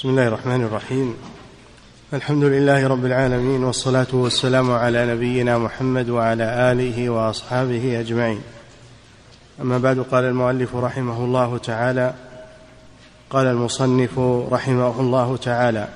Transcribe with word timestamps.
بسم 0.00 0.08
الله 0.08 0.28
الرحمن 0.28 0.64
الرحيم. 0.64 1.14
الحمد 2.12 2.44
لله 2.44 2.88
رب 2.88 3.04
العالمين 3.04 3.64
والصلاة 3.64 4.06
والسلام 4.12 4.72
على 4.72 5.14
نبينا 5.14 5.58
محمد 5.58 6.08
وعلى 6.08 6.72
آله 6.72 7.10
وأصحابه 7.10 8.00
أجمعين. 8.00 8.40
أما 9.60 9.78
بعد 9.78 9.98
قال 9.98 10.24
المؤلف 10.24 10.76
رحمه 10.76 11.24
الله 11.24 11.58
تعالى 11.58 12.14
قال 13.30 13.46
المصنف 13.46 14.18
رحمه 14.52 15.00
الله 15.00 15.36
تعالى 15.36 15.88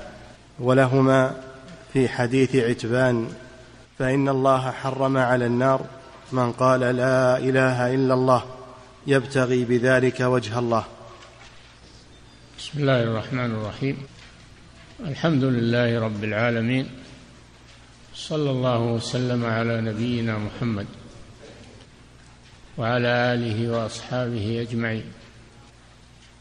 ولهما 0.61 1.35
في 1.93 2.09
حديث 2.09 2.57
عتبان 2.57 3.29
فإن 3.99 4.29
الله 4.29 4.71
حرم 4.71 5.17
على 5.17 5.47
النار 5.47 5.81
من 6.33 6.53
قال 6.53 6.81
لا 6.81 7.39
إله 7.39 7.95
إلا 7.95 8.15
الله 8.15 8.43
يبتغي 9.07 9.65
بذلك 9.65 10.21
وجه 10.21 10.59
الله. 10.59 10.85
بسم 12.65 12.81
الله 12.81 13.03
الرحمن 13.03 13.51
الرحيم. 13.51 13.97
الحمد 15.01 15.45
لله 15.45 16.01
رب 16.01 16.25
العالمين. 16.25 16.87
صلى 18.15 18.51
الله 18.51 18.81
وسلم 18.81 19.45
على 19.45 19.81
نبينا 19.81 20.39
محمد 20.39 20.87
وعلى 22.79 23.09
آله 23.09 23.71
وأصحابه 23.71 24.61
أجمعين. 24.61 25.05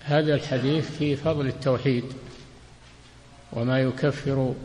هذا 0.04 0.36
الحديث 0.36 0.92
في 0.92 1.16
فضل 1.16 1.48
التوحيد 1.48 2.04
وما 3.52 3.80
يكفر 3.80 4.56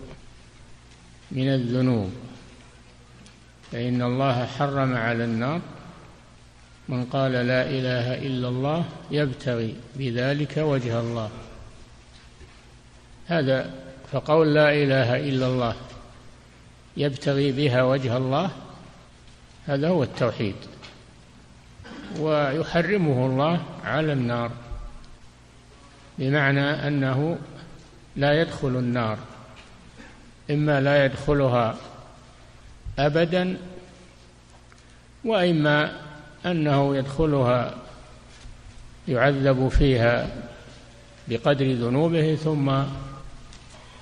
من 1.31 1.49
الذنوب. 1.49 2.11
فإن 3.73 4.03
الله 4.03 4.47
حرم 4.47 4.95
على 4.95 5.25
النار 5.25 5.61
من 6.89 7.05
قال 7.05 7.33
لا 7.33 7.63
إله 7.71 8.15
إلا 8.27 8.49
الله 8.49 8.85
يبتغي 9.11 9.75
بذلك 9.97 10.57
وجه 10.57 11.01
الله. 11.01 11.31
هذا 13.29 13.71
فقول 14.13 14.55
لا 14.55 14.73
إله 14.73 15.17
إلا 15.17 15.47
الله 15.47 15.75
يبتغي 16.97 17.53
بها 17.53 17.83
وجه 17.83 18.17
الله 18.17 18.51
هذا 19.67 19.89
هو 19.89 20.03
التوحيد. 20.03 20.55
ويحرمه 22.19 23.27
الله 23.27 23.63
على 23.85 24.13
النار 24.13 24.51
بمعنى 26.19 26.89
أنه 26.89 27.39
لا 28.17 28.41
يدخل 28.41 28.69
النار 28.69 29.19
إما 30.51 30.81
لا 30.81 31.05
يدخلها 31.05 31.77
ابدا 32.99 33.57
وإما 35.25 35.93
أنه 36.47 36.97
يدخلها 36.97 37.75
يعذب 39.09 39.69
فيها 39.69 40.29
بقدر 41.29 41.73
ذنوبه 41.73 42.35
ثم 42.35 42.83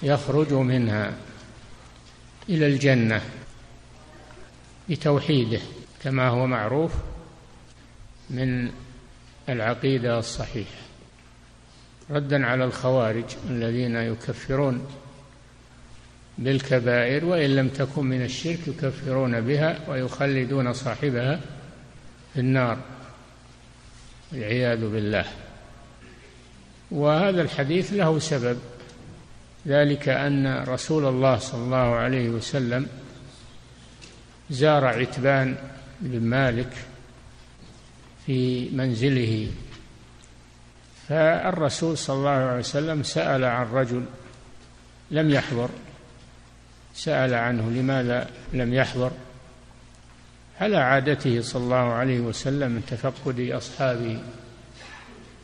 يخرج 0.03 0.53
منها 0.53 1.15
إلى 2.49 2.67
الجنة 2.67 3.23
بتوحيده 4.91 5.61
كما 6.03 6.29
هو 6.29 6.47
معروف 6.47 6.93
من 8.31 8.71
العقيدة 9.49 10.19
الصحيحة. 10.19 10.87
ردا 12.11 12.47
على 12.47 12.65
الخوارج 12.65 13.25
الذين 13.51 13.97
يكفرون 13.97 14.87
بالكبائر 16.39 17.25
وإن 17.25 17.57
لم 17.57 17.69
تكن 17.69 18.05
من 18.07 18.23
الشرك 18.23 18.69
يكفرون 18.69 19.41
بها 19.41 19.91
ويخلدون 19.91 20.73
صاحبها 20.73 21.41
في 22.35 22.41
النار 22.41 22.79
والعياذ 24.33 24.91
بالله. 24.91 25.25
وهذا 26.91 27.43
الحديث 27.43 27.93
له 27.93 28.19
سبب. 28.19 28.59
ذلك 29.67 30.09
أن 30.09 30.65
رسول 30.69 31.07
الله 31.07 31.39
صلى 31.39 31.61
الله 31.61 31.95
عليه 31.95 32.29
وسلم 32.29 32.87
زار 34.51 34.85
عتبان 34.85 35.57
بن 36.01 36.21
مالك 36.21 36.73
في 38.27 38.69
منزله. 38.69 39.51
فالرسول 41.09 41.99
صلى 41.99 42.17
الله 42.17 42.31
عليه 42.31 42.59
وسلم 42.59 43.03
سأل 43.03 43.45
عن 43.45 43.67
رجل 43.67 44.05
لم 45.11 45.31
يحضر 45.31 45.69
سأل 46.95 47.35
عنه 47.35 47.71
لماذا 47.71 48.31
لم 48.53 48.75
يحضر؟ 48.75 49.11
على 50.61 50.77
عادته 50.77 51.43
صلى 51.43 51.63
الله 51.63 51.93
عليه 51.93 52.21
وسلم 52.21 52.71
من 52.71 52.83
تفقد 52.87 53.41
أصحابه 53.41 54.19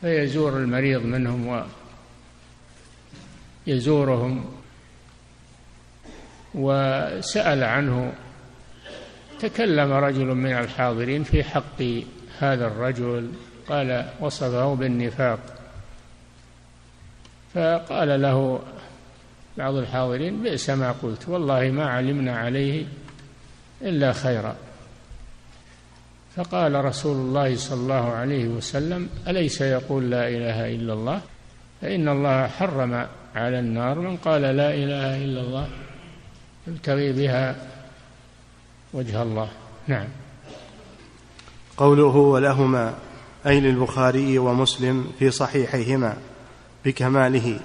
فيزور 0.01 0.57
المريض 0.57 1.05
منهم 1.05 1.63
ويزورهم 3.67 4.45
وسأل 6.55 7.63
عنه 7.63 8.13
تكلم 9.39 9.91
رجل 9.91 10.25
من 10.25 10.51
الحاضرين 10.51 11.23
في 11.23 11.43
حق 11.43 11.81
هذا 12.39 12.67
الرجل 12.67 13.31
قال 13.69 14.09
وصفه 14.19 14.73
بالنفاق. 14.75 15.39
فقال 17.53 18.21
له 18.21 18.59
بعض 19.57 19.73
الحاضرين 19.73 20.43
بئس 20.43 20.69
ما 20.69 20.91
قلت 20.91 21.29
والله 21.29 21.71
ما 21.71 21.85
علمنا 21.85 22.37
عليه 22.37 22.85
إلا 23.81 24.13
خيرا. 24.13 24.55
فقال 26.35 26.85
رسول 26.85 27.15
الله 27.15 27.55
صلى 27.55 27.81
الله 27.81 28.11
عليه 28.11 28.47
وسلم 28.47 29.09
أليس 29.27 29.61
يقول 29.61 30.11
لا 30.11 30.27
إله 30.27 30.75
إلا 30.75 30.93
الله؟ 30.93 31.21
فإن 31.81 32.09
الله 32.09 32.47
حرم 32.47 33.07
على 33.35 33.59
النار 33.59 33.99
من 33.99 34.17
قال 34.17 34.41
لا 34.41 34.69
إله 34.73 35.23
إلا 35.25 35.41
الله 35.41 35.67
يبتغي 36.67 37.11
بها 37.11 37.55
وجه 38.93 39.21
الله. 39.21 39.49
نعم. 39.87 40.07
قوله 41.77 42.15
ولهما 42.15 42.95
أي 43.47 43.59
للبخاري 43.59 44.37
ومسلم 44.37 45.11
في 45.19 45.31
صحيحيهما 45.31 46.17
بكماله. 46.85 47.59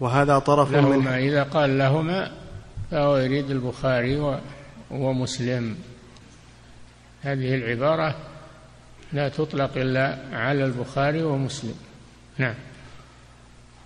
وهذا 0.00 0.38
طرف 0.38 0.72
لهما 0.72 0.96
من 0.96 1.06
إذا 1.06 1.42
قال 1.42 1.78
لهما 1.78 2.30
فهو 2.90 3.16
يريد 3.16 3.50
البخاري 3.50 4.38
ومسلم. 4.90 5.76
هذه 7.22 7.54
العبارة 7.54 8.14
لا 9.12 9.28
تطلق 9.28 9.70
إلا 9.76 10.18
على 10.32 10.64
البخاري 10.64 11.22
ومسلم. 11.22 11.74
نعم. 12.38 12.54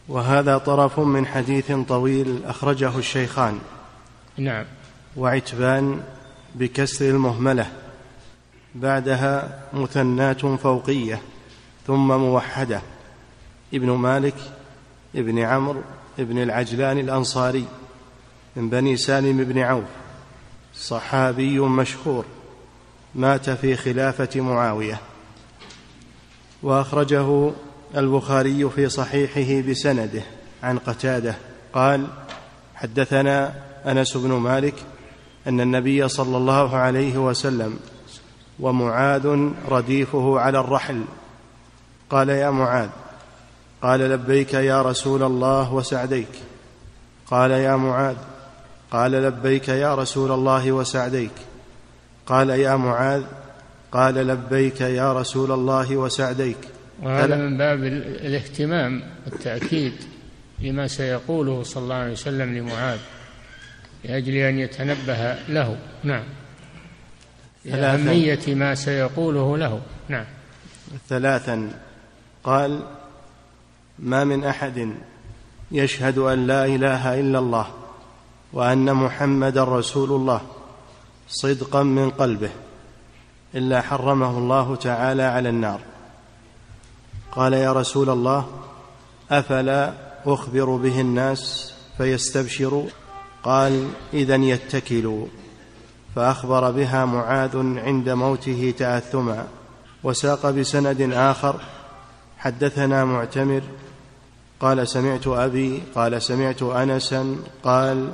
وهذا 0.09 0.59
طرف 0.59 1.01
من 1.01 1.27
حديث 1.27 1.73
طويل 1.73 2.45
أخرجه 2.45 2.99
الشيخان. 2.99 3.59
نعم. 4.39 4.65
وعتبان 5.17 6.01
بكسر 6.55 7.11
المهملة 7.11 7.67
بعدها 8.75 9.63
مثنات 9.73 10.47
فوقية 10.47 11.21
ثم 11.87 12.07
موحدة 12.07 12.81
ابن 13.75 13.91
مالك 13.91 14.35
ابن 15.15 15.39
عمرو 15.39 15.83
ابن 16.19 16.43
العجلان 16.43 16.99
الأنصاري 16.99 17.65
من 18.57 18.71
بني 18.71 18.97
سالم 18.97 19.45
بن 19.45 19.59
عوف 19.59 19.85
صحابي 20.75 21.61
مشهور 21.61 22.25
مات 23.15 23.51
في 23.51 23.77
خلافة 23.77 24.41
معاوية. 24.41 25.01
وأخرجه 26.63 27.53
البخاري 27.97 28.71
في 28.71 28.89
صحيحه 28.89 29.69
بسنده 29.71 30.23
عن 30.63 30.79
قتادة 30.79 31.35
قال 31.73 32.07
حدثنا 32.75 33.55
أنس 33.87 34.17
بن 34.17 34.33
مالك 34.33 34.75
أن 35.47 35.61
النبي 35.61 36.09
صلى 36.09 36.37
الله 36.37 36.77
عليه 36.77 37.19
وسلم 37.19 37.79
ومعاذ 38.61 39.51
رديفه 39.69 40.41
على 40.41 40.61
الرحل. 40.61 41.05
قال 42.11 42.29
يا 42.29 42.51
معاذ 42.51 42.89
قال 43.83 44.01
لبيك 44.01 44.55
يا 44.55 44.83
رسول 44.83 45.23
الله 45.23 45.75
وسعديك. 45.75 46.29
قال 47.31 47.51
يا 47.51 47.77
معاذ 47.77 48.17
قال 48.91 49.13
لبيك 49.13 49.69
يا 49.69 49.95
رسول 49.95 50.33
الله 50.33 50.73
وسعديك. 50.73 51.33
قال 52.27 52.51
يا 52.51 52.77
معاذ 52.77 53.23
قال 53.93 54.15
لبيك 54.15 54.81
يا 54.81 55.13
رسول 55.13 55.53
الله 55.53 55.97
وسعديك. 55.97 56.76
وهذا 57.03 57.37
من 57.37 57.59
باب 57.59 57.85
الاهتمام 57.85 59.03
والتأكيد 59.27 59.93
لما 60.61 60.87
سيقوله 60.87 61.63
صلى 61.63 61.83
الله 61.83 61.95
عليه 61.95 62.13
وسلم 62.13 62.55
لمعاذ 62.55 62.99
لأجل 64.05 64.35
أن 64.35 64.59
يتنبه 64.59 65.35
له. 65.49 65.79
نعم. 66.05 66.25
لأهمية 67.65 68.55
ما 68.55 68.75
سيقوله 68.75 69.59
له. 69.59 69.81
نعم. 70.09 70.25
ثلاثا 71.09 71.71
قال 72.45 72.81
ما 73.99 74.25
من 74.25 74.45
أحد 74.45 74.91
يشهد 75.73 76.19
أن 76.19 76.47
لا 76.47 76.65
إله 76.65 77.21
إلا 77.21 77.39
الله 77.39 77.67
وأن 78.53 78.95
محمدا 78.95 79.65
رسول 79.65 80.11
الله 80.13 80.41
صدقا 81.29 81.83
من 81.83 82.11
قلبه 82.11 82.51
إلا 83.55 83.81
حرمه 83.81 84.39
الله 84.39 84.77
تعالى 84.77 85.23
على 85.23 85.49
النار. 85.49 85.81
قال 87.37 87.53
يا 87.53 87.73
رسول 87.73 88.11
الله 88.11 88.47
أفلا 89.31 89.93
أخبر 90.27 90.77
به 90.77 91.01
الناس 91.01 91.73
فيستبشروا 91.99 92.87
قال 93.43 93.89
اذا 94.15 94.35
يتكلوا. 94.35 95.27
فأخبر 96.17 96.71
بها 96.71 97.05
معاذ 97.05 97.57
عند 97.57 98.09
موته 98.09 98.75
تأثما 98.79 99.47
وساق 100.05 100.51
بسند 100.51 101.13
آخر 101.13 101.61
حدثنا 102.39 103.05
معتمر. 103.05 103.63
قال 104.61 104.89
سمعت 104.89 105.27
أبي 105.27 105.83
قال 105.95 106.23
سمعت 106.23 106.63
أنسا. 106.63 107.37
قال 107.65 108.13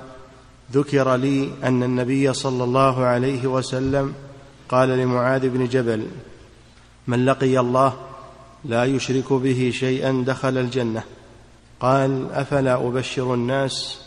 ذكر 0.72 1.16
لي 1.16 1.50
أن 1.64 1.82
النبي 1.82 2.32
صلى 2.32 2.64
الله 2.64 3.04
عليه 3.04 3.46
وسلم 3.46 4.14
قال 4.68 4.88
لمعاذ 4.88 5.48
بن 5.48 5.66
جبل 5.66 6.06
من 7.06 7.24
لقي 7.24 7.58
الله 7.58 8.11
لا 8.64 8.84
يشرك 8.84 9.32
به 9.32 9.70
شيئا 9.74 10.24
دخل 10.26 10.58
الجنة. 10.58 11.02
قال 11.80 12.32
أفلا 12.32 12.88
أبشر 12.88 13.34
الناس؟ 13.34 14.00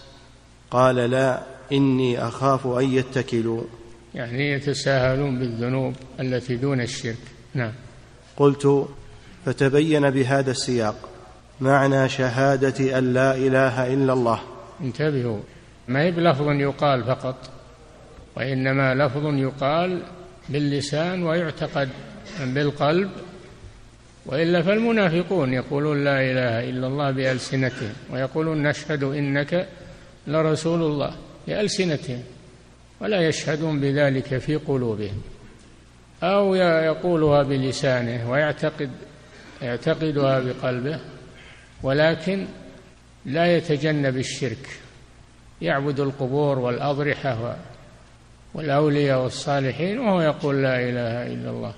قال 0.72 0.96
لا 0.96 1.44
إني 1.72 2.28
أخاف 2.28 2.68
أن 2.68 2.92
يتكلوا. 2.92 3.64
يعني 4.16 4.52
يتساهلون 4.52 5.40
بالذنوب 5.40 5.94
التي 6.20 6.56
دون 6.56 6.82
الشرك. 6.82 7.18
نعم. 7.54 7.72
قلت 8.38 8.88
فتبين 9.46 10.10
بهذا 10.10 10.52
السياق 10.52 11.10
معنى 11.62 12.10
شهادة 12.10 12.98
أن 12.98 13.14
لا 13.14 13.36
إله 13.36 13.94
إلا 13.94 14.14
الله. 14.14 14.40
انتبهوا 14.82 15.40
ما 15.88 16.02
هي 16.02 16.12
بلفظ 16.12 16.48
يقال 16.48 17.04
فقط 17.04 17.36
وإنما 18.38 18.96
لفظ 18.96 19.26
يقال 19.26 20.02
باللسان 20.50 21.24
ويعتقد 21.24 21.90
بالقلب 22.40 23.10
وإلا 24.26 24.62
فالمنافقون 24.62 25.54
يقولون 25.54 26.04
لا 26.04 26.22
إله 26.22 26.70
إلا 26.70 26.88
الله 26.88 27.12
بألسنتهم 27.12 27.94
ويقولون 28.12 28.64
نشهد 28.64 29.04
إنك 29.04 29.68
لرسول 30.28 30.82
الله 30.82 31.16
بألسنتهم 31.48 32.24
ولا 33.02 33.28
يشهدون 33.28 33.80
بذلك 33.80 34.38
في 34.38 34.56
قلوبهم 34.56 35.22
أو 36.24 36.56
يقولها 36.56 37.44
بلسانه 37.44 38.32
ويعتقد 38.32 38.90
يعتقدها 39.62 40.40
بقلبه 40.40 41.00
ولكن 41.84 42.46
لا 43.26 43.56
يتجنب 43.56 44.18
الشرك 44.18 44.80
يعبد 45.62 46.00
القبور 46.00 46.60
والأضرحة 46.60 47.58
والأولياء 48.54 49.24
والصالحين 49.24 50.00
وهو 50.00 50.22
يقول 50.22 50.64
لا 50.64 50.80
إله 50.80 51.34
إلا 51.34 51.50
الله 51.50 51.74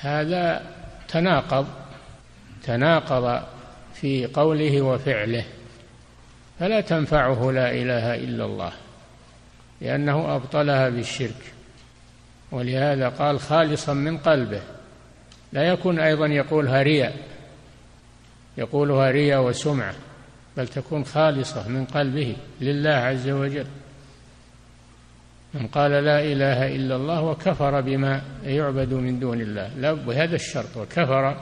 هذا 0.00 0.75
تناقض 1.08 1.66
تناقض 2.64 3.42
في 3.94 4.26
قوله 4.26 4.82
وفعله. 4.82 5.44
فلا 6.60 6.80
تنفعه 6.80 7.50
لا 7.50 7.70
إله 7.70 8.14
إلا 8.14 8.44
الله 8.44 8.72
لأنه 9.80 10.36
أبطلها 10.36 10.88
بالشرك. 10.88 11.52
ولهذا 12.52 13.08
قال 13.08 13.40
خالصا 13.40 13.92
من 13.92 14.18
قلبه. 14.18 14.60
لا 15.52 15.62
يكون 15.62 15.98
أيضا 15.98 16.26
يقولها 16.26 16.82
رياء 16.82 17.16
يقولها 18.58 19.10
رياء 19.10 19.42
وسمعه 19.42 19.94
بل 20.56 20.68
تكون 20.68 21.04
خالصة 21.04 21.68
من 21.68 21.84
قلبه 21.84 22.36
لله 22.60 22.90
عز 22.90 23.28
وجل. 23.28 23.66
من 25.60 25.66
قال 25.66 25.90
لا 25.90 26.20
إله 26.20 26.76
إلا 26.76 26.96
الله 26.96 27.22
وكفر 27.22 27.80
بما 27.80 28.22
يعبد 28.44 28.92
من 28.92 29.20
دون 29.20 29.40
الله. 29.40 29.70
لا 29.76 29.92
بهذا 29.92 30.34
الشرط 30.34 30.76
وكفر 30.76 31.36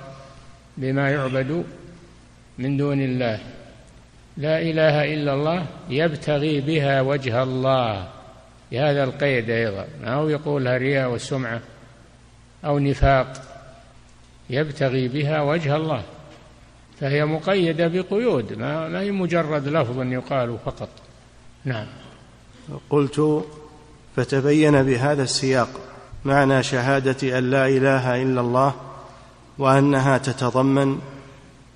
بما 0.76 1.10
يعبد 1.10 1.64
من 2.58 2.76
دون 2.76 3.00
الله. 3.00 3.40
لا 4.36 4.58
إله 4.58 5.14
إلا 5.14 5.34
الله 5.34 5.66
يبتغي 5.90 6.60
بها 6.60 7.00
وجه 7.00 7.42
الله. 7.42 8.08
بهذا 8.72 9.04
القيد 9.04 9.50
أيضا. 9.50 9.86
أو 10.04 10.28
يقولها 10.28 10.76
رياء 10.76 11.12
وسمعة 11.12 11.60
أو 12.64 12.78
نفاق. 12.78 13.32
يبتغي 14.50 15.08
بها 15.08 15.42
وجه 15.42 15.76
الله. 15.76 16.02
فهي 17.00 17.24
مقيدة 17.24 17.88
بقيود 17.88 18.52
ما, 18.52 18.88
ما 18.88 19.00
هي 19.00 19.10
مجرد 19.10 19.68
لفظ 19.68 20.12
يقال 20.12 20.58
فقط. 20.64 20.88
نعم. 21.64 21.86
قلت 22.90 23.44
فتبين 24.16 24.82
بهذا 24.82 25.22
السياق 25.22 25.80
معنى 26.24 26.62
شهادة 26.62 27.38
أن 27.38 27.50
لا 27.50 27.68
إله 27.68 28.22
إلا 28.22 28.40
الله 28.40 28.74
وأنها 29.58 30.18
تتضمن 30.18 30.98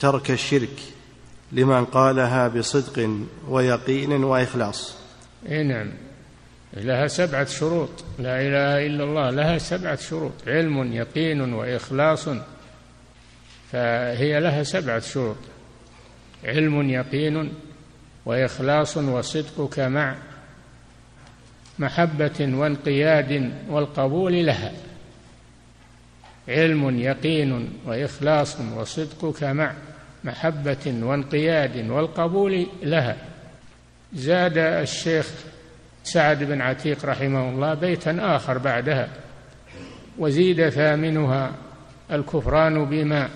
ترك 0.00 0.30
الشرك 0.30 0.80
لمن 1.52 1.84
قالها 1.84 2.48
بصدق 2.48 3.10
ويقين 3.48 4.24
وإخلاص. 4.24 4.94
اي 5.48 5.62
نعم. 5.62 5.90
لها 6.72 7.06
سبعة 7.06 7.44
شروط. 7.44 7.88
لا 8.18 8.40
إله 8.40 8.86
إلا 8.86 9.04
الله 9.04 9.30
لها 9.30 9.58
سبعة 9.58 9.96
شروط. 9.96 10.32
علم 10.46 10.92
يقين 10.92 11.52
وإخلاص. 11.54 12.28
فهي 13.72 14.40
لها 14.40 14.62
سبعة 14.62 15.00
شروط. 15.00 15.36
علم 16.44 16.90
يقين 16.90 17.52
وإخلاص 18.26 18.96
وصدقك 18.96 19.80
مع 19.80 20.16
محبة 21.78 22.58
وانقياد 22.58 23.52
والقبول 23.68 24.46
لها. 24.46 24.72
علم 26.48 26.98
يقين 26.98 27.72
وإخلاص 27.86 28.60
وصدقك 28.60 29.44
مع 29.44 29.72
محبة 30.24 30.94
وانقياد 31.02 31.90
والقبول 31.90 32.66
لها. 32.82 33.16
زاد 34.14 34.58
الشيخ 34.58 35.30
سعد 36.04 36.44
بن 36.44 36.60
عتيق 36.60 37.04
رحمه 37.04 37.50
الله 37.50 37.74
بيتا 37.74 38.16
آخر 38.20 38.58
بعدها. 38.58 39.08
وزيد 40.18 40.68
ثامنها 40.68 41.52
الكفران 42.12 42.84
بما 42.84 43.28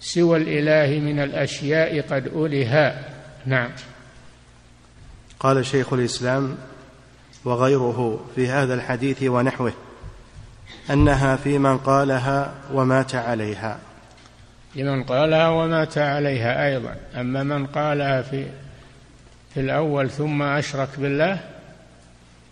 سوى 0.00 0.38
الإله 0.38 1.00
من 1.00 1.20
الأشياء 1.20 2.00
قد 2.00 2.26
ألها. 2.26 3.08
نعم. 3.46 3.70
قال 5.40 5.66
شيخ 5.66 5.92
الإسلام 5.92 6.56
وغيره 7.44 8.24
في 8.34 8.48
هذا 8.48 8.74
الحديث 8.74 9.22
ونحوه 9.22 9.72
أنها 10.90 11.36
في 11.36 11.58
من 11.58 11.78
قالها 11.78 12.54
ومات 12.72 13.14
عليها. 13.14 13.78
لمن 14.74 15.02
قالها 15.02 15.48
ومات 15.48 15.98
عليها 15.98 16.66
أيضا. 16.66 16.96
أما 17.14 17.42
من 17.42 17.66
قالها 17.66 18.22
في 18.22 18.46
في 19.54 19.60
الأول 19.60 20.10
ثم 20.10 20.42
أشرك 20.42 20.88
بالله 20.98 21.40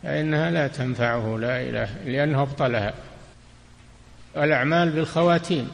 فإنها 0.03 0.51
لا 0.51 0.69
تنفعه 0.69 1.39
لا 1.39 1.61
إله 1.61 1.89
لأنه 2.05 2.43
أبطلها. 2.43 2.95
الأعمال 4.37 4.91
بالخواتيم 4.91 5.71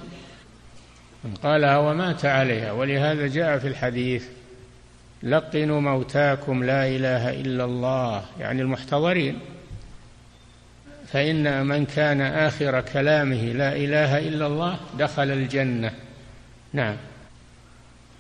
من 1.25 1.35
قالها 1.35 1.79
ومات 1.79 2.25
عليها. 2.25 2.73
ولهذا 2.73 3.26
جاء 3.26 3.59
في 3.59 3.69
الحديث 3.69 4.25
لقنوا 5.23 5.81
موتاكم 5.81 6.65
لا 6.65 6.87
إله 6.87 7.31
إلا 7.31 7.65
الله. 7.65 8.25
يعني 8.41 8.63
المحتضرين. 8.63 9.39
فإن 11.13 11.67
من 11.67 11.87
كان 11.87 12.21
آخر 12.21 12.81
كلامه 12.81 13.43
لا 13.53 13.77
إله 13.77 14.19
إلا 14.19 14.47
الله 14.47 14.79
دخل 14.99 15.31
الجنة. 15.31 15.91
نعم. 16.73 16.97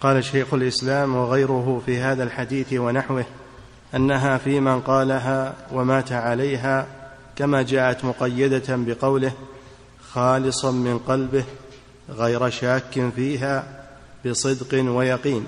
قال 0.00 0.24
شيخ 0.24 0.54
الإسلام 0.54 1.16
وغيره 1.16 1.82
في 1.86 1.98
هذا 1.98 2.22
الحديث 2.24 2.72
ونحوه 2.72 3.24
أنها 3.94 4.38
في 4.38 4.60
من 4.60 4.80
قالها 4.80 5.54
ومات 5.72 6.12
عليها 6.12 6.86
كما 7.36 7.62
جاءت 7.62 8.04
مقيدة 8.04 8.62
بقوله 8.68 9.32
خالصا 10.12 10.70
من 10.70 10.98
قلبه 10.98 11.44
غير 12.10 12.50
شاك 12.50 13.10
فيها 13.16 13.64
بصدق 14.26 14.90
ويقين. 14.90 15.46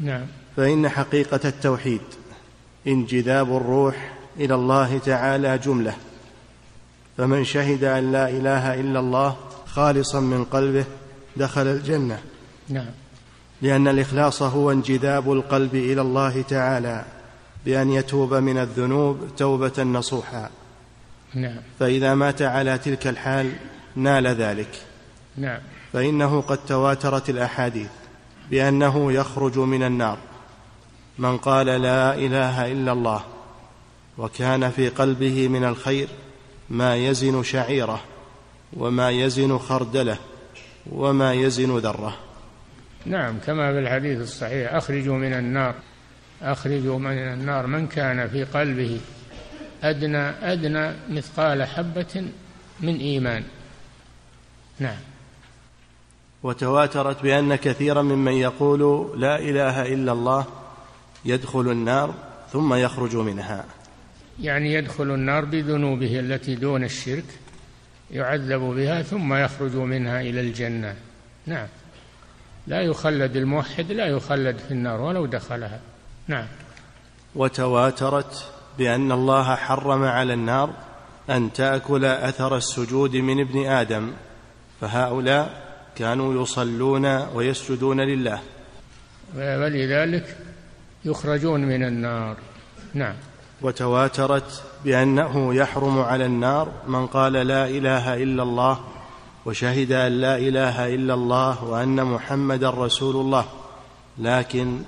نعم. 0.00 0.26
فإن 0.56 0.88
حقيقة 0.88 1.40
التوحيد 1.44 2.00
انجذاب 2.86 3.56
الروح 3.56 4.12
إلى 4.36 4.54
الله 4.54 4.98
تعالى 4.98 5.58
جملة. 5.58 5.94
فمن 7.16 7.44
شهد 7.44 7.84
أن 7.84 8.12
لا 8.12 8.28
إله 8.28 8.80
إلا 8.80 9.00
الله 9.00 9.36
خالصا 9.66 10.20
من 10.20 10.44
قلبه 10.44 10.84
دخل 11.36 11.66
الجنة. 11.66 12.18
نعم. 12.68 12.90
لأن 13.62 13.88
الإخلاص 13.88 14.42
هو 14.42 14.72
انجذاب 14.72 15.32
القلب 15.32 15.74
إلى 15.74 16.00
الله 16.00 16.42
تعالى 16.42 17.04
بأن 17.64 17.90
يتوب 17.90 18.34
من 18.34 18.58
الذنوب 18.58 19.28
توبة 19.36 19.82
نصوحا. 19.82 20.50
نعم. 21.34 21.56
فإذا 21.80 22.14
مات 22.14 22.42
على 22.42 22.78
تلك 22.78 23.06
الحال 23.06 23.52
نال 23.96 24.26
ذلك. 24.26 24.82
نعم. 25.36 25.60
فإنه 25.92 26.40
قد 26.40 26.58
تواترت 26.66 27.30
الأحاديث. 27.30 27.90
بأنه 28.50 29.12
يخرج 29.12 29.58
من 29.58 29.82
النار. 29.82 30.18
من 31.18 31.36
قال 31.36 31.66
لا 31.66 32.14
إله 32.14 32.72
إلا 32.72 32.92
الله 32.92 33.24
وكان 34.18 34.70
في 34.70 34.88
قلبه 34.88 35.48
من 35.48 35.64
الخير 35.64 36.08
ما 36.70 36.96
يزن 36.96 37.42
شعيره 37.42 38.00
وما 38.76 39.10
يزن 39.10 39.58
خردله 39.58 40.16
وما 40.90 41.34
يزن 41.34 41.78
ذره. 41.78 42.16
نعم 43.06 43.38
كما 43.38 43.72
في 43.72 43.78
الحديث 43.78 44.20
الصحيح 44.20 44.74
أخرجوا 44.74 45.16
من 45.16 45.32
النار 45.32 45.74
أخرجوا 46.42 46.98
من 46.98 47.18
النار 47.18 47.66
من 47.66 47.86
كان 47.86 48.28
في 48.28 48.44
قلبه 48.44 49.00
أدنى 49.82 50.18
أدنى 50.52 50.94
مثقال 51.08 51.62
حبة 51.64 52.24
من 52.80 52.96
إيمان. 52.96 53.44
نعم. 54.78 55.09
وتواترت 56.42 57.22
بأن 57.22 57.54
كثيرا 57.54 58.02
ممن 58.02 58.32
يقول 58.32 59.10
لا 59.20 59.38
إله 59.38 59.94
إلا 59.94 60.12
الله 60.12 60.44
يدخل 61.24 61.70
النار 61.70 62.14
ثم 62.52 62.74
يخرج 62.74 63.16
منها. 63.16 63.64
يعني 64.40 64.74
يدخل 64.74 65.10
النار 65.10 65.44
بذنوبه 65.44 66.20
التي 66.20 66.54
دون 66.54 66.84
الشرك 66.84 67.24
يعذب 68.10 68.60
بها 68.60 69.02
ثم 69.02 69.34
يخرج 69.34 69.76
منها 69.76 70.20
إلى 70.20 70.40
الجنة. 70.40 70.94
نعم. 71.46 71.66
لا 72.66 72.80
يخلد 72.80 73.36
الموحد 73.36 73.92
لا 73.92 74.06
يخلد 74.06 74.58
في 74.58 74.70
النار 74.70 75.00
ولو 75.00 75.26
دخلها. 75.26 75.80
نعم. 76.28 76.46
وتواترت 77.34 78.44
بأن 78.78 79.12
الله 79.12 79.54
حرم 79.54 80.04
على 80.04 80.34
النار 80.34 80.70
أن 81.30 81.52
تأكل 81.52 82.04
أثر 82.04 82.56
السجود 82.56 83.16
من 83.16 83.40
ابن 83.40 83.66
آدم 83.66 84.12
فهؤلاء 84.80 85.69
كانوا 85.96 86.42
يصلون 86.42 87.06
ويسجدون 87.06 88.00
لله. 88.00 88.40
ولذلك 89.36 90.36
يخرجون 91.04 91.60
من 91.60 91.84
النار. 91.84 92.36
نعم. 92.94 93.14
وتواترت 93.62 94.62
بأنه 94.84 95.54
يحرم 95.54 95.98
على 95.98 96.26
النار 96.26 96.72
من 96.86 97.06
قال 97.06 97.32
لا 97.32 97.66
إله 97.66 98.22
إلا 98.22 98.42
الله 98.42 98.80
وشهد 99.46 99.92
أن 99.92 100.12
لا 100.12 100.36
إله 100.36 100.94
إلا 100.94 101.14
الله 101.14 101.64
وأن 101.64 102.04
محمدا 102.04 102.70
رسول 102.70 103.16
الله 103.16 103.44
لكن 104.18 104.78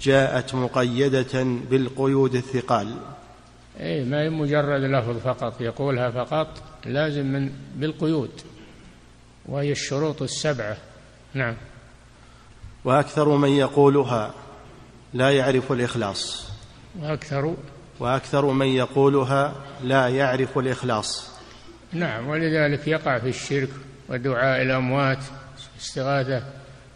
جاءت 0.00 0.54
مقيدة 0.54 1.44
بالقيود 1.70 2.34
الثقال. 2.34 2.96
اي 3.80 4.04
ما 4.04 4.22
هي 4.22 4.30
مجرد 4.30 4.80
لفظ 4.80 5.16
فقط. 5.18 5.60
يقولها 5.60 6.10
فقط 6.10 6.48
لازم 6.86 7.26
من 7.26 7.50
بالقيود. 7.76 8.30
وهي 9.46 9.72
الشروط 9.72 10.22
السبعة. 10.22 10.76
نعم. 11.34 11.56
وأكثر 12.84 13.28
من 13.28 13.48
يقولها 13.48 14.34
لا 15.14 15.30
يعرف 15.30 15.72
الإخلاص. 15.72 16.48
وأكثر 17.00 17.54
وأكثر 18.00 18.46
من 18.46 18.66
يقولها 18.66 19.54
لا 19.82 20.08
يعرف 20.08 20.58
الإخلاص. 20.58 21.30
نعم. 21.92 22.28
ولذلك 22.28 22.88
يقع 22.88 23.18
في 23.18 23.28
الشرك 23.28 23.70
ودعاء 24.08 24.62
الأموات 24.62 25.24
استغاثة 25.80 26.42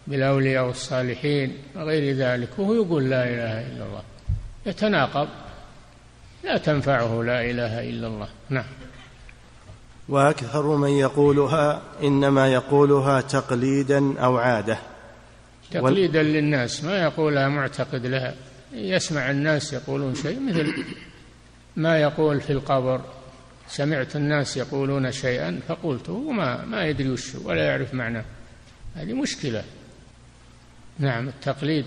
بالأولياء 0.06 0.66
والصالحين 0.66 1.58
وغير 1.76 2.16
ذلك. 2.16 2.58
وهو 2.58 2.74
يقول 2.74 3.10
لا 3.10 3.24
إله 3.24 3.66
إلا 3.66 3.84
الله. 3.86 4.02
يتناقض. 4.66 5.28
لا 6.44 6.58
تنفعه 6.58 7.22
لا 7.22 7.50
إله 7.50 7.80
إلا 7.80 8.06
الله. 8.06 8.28
نعم. 8.48 8.66
وأكثر 10.08 10.76
من 10.76 10.90
يقولها 10.90 11.82
إنما 12.02 12.52
يقولها 12.52 13.20
تقليدا 13.20 14.20
أو 14.20 14.36
عادة. 14.36 14.78
تقليدا 15.70 16.22
للناس 16.22 16.84
ما 16.84 17.02
يقولها 17.02 17.48
معتقد 17.48 18.06
لها. 18.06 18.34
يسمع 18.72 19.30
الناس 19.30 19.72
يقولون 19.72 20.14
شيء 20.14 20.40
مثل 20.40 20.84
ما 21.76 21.98
يقول 21.98 22.40
في 22.40 22.52
القبر 22.52 23.00
سمعت 23.68 24.16
الناس 24.16 24.56
يقولون 24.56 25.12
شيئا 25.12 25.60
فقلته 25.68 26.12
وما 26.12 26.64
ما 26.64 26.86
يدري 26.86 27.10
وش 27.10 27.34
ولا 27.34 27.64
يعرف 27.64 27.94
معناه. 27.94 28.24
هذه 28.94 29.12
مشكلة. 29.12 29.64
نعم 30.98 31.28
التقليد 31.28 31.86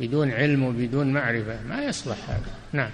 بدون 0.00 0.30
علم 0.30 0.62
وبدون 0.62 1.12
معرفة 1.12 1.62
ما 1.62 1.84
يصلح 1.84 2.30
هذا. 2.30 2.54
نعم. 2.72 2.90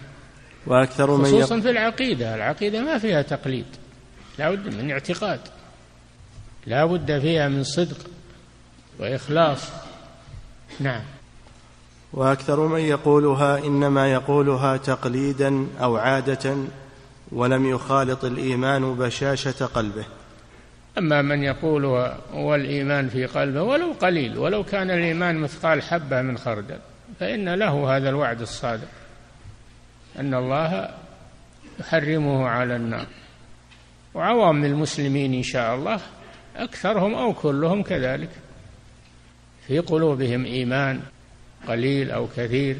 وأكثر 0.66 1.16
من 1.16 1.24
خصوصا 1.24 1.60
في 1.60 1.70
العقيدة 1.70 2.34
العقيدة 2.34 2.82
ما 2.82 2.98
فيها 2.98 3.22
تقليد. 3.22 3.66
لا 4.38 4.50
بد 4.50 4.74
من 4.74 4.90
اعتقاد. 4.90 5.40
لا 6.66 6.84
بد 6.84 7.18
فيها 7.18 7.48
من 7.48 7.64
صدق 7.64 7.96
وإخلاص. 8.98 9.68
نعم. 10.80 11.02
وأكثر 12.12 12.66
من 12.66 12.80
يقولها 12.80 13.58
إنما 13.58 14.12
يقولها 14.12 14.76
تقليدا 14.76 15.66
أو 15.80 15.96
عاده 15.96 16.56
ولم 17.32 17.66
يخالط 17.66 18.24
الإيمان 18.24 18.94
بشاشة 18.94 19.66
قلبه. 19.66 20.04
أما 20.98 21.22
من 21.22 21.42
يقولها 21.42 22.18
والإيمان 22.34 23.08
في 23.08 23.26
قلبه 23.26 23.62
ولو 23.62 23.92
قليل 23.92 24.38
ولو 24.38 24.64
كان 24.64 24.90
الإيمان 24.90 25.36
مثقال 25.36 25.82
حبة 25.82 26.22
من 26.22 26.38
خردل 26.38 26.78
فإن 27.20 27.54
له 27.54 27.96
هذا 27.96 28.08
الوعد 28.08 28.40
الصادق 28.40 28.88
أن 30.18 30.34
الله 30.34 30.90
يحرمه 31.80 32.48
على 32.48 32.76
النار. 32.76 33.06
وعوام 34.14 34.64
المسلمين 34.64 35.34
إن 35.34 35.42
شاء 35.42 35.74
الله 35.74 36.00
أكثرهم 36.56 37.14
أو 37.14 37.32
كلهم 37.32 37.82
كذلك. 37.82 38.30
في 39.66 39.78
قلوبهم 39.78 40.44
إيمان 40.44 41.00
قليل 41.68 42.10
أو 42.10 42.28
كثير. 42.36 42.76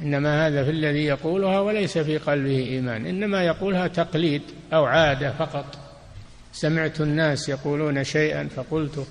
إنما 0.00 0.46
هذا 0.46 0.64
في 0.64 0.70
الذي 0.70 1.04
يقولها 1.04 1.60
وليس 1.60 1.98
في 1.98 2.18
قلبه 2.18 2.58
إيمان 2.58 3.06
إنما 3.06 3.44
يقولها 3.44 3.86
تقليد 3.86 4.42
أو 4.72 4.84
عادة 4.84 5.32
فقط. 5.32 5.78
سمعت 6.52 7.00
الناس 7.00 7.48
يقولون 7.48 8.04
شيئا 8.04 8.48
فقلته 8.56 9.06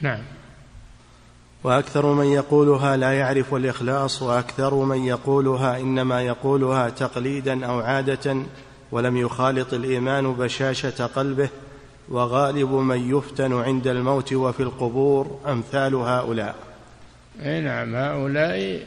نعم. 0.00 0.22
وأكثر 1.64 2.12
من 2.12 2.26
يقولها 2.26 2.96
لا 2.96 3.12
يعرف 3.12 3.54
الإخلاص 3.54 4.22
وأكثر 4.22 4.74
من 4.74 5.04
يقولها 5.04 5.80
إنما 5.80 6.22
يقولها 6.22 6.88
تقليدا 6.88 7.66
أو 7.66 7.80
عادة. 7.80 8.42
ولم 8.92 9.16
يخالط 9.16 9.74
الإيمان 9.74 10.32
بشاشة 10.32 11.06
قلبه 11.06 11.48
وغالب 12.08 12.72
من 12.72 13.16
يفتن 13.16 13.52
عند 13.52 13.86
الموت 13.86 14.32
وفي 14.32 14.62
القبور 14.62 15.40
أمثال 15.46 15.94
هؤلاء. 15.94 16.54
أي 17.42 17.60
نعم 17.60 17.94
هؤلاء 17.94 18.86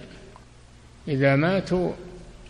إذا 1.08 1.36
ماتوا 1.36 1.92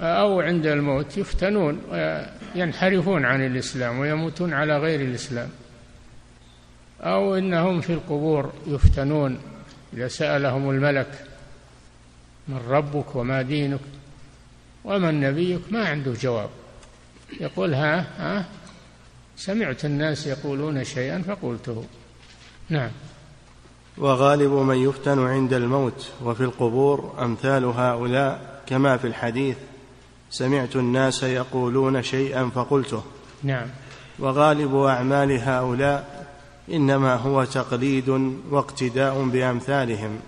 أو 0.01 0.41
عند 0.41 0.65
الموت 0.65 1.17
يفتنون 1.17 1.81
وينحرفون 1.91 3.25
عن 3.25 3.45
الإسلام 3.45 3.99
ويموتون 3.99 4.53
على 4.53 4.77
غير 4.77 5.01
الإسلام. 5.01 5.49
أو 7.01 7.35
إنهم 7.35 7.81
في 7.81 7.93
القبور 7.93 8.53
يفتنون 8.67 9.39
إذا 9.93 10.07
سألهم 10.07 10.69
الملك 10.69 11.25
من 12.47 12.59
ربك 12.69 13.15
وما 13.15 13.41
دينك 13.41 13.79
ومن 14.85 15.19
نبيك 15.19 15.61
ما 15.71 15.87
عنده 15.87 16.13
جواب. 16.21 16.49
يقول 17.39 17.73
ها 17.73 18.05
ها؟ 18.17 18.45
سمعت 19.37 19.85
الناس 19.85 20.27
يقولون 20.27 20.83
شيئا 20.83 21.21
فقلته. 21.21 21.83
نعم. 22.69 22.89
وغالب 23.97 24.51
من 24.51 24.77
يفتن 24.77 25.19
عند 25.19 25.53
الموت 25.53 26.11
وفي 26.23 26.43
القبور 26.43 27.13
أمثال 27.19 27.65
هؤلاء 27.65 28.61
كما 28.65 28.97
في 28.97 29.07
الحديث 29.07 29.57
سمعت 30.31 30.75
الناس 30.75 31.23
يقولون 31.23 32.03
شيئا 32.03 32.49
فقلته. 32.55 33.03
نعم. 33.43 33.67
وغالب 34.19 34.75
أعمال 34.75 35.31
هؤلاء 35.31 36.27
إنما 36.73 37.15
هو 37.15 37.43
تقليد 37.43 38.09
واقتداء 38.49 39.23
بأمثالهم 39.23 40.19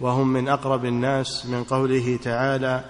وهم 0.00 0.32
من 0.32 0.48
أقرب 0.48 0.84
الناس 0.84 1.46
من 1.46 1.64
قوله 1.64 2.18
تعالى 2.22 2.84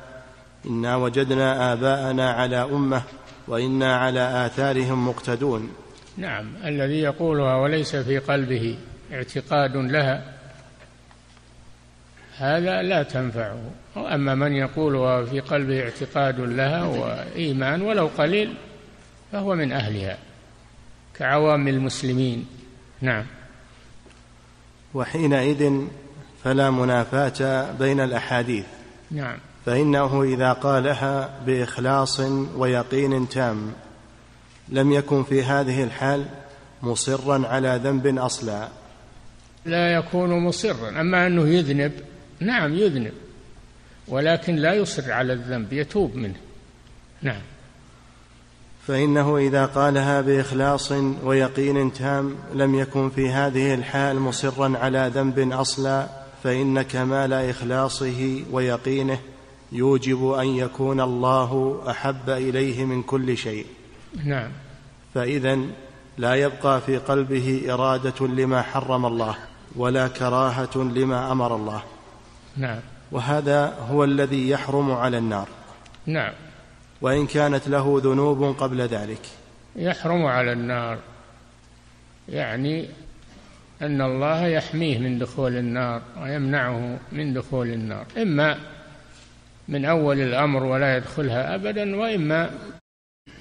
إنا 0.66 0.96
وجدنا 0.96 1.72
آباءنا 1.72 2.32
على 2.32 2.56
أمة 2.56 3.02
وإنا 3.48 3.96
على 3.96 4.46
آثارهم 4.46 5.08
مقتدون. 5.08 5.70
نعم 6.16 6.46
الذي 6.64 7.00
يقولها 7.00 7.56
وليس 7.56 7.96
في 7.96 8.18
قلبه 8.18 8.78
اعتقاد 9.12 9.76
لها. 9.76 10.32
هذا 12.38 12.82
لا 12.82 13.02
تنفعه. 13.02 13.70
أما 13.96 14.34
من 14.34 14.52
يقولها 14.52 15.24
في 15.24 15.40
قلبه 15.40 15.82
اعتقاد 15.82 16.40
لها 16.40 16.84
وإيمان 16.84 17.82
ولو 17.82 18.06
قليل 18.06 18.54
فهو 19.32 19.54
من 19.54 19.72
أهلها 19.72 20.18
كعوام 21.14 21.68
المسلمين. 21.68 22.46
نعم. 23.00 23.24
وحينئذ 24.94 25.86
فلا 26.44 26.70
منافاة 26.70 27.72
بين 27.72 28.00
الأحاديث. 28.00 28.66
نعم. 29.10 29.38
فإنه 29.66 30.22
إذا 30.22 30.52
قالها 30.52 31.30
بإخلاص 31.46 32.20
ويقين 32.56 33.28
تام. 33.28 33.72
لم 34.68 34.92
يكن 34.92 35.22
في 35.22 35.42
هذه 35.42 35.84
الحال 35.84 36.24
مصرا 36.82 37.46
على 37.46 37.80
ذنب 37.84 38.18
أصلا. 38.18 38.68
لا 39.64 39.92
يكون 39.92 40.30
مصرا 40.44 41.00
أما 41.00 41.26
أنه 41.26 41.48
يذنب 41.48 41.92
نعم 42.40 42.74
يذنب 42.74 43.12
ولكن 44.08 44.56
لا 44.56 44.74
يصر 44.74 45.12
على 45.12 45.32
الذنب 45.32 45.72
يتوب 45.72 46.14
منه. 46.14 46.36
نعم. 47.22 47.40
فإنه 48.86 49.38
إذا 49.38 49.66
قالها 49.66 50.20
بإخلاص 50.20 50.92
ويقين 51.24 51.92
تام 51.92 52.34
لم 52.54 52.74
يكن 52.74 53.10
في 53.10 53.30
هذه 53.30 53.74
الحال 53.74 54.20
مصرا 54.20 54.78
على 54.78 55.10
ذنب 55.14 55.52
أصلا 55.52 56.06
فإن 56.44 56.82
كمال 56.82 57.32
إخلاصه 57.32 58.42
ويقينه 58.52 59.18
يوجب 59.72 60.32
أن 60.32 60.46
يكون 60.46 61.00
الله 61.00 61.82
أحب 61.90 62.30
إليه 62.30 62.84
من 62.84 63.02
كل 63.02 63.36
شيء. 63.36 63.66
نعم. 64.24 64.50
فإذا 65.14 65.58
لا 66.18 66.34
يبقى 66.34 66.80
في 66.80 66.96
قلبه 66.96 67.62
إرادة 67.70 68.26
لما 68.26 68.62
حرم 68.62 69.06
الله 69.06 69.36
ولا 69.76 70.08
كراهة 70.08 70.76
لما 70.76 71.32
أمر 71.32 71.56
الله. 71.56 71.82
نعم. 72.56 72.80
وهذا 73.12 73.78
هو 73.90 74.04
الذي 74.04 74.50
يحرم 74.50 74.90
على 74.90 75.18
النار. 75.18 75.48
نعم. 76.06 76.32
وإن 77.00 77.26
كانت 77.26 77.68
له 77.68 78.00
ذنوب 78.04 78.56
قبل 78.58 78.80
ذلك. 78.80 79.20
يحرم 79.76 80.26
على 80.26 80.52
النار. 80.52 80.98
يعني 82.28 82.88
أن 83.82 84.00
الله 84.00 84.46
يحميه 84.46 84.98
من 84.98 85.18
دخول 85.18 85.56
النار 85.56 86.02
ويمنعه 86.22 86.98
من 87.12 87.34
دخول 87.34 87.66
النار. 87.66 88.06
إما 88.16 88.58
من 89.68 89.84
أول 89.84 90.20
الأمر 90.20 90.64
ولا 90.64 90.96
يدخلها 90.96 91.54
ابدا 91.54 91.96
وإما 91.96 92.50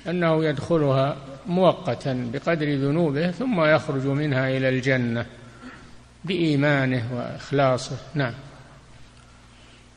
أنه 0.09 0.45
يدخلها 0.45 1.17
مؤقتا 1.47 2.29
بقدر 2.33 2.75
ذنوبه 2.75 3.31
ثم 3.31 3.61
يخرج 3.61 4.05
منها 4.07 4.49
إلى 4.49 4.69
الجنة 4.69 5.25
بإيمانه 6.25 7.03
وإخلاصه. 7.15 7.97
نعم. 8.13 8.33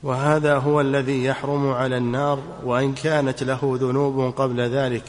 وهذا 0.03 0.55
هو 0.55 0.81
الذي 0.81 1.25
يحرم 1.25 1.71
على 1.73 1.97
النار 1.97 2.43
وإن 2.65 2.95
كانت 2.95 3.43
له 3.43 3.79
ذنوب 3.81 4.35
قبل 4.35 4.61
ذلك 4.61 5.05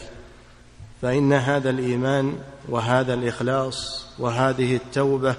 فإن 1.02 1.34
هذا 1.34 1.70
الإيمان 1.70 2.34
وهذا 2.70 3.14
الإخلاص 3.14 4.08
وهذه 4.20 4.76
التوبة 4.76 5.36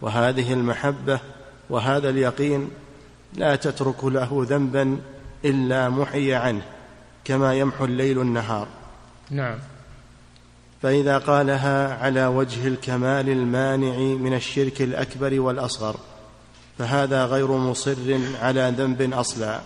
وهذه 0.00 0.52
المحبة 0.52 1.20
وهذا 1.70 2.08
اليقين 2.08 2.70
لا 3.34 3.56
تترك 3.56 4.04
له 4.04 4.46
ذنبا 4.48 4.98
إلا 5.44 5.88
محي 5.88 6.34
عنه 6.34 6.62
كما 7.24 7.54
يمحو 7.54 7.84
الليل 7.84 8.20
النهار. 8.20 8.68
نعم. 9.30 9.58
فإذا 10.82 11.18
قالها 11.18 12.04
على 12.04 12.26
وجه 12.26 12.68
الكمال 12.68 13.28
المانع 13.28 13.96
من 13.98 14.34
الشرك 14.34 14.82
الأكبر 14.82 15.40
والأصغر 15.40 15.96
فهذا 16.78 17.26
غير 17.26 17.52
مصر 17.52 18.18
على 18.40 18.74
ذنب 18.76 19.12
أصلا 19.12 19.60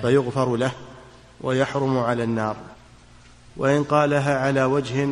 فيغفر 0.00 0.56
له 0.56 0.72
ويحرم 1.40 1.98
على 1.98 2.24
النار. 2.24 2.56
وإن 3.56 3.84
قالها 3.84 4.38
على 4.38 4.64
وجه 4.64 5.08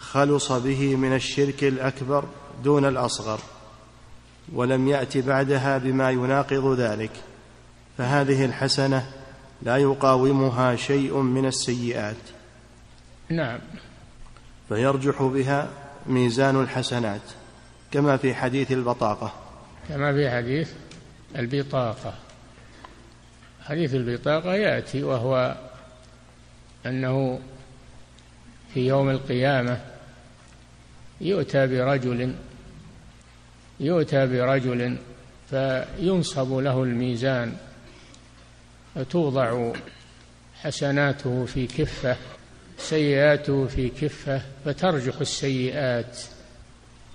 خلص 0.00 0.52
به 0.52 0.96
من 0.96 1.14
الشرك 1.14 1.64
الأكبر 1.64 2.24
دون 2.64 2.84
الأصغر 2.84 3.38
ولم 4.52 4.88
يأت 4.88 5.18
بعدها 5.18 5.78
بما 5.78 6.10
يناقض 6.10 6.80
ذلك. 6.80 7.10
فهذه 7.98 8.44
الحسنة 8.44 9.06
لا 9.62 9.76
يقاومها 9.76 10.76
شيء 10.76 11.16
من 11.16 11.46
السيئات. 11.46 12.16
نعم. 13.28 13.58
فيرجح 14.68 15.22
بها 15.22 15.68
ميزان 16.06 16.60
الحسنات 16.60 17.20
كما 17.90 18.16
في 18.16 18.34
حديث 18.34 18.72
البطاقة. 18.72 19.32
كما 19.88 20.12
في 20.12 20.30
حديث 20.30 20.70
البطاقة. 21.36 22.14
حديث 23.64 23.94
البطاقة 23.94 24.54
يأتي 24.54 25.02
وهو 25.02 25.56
أنه 26.86 27.40
في 28.74 28.86
يوم 28.86 29.10
القيامة 29.10 29.80
يؤتى 31.20 31.66
برجل 31.66 32.34
يؤتى 33.80 34.26
برجل 34.26 34.96
فينصب 35.50 36.52
له 36.52 36.82
الميزان 36.82 37.56
فتوضع 38.96 39.72
حسناته 40.62 41.44
في 41.44 41.66
كفة 41.66 42.16
سيئاته 42.78 43.66
في 43.66 43.88
كفة 43.88 44.42
فترجح 44.64 45.20
السيئات 45.20 46.18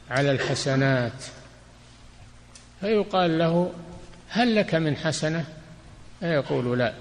على 0.09 0.31
الحسنات. 0.31 1.23
فيقال 2.81 3.39
له 3.39 3.73
هل 4.29 4.55
لك 4.55 4.75
من 4.75 4.95
حسنة؟ 4.95 5.45
فيقول 6.19 6.79
لا. 6.79 6.93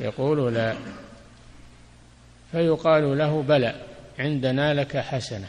يقول 0.00 0.54
لا. 0.54 0.74
فيقال 2.52 3.18
له 3.18 3.42
بلى 3.42 3.74
عندنا 4.18 4.74
لك 4.74 4.96
حسنة. 4.96 5.48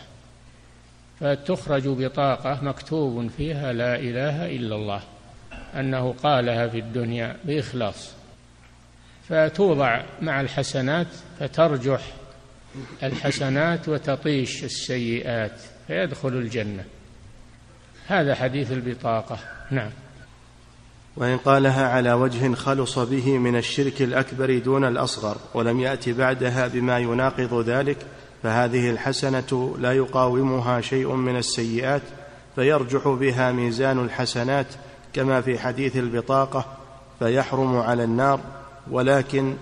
فتخرج 1.20 1.88
بطاقة 1.88 2.64
مكتوب 2.64 3.30
فيها 3.38 3.74
لا 3.74 3.96
إله 3.96 4.46
إلا 4.46 4.76
الله. 4.76 5.02
أنه 5.76 6.14
قالها 6.24 6.68
في 6.68 6.80
الدنيا 6.80 7.36
بإخلاص. 7.46 8.12
فتوضع 9.30 10.04
مع 10.22 10.42
الحسنات 10.42 11.08
فترجح 11.40 12.02
الحسنات 13.04 13.90
وتطيش 13.90 14.64
السيئات 14.64 15.62
فيدخل 15.88 16.30
الجنة. 16.30 16.84
هذا 18.08 18.36
حديث 18.36 18.72
البطاقة. 18.72 19.40
نعم. 19.72 19.92
وإن 21.20 21.38
قالها 21.38 21.88
على 21.88 22.14
وجه 22.14 22.54
خلص 22.56 23.00
به 23.00 23.38
من 23.38 23.56
الشرك 23.56 24.02
الأكبر 24.02 24.58
دون 24.58 24.86
الأصغر 24.86 25.38
ولم 25.54 25.80
يأت 25.80 26.10
بعدها 26.10 26.68
بما 26.68 27.00
يناقض 27.00 27.70
ذلك 27.70 27.98
فهذه 28.44 28.90
الحسنة 28.90 29.76
لا 29.80 29.94
يقاومها 29.94 30.82
شيء 30.82 31.16
من 31.16 31.38
السيئات 31.38 32.02
فيرجح 32.56 33.08
بها 33.08 33.52
ميزان 33.52 34.00
الحسنات 34.00 34.68
كما 35.14 35.42
في 35.42 35.60
حديث 35.60 35.98
البطاقة 35.98 36.78
فيحرم 37.20 37.78
على 37.78 38.04
النار 38.04 38.40
ولكن 38.92 39.56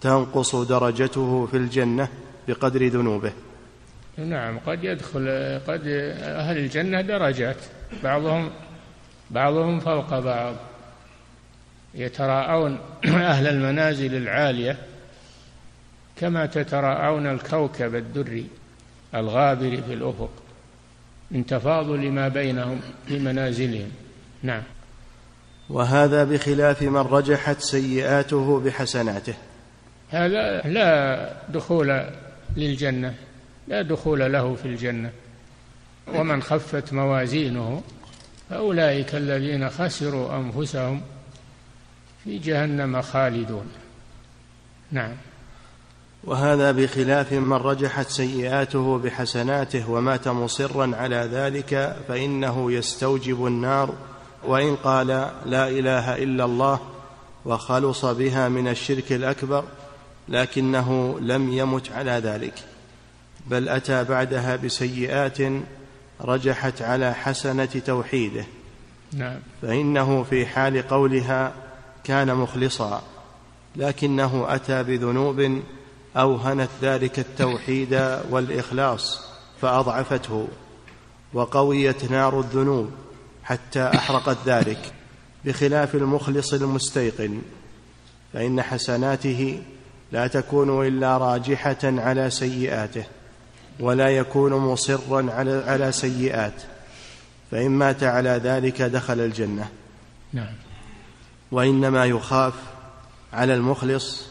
تنقص 0.00 0.56
درجته 0.56 1.46
في 1.46 1.56
الجنة 1.56 2.08
بقدر 2.48 2.86
ذنوبه. 2.86 3.32
نعم 4.16 4.58
قد 4.58 4.84
يدخل 4.84 5.20
قد 5.66 5.86
أهل 6.20 6.58
الجنة 6.58 7.00
درجات 7.00 7.56
بعضهم 8.02 8.50
بعضهم 9.30 9.80
فوق 9.80 10.18
بعض. 10.18 10.54
يتراءون 11.94 12.78
أهل 13.04 13.46
المنازل 13.46 14.14
العالية 14.16 14.76
كما 16.16 16.46
تتراءون 16.46 17.26
الكوكب 17.26 17.94
الدري 17.94 18.46
الغابر 19.14 19.82
في 19.86 19.94
الأفق 19.94 20.30
من 21.30 21.46
تفاضل 21.46 22.10
ما 22.10 22.28
بينهم 22.28 22.80
في 23.06 23.18
منازلهم. 23.18 23.90
نعم. 24.42 24.62
وهذا 25.70 26.24
بخلاف 26.24 26.82
من 26.82 27.00
رجحت 27.00 27.60
سيئاته 27.60 28.60
بحسناته. 28.60 29.34
هذا 30.10 30.60
لا 30.60 31.32
دخول 31.48 32.04
للجنة 32.56 33.14
لا 33.68 33.82
دخول 33.82 34.32
له 34.32 34.54
في 34.54 34.64
الجنة. 34.68 35.10
ومن 36.14 36.42
خفت 36.42 36.92
موازينه 36.92 37.82
فأولئك 38.50 39.14
الذين 39.14 39.70
خسروا 39.70 40.36
أنفسهم 40.36 41.00
في 42.24 42.38
جهنم 42.38 43.02
خالدون. 43.02 43.66
نعم. 44.92 45.12
وهذا 46.24 46.72
بخلاف 46.72 47.32
من 47.32 47.52
رجحت 47.52 48.08
سيئاته 48.08 48.98
بحسناته 48.98 49.90
ومات 49.90 50.28
مصرا 50.28 50.96
على 50.96 51.16
ذلك 51.16 51.96
فإنه 52.08 52.72
يستوجب 52.72 53.46
النار 53.46 53.94
وإن 54.44 54.76
قال 54.76 55.06
لا 55.46 55.68
إله 55.68 56.16
إلا 56.16 56.44
الله 56.44 56.80
وخلص 57.44 58.04
بها 58.04 58.48
من 58.48 58.68
الشرك 58.68 59.12
الأكبر 59.12 59.64
لكنه 60.28 61.18
لم 61.20 61.52
يمت 61.52 61.92
على 61.92 62.10
ذلك 62.10 62.54
بل 63.46 63.68
أتى 63.68 64.04
بعدها 64.04 64.56
بسيئات 64.56 65.38
رجحت 66.20 66.82
على 66.82 67.14
حسنة 67.14 67.64
توحيده. 67.64 68.44
نعم. 69.12 69.38
فإنه 69.62 70.22
في 70.22 70.46
حال 70.46 70.88
قولها 70.88 71.52
كان 72.04 72.34
مخلصا 72.34 73.02
لكنه 73.76 74.44
أتى 74.48 74.82
بذنوب 74.82 75.60
أوهنت 76.16 76.68
ذلك 76.82 77.18
التوحيد 77.18 78.18
والإخلاص 78.30 79.20
فأضعفته 79.60 80.48
وقويت 81.34 82.10
نار 82.10 82.40
الذنوب. 82.40 82.90
حتى 83.50 83.90
أحرقت 83.94 84.38
ذلك 84.46 84.92
بخلاف 85.44 85.94
المخلص 85.94 86.54
المستيقن 86.54 87.42
فإن 88.32 88.62
حسناته 88.62 89.62
لا 90.12 90.26
تكون 90.26 90.86
إلا 90.86 91.18
راجحة 91.18 91.78
على 91.84 92.30
سيئاته 92.30 93.04
ولا 93.80 94.08
يكون 94.08 94.52
مصرا 94.52 95.32
على 95.32 95.64
على 95.66 95.92
سيئات 95.92 96.52
فإن 97.50 97.70
مات 97.70 98.02
على 98.02 98.30
ذلك 98.30 98.82
دخل 98.82 99.20
الجنة. 99.20 99.68
نعم. 100.32 100.54
وإنما 101.52 102.04
يخاف 102.04 102.54
على 103.32 103.54
المخلص 103.54 104.26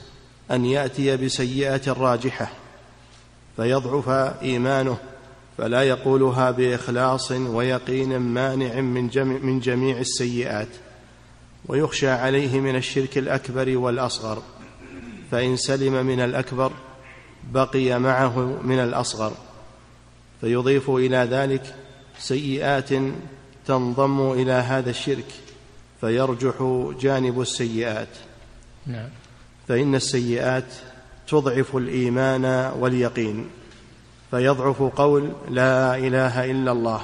أن 0.52 0.66
يأتي 0.66 1.18
بسيئة 1.18 1.92
راجحة 1.94 2.52
فيضعف 3.56 4.10
إيمانه 4.42 4.98
فلا 5.60 5.84
يقولها 5.84 6.52
بإخلاص 6.52 7.32
ويقين 7.32 8.18
مانع 8.18 8.82
من 8.82 9.10
جميع, 9.10 9.40
من 9.40 9.60
جميع 9.60 9.98
السيئات 9.98 10.68
ويخشى 11.66 12.10
عليه 12.10 12.60
من 12.60 12.76
الشرك 12.76 13.18
الأكبر 13.18 13.78
والأصغر 13.78 14.44
فإن 15.32 15.58
سلم 15.58 16.06
من 16.06 16.20
الأكبر 16.20 16.72
بقي 17.52 18.00
معه 18.00 18.40
من 18.64 18.80
الأصغر 18.80 19.34
فيضيف 20.42 20.90
إلى 20.90 21.18
ذلك 21.18 21.76
سيئات 22.20 22.90
تنضم 23.66 24.32
إلى 24.32 24.52
هذا 24.52 24.90
الشرك 24.90 25.32
فيرجح 26.02 26.84
جانب 27.02 27.42
السيئات. 27.42 28.18
نعم. 28.88 29.10
فإن 29.68 29.96
السيئات 29.96 30.74
تضعف 31.28 31.76
الإيمان 31.76 32.74
واليقين. 32.80 33.59
فيضعف 34.32 34.82
قول 34.82 35.32
لا 35.50 35.96
إله 35.98 36.52
إلا 36.52 36.72
الله 36.72 37.02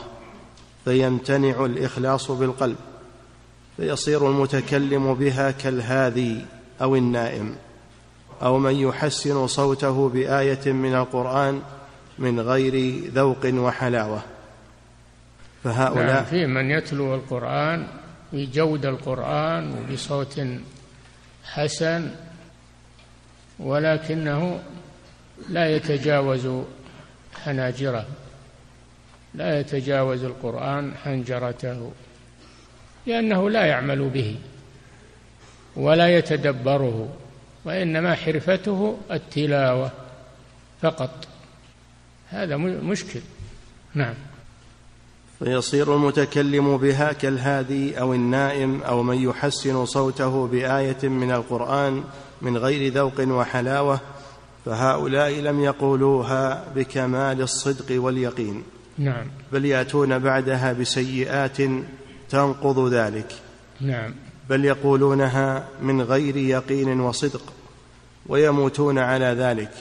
فيمتنع 0.85 1.65
الإخلاص 1.65 2.31
بالقلب 2.31 2.77
فيصير 3.77 4.29
المتكلم 4.29 5.13
بها 5.13 5.51
كالهادي 5.51 6.45
أو 6.81 6.95
النائم 6.95 7.55
أو 8.41 8.59
من 8.59 8.75
يحسن 8.75 9.47
صوته 9.47 10.09
بآية 10.09 10.71
من 10.71 10.95
القرآن 10.95 11.61
من 12.19 12.39
غير 12.39 13.03
ذوق 13.13 13.45
وحلاوة. 13.45 14.21
فهؤلاء 15.63 16.05
نعم 16.05 16.25
في 16.25 16.45
من 16.45 16.71
يتلو 16.71 17.15
القرآن 17.15 17.88
بجود 18.33 18.85
القرآن 18.85 19.73
وبصوت 19.73 20.41
حسن 21.43 22.11
ولكنه 23.59 24.59
لا 25.49 25.75
يتجاوز 25.75 26.47
حناجرة. 27.43 28.05
لا 29.33 29.59
يتجاوز 29.59 30.23
القرآن 30.23 30.93
حنجرته 31.03 31.91
لأنه 33.07 33.49
لا 33.49 33.65
يعمل 33.65 34.09
به 34.09 34.35
ولا 35.75 36.17
يتدبره 36.17 37.09
وإنما 37.65 38.15
حرفته 38.15 38.97
التلاوة 39.11 39.91
فقط. 40.81 41.27
هذا 42.29 42.57
مشكل. 42.57 43.21
نعم. 43.93 44.13
فيصير 45.39 45.95
المتكلم 45.95 46.77
بها 46.77 47.13
كالهادي 47.13 47.99
أو 47.99 48.13
النائم 48.13 48.83
أو 48.83 49.03
من 49.03 49.17
يحسن 49.17 49.85
صوته 49.85 50.47
بآية 50.47 51.09
من 51.09 51.31
القرآن 51.31 52.03
من 52.41 52.57
غير 52.57 52.93
ذوق 52.93 53.19
وحلاوة 53.19 53.99
فهؤلاء 54.65 55.32
لم 55.32 55.60
يقولوها 55.60 56.63
بكمال 56.75 57.41
الصدق 57.41 58.01
واليقين. 58.01 58.63
نعم. 58.97 59.28
بل 59.51 59.65
يأتون 59.65 60.19
بعدها 60.19 60.73
بسيئات 60.73 61.58
تنقض 62.30 62.93
ذلك. 62.93 63.36
نعم. 63.82 64.13
بل 64.49 64.65
يقولونها 64.65 65.67
من 65.82 66.01
غير 66.01 66.38
يقين 66.38 66.99
وصدق 66.99 67.41
ويموتون 68.28 68.97
على 68.97 69.25
ذلك 69.25 69.71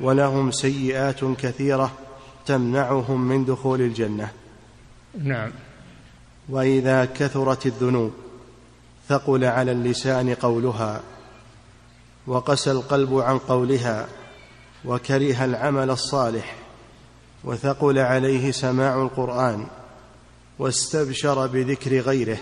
ولهم 0.00 0.50
سيئات 0.50 1.24
كثيرة 1.24 1.92
تمنعهم 2.46 3.28
من 3.28 3.44
دخول 3.44 3.80
الجنة. 3.80 4.30
نعم. 5.22 5.50
وإذا 6.48 7.04
كثرت 7.04 7.66
الذنوب 7.66 8.12
ثقل 9.08 9.44
على 9.44 9.72
اللسان 9.72 10.34
قولها. 10.34 11.00
وقسى 12.28 12.70
القلب 12.70 13.18
عن 13.18 13.38
قولها 13.38 14.08
وكره 14.84 15.44
العمل 15.44 15.90
الصالح 15.90 16.56
وثقل 17.44 17.98
عليه 17.98 18.52
سماع 18.52 19.02
القرآن 19.02 19.66
واستبشر 20.58 21.46
بذكر 21.46 22.00
غيره 22.00 22.38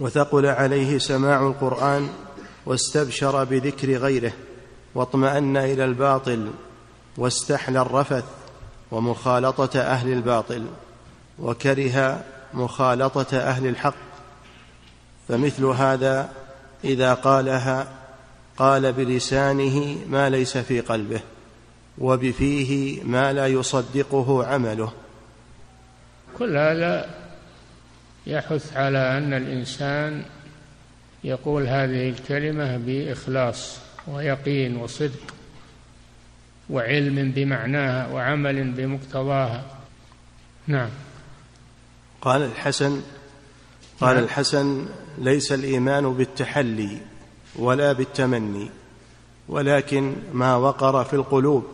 وثقل 0.00 0.46
عليه 0.46 0.98
سماع 0.98 1.46
القرآن 1.46 2.08
واستبشر 2.66 3.44
بذكر 3.44 3.92
غيره 3.92 4.32
واطمأن 4.94 5.56
إلى 5.56 5.84
الباطل 5.84 6.50
واستحلى 7.16 7.80
الرفث 7.80 8.24
ومخالطة 8.90 9.80
أهل 9.80 10.12
الباطل 10.12 10.66
وكره 11.38 12.24
مخالطة 12.54 13.36
أهل 13.36 13.66
الحق 13.66 13.94
فمثل 15.28 15.64
هذا 15.64 16.32
إذا 16.84 17.14
قالها 17.14 17.97
قال 18.58 18.92
بلسانه 18.92 19.98
ما 20.08 20.30
ليس 20.30 20.58
في 20.58 20.80
قلبه 20.80 21.20
وبفيه 21.98 23.02
ما 23.02 23.32
لا 23.32 23.46
يصدقه 23.46 24.46
عمله. 24.46 24.92
كل 26.38 26.56
هذا 26.56 27.10
يحث 28.26 28.76
على 28.76 29.18
أن 29.18 29.32
الإنسان 29.32 30.24
يقول 31.24 31.66
هذه 31.66 32.08
الكلمة 32.08 32.76
بإخلاص 32.76 33.78
ويقين 34.06 34.76
وصدق 34.76 35.34
وعلم 36.70 37.30
بمعناها 37.30 38.08
وعمل 38.08 38.72
بمقتضاها. 38.72 39.64
نعم. 40.66 40.90
قال 42.20 42.42
الحسن 42.42 43.02
قال 44.00 44.14
نعم. 44.14 44.24
الحسن 44.24 44.86
ليس 45.18 45.52
الإيمان 45.52 46.12
بالتحلي. 46.14 46.98
ولا 47.58 47.92
بالتمني 47.92 48.70
ولكن 49.48 50.16
ما 50.32 50.56
وقر 50.56 51.04
في 51.04 51.14
القلوب 51.14 51.66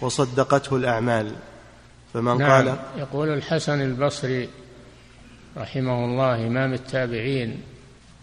وصدقته 0.00 0.76
الأعمال. 0.76 1.32
فمن 2.14 2.38
نعم 2.38 2.50
قال 2.50 2.76
يقول 2.98 3.28
الحسن 3.28 3.80
البصري 3.80 4.48
رحمه 5.56 6.04
الله 6.04 6.46
إمام 6.46 6.72
التابعين 6.72 7.62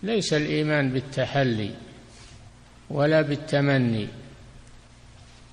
ليس 0.03 0.33
الإيمان 0.33 0.89
بالتحلي 0.89 1.71
ولا 2.89 3.21
بالتمني 3.21 4.07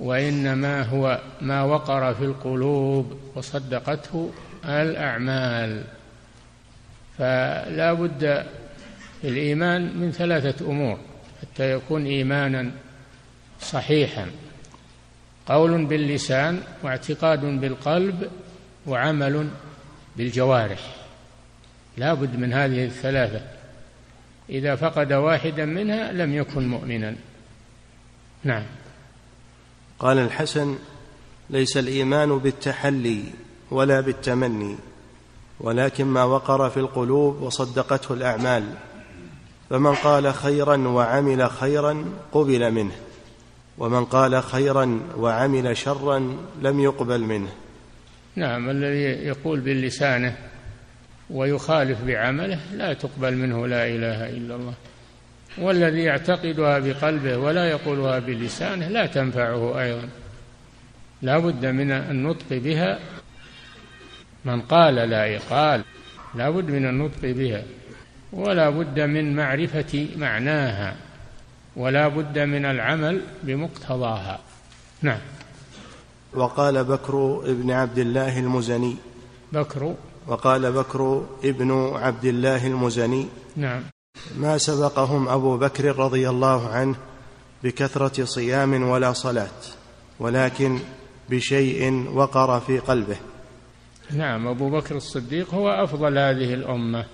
وإنما 0.01 0.83
هو 0.83 1.21
ما 1.41 1.63
وقر 1.63 2.15
في 2.15 2.25
القلوب 2.25 3.13
وصدقته 3.35 4.31
الأعمال. 4.65 5.85
فلا 7.19 7.93
بد 7.93 8.47
الإيمان 9.25 9.97
من 9.99 10.13
ثلاثة 10.13 10.67
أمور. 10.67 10.99
حتى 11.43 11.73
يكون 11.73 12.07
إيمانا 12.07 12.71
صحيحا. 13.61 14.27
قول 15.47 15.87
باللسان 15.87 16.63
واعتقاد 16.83 17.41
بالقلب 17.41 18.31
وعمل 18.87 19.49
بالجوارح. 20.17 20.97
لا 21.97 22.15
بد 22.15 22.37
من 22.37 22.53
هذه 22.53 22.85
الثلاثة. 22.85 23.41
إذا 24.51 24.75
فقد 24.75 25.13
واحدا 25.13 25.65
منها 25.65 26.13
لم 26.13 26.35
يكن 26.35 26.69
مؤمنا. 26.69 27.17
نعم. 28.45 28.63
قال 29.99 30.19
الحسن 30.19 30.79
ليس 31.51 31.77
الإيمان 31.77 32.39
بالتحلي 32.39 33.25
ولا 33.71 34.01
بالتمني 34.01 34.77
ولكن 35.61 36.05
ما 36.05 36.25
وقر 36.25 36.71
في 36.71 36.77
القلوب 36.77 37.41
وصدقته 37.41 38.15
الأعمال. 38.15 38.65
فمن 39.73 39.95
قال 39.95 40.35
خيرا 40.35 40.77
وعمل 40.77 41.51
خيرا 41.51 42.05
قبل 42.33 42.71
منه 42.71 42.93
ومن 43.79 44.05
قال 44.05 44.43
خيرا 44.43 45.01
وعمل 45.17 45.77
شرا 45.77 46.37
لم 46.63 46.81
يقبل 46.81 47.21
منه. 47.21 47.49
نعم 48.37 48.71
الذي 48.71 49.27
يقول 49.27 49.61
بلسانه 49.61 50.37
ويخالف 51.31 52.05
بعمله 52.05 52.61
لا 52.73 52.93
تقبل 52.93 53.37
منه 53.37 53.67
لا 53.67 53.87
إله 53.87 54.31
إلا 54.31 54.57
الله. 54.57 54.75
والذي 55.59 56.03
يعتقدها 56.03 56.79
بقلبه 56.79 57.39
ولا 57.39 57.71
يقولها 57.71 58.19
بلسانه 58.19 58.89
لا 58.89 59.07
تنفعه 59.07 59.81
أيضا. 59.81 60.09
لا 61.23 61.39
بد 61.39 61.67
من 61.67 61.91
النطق 61.91 62.47
بها 62.51 62.99
من 64.45 64.61
قال 64.61 64.95
لا 64.95 65.39
قال 65.51 65.85
لا 66.35 66.51
بد 66.51 66.71
من 66.71 66.87
النطق 66.87 67.23
بها. 67.23 67.63
ولا 68.33 68.71
بد 68.71 69.01
من 69.01 69.37
معرفة 69.37 70.09
معناها 70.17 70.97
ولا 71.77 72.09
بد 72.09 72.39
من 72.39 72.65
العمل 72.65 73.21
بمقتضاها. 73.43 74.41
نعم. 75.03 75.21
وقال 76.35 76.85
بكر 76.85 77.43
ابن 77.45 77.71
عبد 77.71 77.99
الله 77.99 78.39
المزني. 78.39 78.97
بكر. 79.53 79.95
وقال 80.27 80.73
بكر 80.73 81.27
ابن 81.45 81.93
عبد 81.95 82.25
الله 82.25 82.67
المزني. 82.67 83.27
نعم. 83.57 83.83
ما 84.37 84.59
سبقهم 84.59 85.29
أبو 85.29 85.57
بكر 85.57 85.99
رضي 85.99 86.29
الله 86.29 86.69
عنه 86.69 86.97
بكثرة 87.65 88.25
صيام 88.25 88.83
ولا 88.83 89.13
صلاة 89.13 89.61
ولكن 90.21 90.79
بشيء 91.31 92.09
وقر 92.15 92.61
في 92.61 92.79
قلبه. 92.79 93.17
نعم 94.11 94.47
أبو 94.47 94.71
بكر 94.71 94.97
الصديق 94.97 95.55
هو 95.55 95.69
أفضل 95.69 96.19
هذه 96.19 96.55
الأمة. 96.55 97.05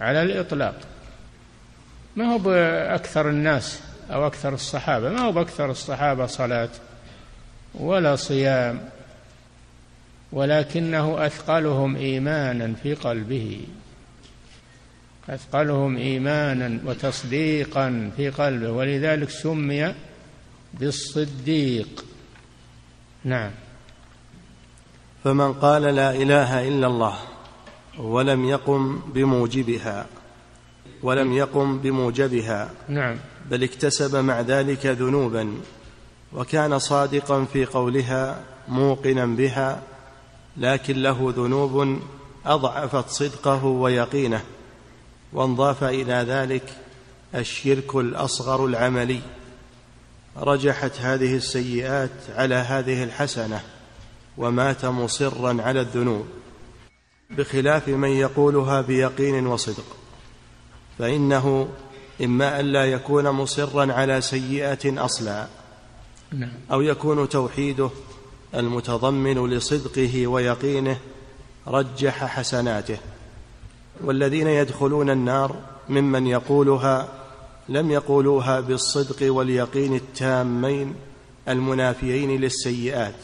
على 0.00 0.22
الإطلاق. 0.22 0.80
ما 2.16 2.24
هو 2.32 2.38
بأكثر 2.38 3.30
الناس 3.30 3.80
أو 4.10 4.26
أكثر 4.26 4.54
الصحابة؟ 4.54 5.10
ما 5.10 5.20
هو 5.20 5.32
بأكثر 5.32 5.70
الصحابة 5.70 6.26
صلاة 6.26 6.68
ولا 7.74 8.16
صيام 8.16 8.80
ولكنه 10.32 11.26
أثقلهم 11.26 11.96
إيمانا 11.96 12.74
في 12.82 12.94
قلبه. 12.94 13.60
أثقلهم 15.28 15.96
إيمانا 15.96 16.80
وتصديقا 16.84 18.10
في 18.16 18.30
قلبه 18.30 18.70
ولذلك 18.70 19.30
سمي 19.30 19.94
بالصديق. 20.74 22.04
نعم. 23.24 23.50
فمن 25.24 25.52
قال 25.52 25.82
لا 25.82 26.10
إله 26.10 26.68
إلا 26.68 26.86
الله 26.86 27.18
ولم 27.98 28.44
يقم 28.44 29.00
بموجبها 29.14 30.06
ولم 31.02 31.32
يقم 31.32 31.78
بموجبها 31.78 32.70
نعم. 32.88 33.16
بل 33.50 33.62
اكتسب 33.62 34.16
مع 34.16 34.40
ذلك 34.40 34.86
ذنوبا 34.86 35.54
وكان 36.32 36.78
صادقا 36.78 37.44
في 37.44 37.64
قولها 37.64 38.42
موقنا 38.68 39.26
بها 39.26 39.82
لكن 40.56 41.02
له 41.02 41.34
ذنوب 41.36 41.98
أضعفت 42.46 43.08
صدقه 43.08 43.64
ويقينه 43.64 44.42
وانضاف 45.32 45.84
إلى 45.84 46.12
ذلك 46.12 46.62
الشرك 47.34 47.96
الأصغر 47.96 48.66
العملي. 48.66 49.20
رجحت 50.36 51.00
هذه 51.00 51.36
السيئات 51.36 52.10
على 52.34 52.54
هذه 52.54 53.04
الحسنة 53.04 53.60
ومات 54.38 54.84
مصرا 54.84 55.62
على 55.62 55.80
الذنوب. 55.80 56.26
بخلاف 57.30 57.88
من 57.88 58.08
يقولها 58.08 58.80
بيقين 58.80 59.46
وصدق 59.46 59.96
فإنه 60.98 61.68
إما 62.24 62.60
الا 62.60 62.84
يكون 62.84 63.30
مصرا 63.30 63.92
على 63.92 64.20
سيئة 64.20 65.04
أصلا 65.04 65.46
نعم. 66.32 66.52
أو 66.72 66.82
يكون 66.82 67.28
توحيده 67.28 67.90
المتضمن 68.54 69.50
لصدقه 69.50 70.26
ويقينه 70.26 70.98
رجح 71.66 72.24
حسناته 72.24 72.98
والذين 74.04 74.48
يدخلون 74.48 75.10
النار 75.10 75.56
ممن 75.88 76.26
يقولها 76.26 77.08
لم 77.68 77.90
يقولوها 77.90 78.60
بالصدق 78.60 79.32
واليقين 79.32 79.94
التامين 79.94 80.94
المنافيين 81.48 82.40
للسيئات 82.40 83.14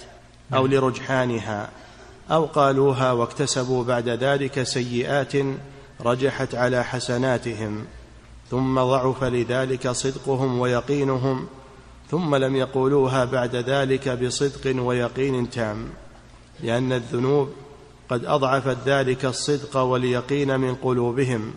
أو 0.54 0.66
نعم. 0.66 0.74
لرجحانها 0.74 1.70
أو 2.30 2.44
قالوها 2.44 3.12
واكتسبوا 3.12 3.84
بعد 3.84 4.08
ذلك 4.08 4.62
سيئات 4.62 5.32
رجحت 6.00 6.54
على 6.54 6.84
حسناتهم 6.84 7.84
ثم 8.50 8.80
ضعف 8.80 9.24
لذلك 9.24 9.88
صدقهم 9.88 10.58
ويقينهم 10.58 11.46
ثم 12.10 12.34
لم 12.34 12.56
يقولوها 12.56 13.24
بعد 13.24 13.56
ذلك 13.56 14.08
بصدق 14.08 14.82
ويقين 14.82 15.50
تام 15.50 15.88
لأن 16.60 16.92
الذنوب 16.92 17.48
قد 18.08 18.24
أضعفت 18.24 18.76
ذلك 18.86 19.24
الصدق 19.24 19.76
واليقين 19.76 20.60
من 20.60 20.74
قلوبهم 20.74 21.52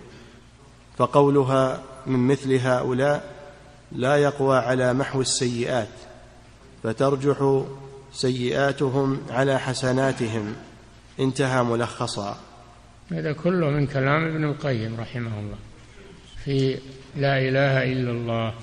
فقولها 0.98 1.82
من 2.06 2.28
مثل 2.28 2.54
هؤلاء 2.54 3.36
لا 3.92 4.16
يقوى 4.16 4.58
على 4.58 4.94
محو 4.94 5.22
السيئات 5.22 5.90
فترجح 6.84 7.64
سيئاتهم 8.16 9.22
على 9.30 9.60
حسناتهم. 9.60 10.56
انتهى 11.20 11.64
ملخصا. 11.64 12.38
هذا 13.12 13.34
كله 13.34 13.70
من 13.70 13.88
كلام 13.88 14.26
ابن 14.26 14.44
القيم 14.44 15.00
رحمه 15.00 15.40
الله. 15.40 15.58
في 16.46 16.78
لا 17.16 17.40
إله 17.40 17.84
إلا 17.84 18.12
الله 18.12 18.54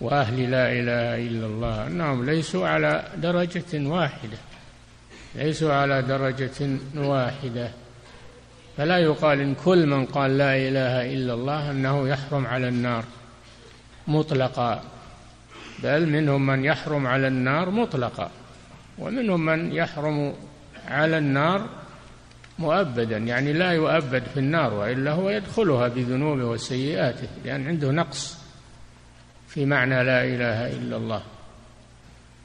وأهل 0.00 0.50
لا 0.50 0.72
إله 0.72 1.28
إلا 1.28 1.46
الله. 1.46 1.86
أنهم 1.86 2.24
ليسوا 2.24 2.68
على 2.68 3.08
درجة 3.16 3.88
واحدة. 3.88 4.38
ليسوا 5.34 5.72
على 5.72 6.02
درجة 6.02 6.78
واحدة. 6.96 7.70
فلا 8.76 8.98
يقال 8.98 9.40
إن 9.40 9.54
كل 9.54 9.86
من 9.86 10.06
قال 10.06 10.38
لا 10.38 10.56
إله 10.56 11.12
إلا 11.14 11.34
الله 11.34 11.70
أنه 11.70 12.08
يحرم 12.08 12.46
على 12.46 12.68
النار 12.68 13.04
مطلقا. 14.08 14.82
بل 15.82 16.08
منهم 16.08 16.46
من 16.46 16.64
يحرم 16.64 17.06
على 17.06 17.28
النار 17.28 17.70
مطلقا 17.70 18.30
ومنهم 18.98 19.44
من 19.44 19.72
يحرم 19.72 20.34
على 20.88 21.18
النار 21.18 21.66
مؤبدا 22.58 23.16
يعني 23.16 23.52
لا 23.52 23.72
يؤبد 23.72 24.22
في 24.34 24.40
النار 24.40 24.74
وإلا 24.74 25.12
هو 25.12 25.30
يدخلها 25.30 25.88
بذنوبه 25.88 26.44
وسيئاته 26.44 27.28
لأن 27.44 27.66
عنده 27.66 27.90
نقص 27.90 28.38
في 29.48 29.66
معنى 29.66 30.04
لا 30.04 30.24
إله 30.24 30.70
إلا 30.72 30.96
الله. 30.96 31.22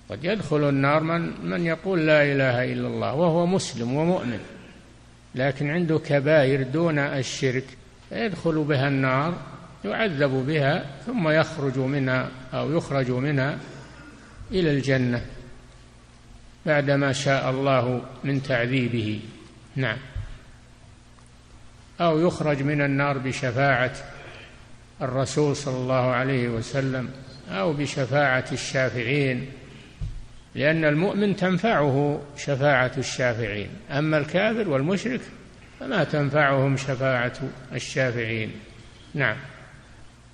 قد 0.09 0.23
يدخل 0.23 0.69
النار 0.69 1.03
من 1.03 1.49
من 1.49 1.65
يقول 1.65 2.07
لا 2.07 2.23
إله 2.23 2.73
إلا 2.73 2.87
الله 2.87 3.13
وهو 3.13 3.45
مسلم 3.45 3.93
ومؤمن 3.93 4.39
لكن 5.35 5.69
عنده 5.69 5.99
كبائر 5.99 6.63
دون 6.63 6.99
الشرك 6.99 7.65
يدخل 8.11 8.63
بها 8.63 8.87
النار 8.87 9.33
يعذب 9.85 10.45
بها 10.47 10.85
ثم 11.05 11.29
يخرج 11.29 11.77
منها 11.77 12.29
أو 12.53 12.71
يخرج 12.71 13.11
منها 13.11 13.57
إلى 14.51 14.71
الجنة 14.71 15.21
بعدما 16.65 17.13
شاء 17.13 17.49
الله 17.49 18.01
من 18.23 18.43
تعذيبه. 18.43 19.19
نعم. 19.75 19.97
أو 22.01 22.27
يخرج 22.27 22.63
من 22.63 22.81
النار 22.81 23.17
بشفاعة 23.17 23.93
الرسول 25.01 25.55
صلى 25.55 25.77
الله 25.77 26.11
عليه 26.11 26.49
وسلم 26.49 27.09
أو 27.49 27.73
بشفاعة 27.73 28.45
الشافعين 28.51 29.49
لأن 30.55 30.85
المؤمن 30.85 31.35
تنفعه 31.35 32.21
شفاعة 32.37 32.91
الشافعين 32.97 33.69
أما 33.91 34.17
الكافر 34.17 34.69
والمشرك 34.69 35.21
فما 35.79 36.03
تنفعهم 36.03 36.77
شفاعة 36.77 37.33
الشافعين. 37.73 38.51
نعم. 39.13 39.37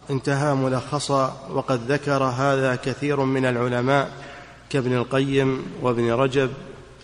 انتهى 0.10 0.56
ملخصا 0.56 1.48
وقد 1.50 1.92
ذكر 1.92 2.24
هذا 2.24 2.76
كثير 2.76 3.20
من 3.20 3.46
العلماء 3.46 4.12
كابن 4.70 4.94
القيم 4.94 5.66
وابن 5.82 6.12
رجب 6.12 6.52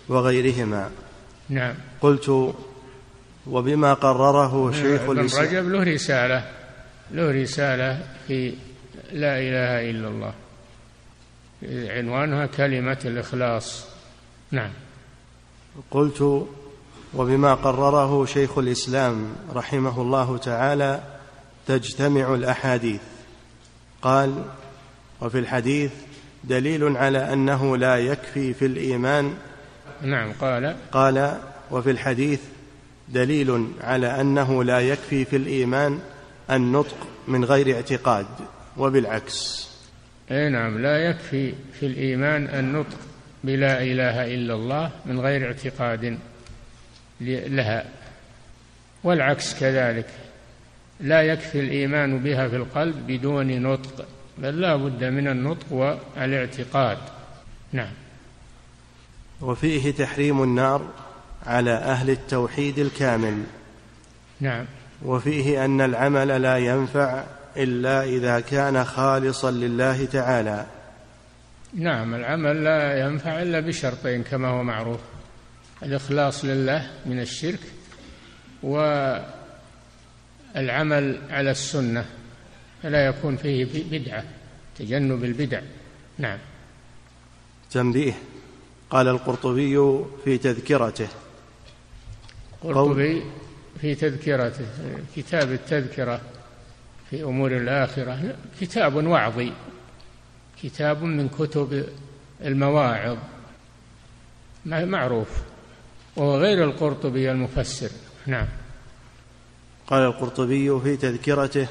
وغيرهما. 0.08 0.90
نعم. 1.48 1.74
قلت 2.00 2.54
وبما 3.46 3.94
قرره 3.94 4.72
شيخ 4.72 5.00
ابن 5.02 5.18
رجب 5.18 5.68
له 5.68 5.82
رسالة 5.82 6.44
له 7.10 7.42
رسالة 7.42 8.02
في 8.28 8.54
لا 9.12 9.38
إله 9.38 9.90
إلا 9.90 10.08
الله. 10.08 10.32
عنوانها 11.62 12.46
كلمة 12.46 12.98
الإخلاص. 13.04 13.84
نعم. 14.50 14.70
قلت 15.90 16.46
وبما 17.14 17.54
قرره 17.54 18.26
شيخ 18.26 18.58
الإسلام 18.58 19.32
رحمه 19.54 20.02
الله 20.02 20.38
تعالى 20.38 21.19
تجتمع 21.70 22.34
الأحاديث. 22.34 23.00
قال 24.02 24.44
وفي 25.20 25.38
الحديث 25.38 25.92
دليل 26.44 26.96
على 26.96 27.32
أنه 27.32 27.76
لا 27.76 27.96
يكفي 27.96 28.54
في 28.54 28.66
الإيمان. 28.66 29.34
نعم 30.02 30.32
قال 30.32 30.76
قال 30.92 31.36
وفي 31.70 31.90
الحديث 31.90 32.40
دليل 33.08 33.68
على 33.80 34.20
أنه 34.20 34.64
لا 34.64 34.80
يكفي 34.80 35.24
في 35.24 35.36
الإيمان 35.36 35.98
النطق 36.50 36.96
من 37.28 37.44
غير 37.44 37.76
اعتقاد 37.76 38.26
وبالعكس. 38.76 39.68
اي 40.30 40.48
نعم 40.48 40.78
لا 40.78 40.96
يكفي 41.10 41.54
في 41.80 41.86
الإيمان 41.86 42.48
النطق 42.48 42.98
بلا 43.44 43.82
إله 43.82 44.34
إلا 44.34 44.54
الله 44.54 44.90
من 45.06 45.20
غير 45.20 45.46
اعتقاد 45.46 46.18
لها 47.20 47.84
والعكس 49.04 49.60
كذلك. 49.60 50.29
لا 51.00 51.22
يكفي 51.22 51.60
الإيمان 51.60 52.18
بها 52.18 52.48
في 52.48 52.56
القلب 52.56 53.06
بدون 53.06 53.62
نطق 53.62 54.06
بل 54.38 54.60
لا 54.60 54.76
بد 54.76 55.04
من 55.04 55.28
النطق 55.28 55.72
والاعتقاد. 55.72 56.98
نعم. 57.72 57.92
وفيه 59.40 59.90
تحريم 59.90 60.42
النار 60.42 60.86
على 61.46 61.70
أهل 61.70 62.10
التوحيد 62.10 62.78
الكامل. 62.78 63.42
نعم. 64.40 64.64
وفيه 65.04 65.64
أن 65.64 65.80
العمل 65.80 66.42
لا 66.42 66.56
ينفع 66.58 67.24
إلا 67.56 68.04
إذا 68.04 68.40
كان 68.40 68.84
خالصا 68.84 69.50
لله 69.50 70.04
تعالى. 70.04 70.66
نعم 71.74 72.14
العمل 72.14 72.64
لا 72.64 73.00
ينفع 73.00 73.42
إلا 73.42 73.60
بشرطين 73.60 74.22
كما 74.22 74.48
هو 74.48 74.62
معروف. 74.62 75.00
الإخلاص 75.82 76.44
لله 76.44 76.90
من 77.06 77.20
الشرك 77.20 77.60
والعمل 80.56 81.18
على 81.30 81.50
السنة 81.50 82.04
فلا 82.82 83.06
يكون 83.06 83.36
فيه 83.36 83.66
بدعة 83.90 84.24
تجنب 84.78 85.24
البدع. 85.24 85.60
نعم. 86.18 86.38
تنبيه. 87.70 88.12
قال 88.90 89.08
القرطبي 89.08 90.04
في 90.24 90.38
تذكرته. 90.38 91.08
القرطبي 92.64 93.22
في 93.80 93.94
تذكرته 93.94 94.66
كتاب 95.16 95.52
التذكرة 95.52 96.20
في 97.10 97.22
أمور 97.22 97.56
الآخرة. 97.56 98.36
كتاب 98.60 98.94
وعظي 98.94 99.52
كتاب 100.62 101.02
من 101.02 101.28
كتب 101.28 101.86
المواعظ 102.44 103.18
معروف. 104.66 105.28
وهو 106.16 106.38
غير 106.38 106.64
القرطبي 106.64 107.30
المفسر. 107.30 107.90
نعم. 108.26 108.46
قال 109.90 110.02
القرطبي 110.02 110.80
في 110.80 110.96
تذكرته 110.96 111.66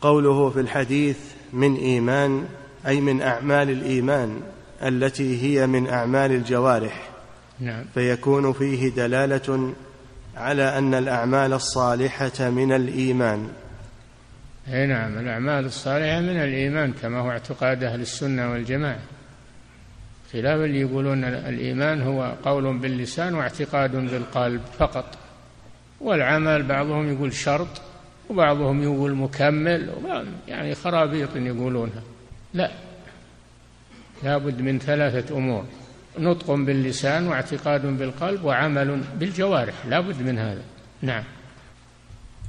قوله 0.00 0.50
في 0.50 0.60
الحديث 0.60 1.18
من 1.52 1.76
إيمان 1.76 2.46
أي 2.86 3.00
من 3.00 3.22
أعمال 3.22 3.70
الإيمان 3.70 4.40
التي 4.82 5.42
هي 5.42 5.66
من 5.66 5.88
أعمال 5.88 6.32
الجوارح. 6.32 7.08
نعم. 7.60 7.84
فيكون 7.94 8.52
فيه 8.52 8.88
دلالة 8.88 9.74
على 10.36 10.78
أن 10.78 10.94
الأعمال 10.94 11.52
الصالحة 11.52 12.50
من 12.50 12.72
الإيمان. 12.72 13.48
أي 14.68 14.86
نعم 14.86 15.18
الأعمال 15.18 15.64
الصالحة 15.64 16.20
من 16.20 16.36
الإيمان 16.36 16.92
كما 16.92 17.20
هو 17.20 17.30
اعتقاد 17.30 17.84
أهل 17.84 18.00
السنة 18.00 18.50
والجماعة. 18.50 19.00
خلاف 20.32 20.60
اللي 20.60 20.80
يقولون 20.80 21.24
الإيمان 21.24 22.02
هو 22.02 22.34
قول 22.44 22.78
باللسان 22.78 23.34
واعتقاد 23.34 23.96
بالقلب 23.96 24.60
فقط. 24.78 25.19
والعمل 26.00 26.62
بعضهم 26.62 27.12
يقول 27.12 27.32
شرط 27.32 27.68
وبعضهم 28.30 28.82
يقول 28.82 29.14
مكمل 29.14 29.90
يعني 30.48 30.74
خرابيط 30.74 31.36
يقولونها. 31.36 32.02
لا. 32.54 32.70
لابد 34.22 34.60
من 34.60 34.78
ثلاثة 34.78 35.36
أمور. 35.36 35.64
نطق 36.18 36.50
باللسان 36.50 37.28
واعتقاد 37.28 37.86
بالقلب 37.86 38.44
وعمل 38.44 39.02
بالجوارح. 39.18 39.74
لابد 39.86 40.22
من 40.22 40.38
هذا. 40.38 40.62
نعم. 41.02 41.24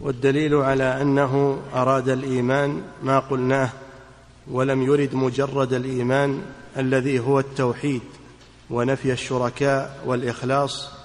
والدليل 0.02 0.56
على 0.56 1.02
أنه 1.02 1.62
أراد 1.74 2.10
الإيمان 2.10 2.82
ما 3.04 3.20
قلناه 3.20 3.70
ولم 4.48 4.82
يرد 4.82 5.16
مجرد 5.16 5.74
الإيمان 5.74 6.42
الذي 6.78 7.20
هو 7.20 7.40
التوحيد 7.40 8.02
ونفي 8.70 9.12
الشركاء 9.12 10.04
والإخلاص 10.06 11.01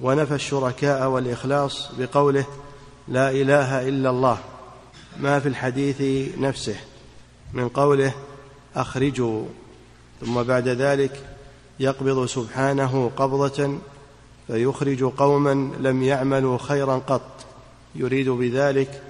ونفى 0.00 0.34
الشركاء 0.34 1.08
والإخلاص 1.08 1.90
بقوله 1.98 2.46
لا 3.08 3.30
إله 3.30 3.88
إلا 3.88 4.10
الله. 4.10 4.38
ما 5.20 5.40
في 5.40 5.48
الحديث 5.48 6.28
نفسه 6.38 6.76
من 7.52 7.68
قوله 7.68 8.14
أخرجوا. 8.76 9.44
ثم 10.20 10.42
بعد 10.42 10.68
ذلك 10.68 11.24
يقبض 11.80 12.26
سبحانه 12.26 13.10
قبضة 13.16 13.78
فيخرج 14.46 15.04
قوما 15.04 15.70
لم 15.80 16.02
يعملوا 16.02 16.58
خيرا 16.58 16.96
قط. 16.98 17.44
يريد 17.94 18.28
بذلك 18.28 19.02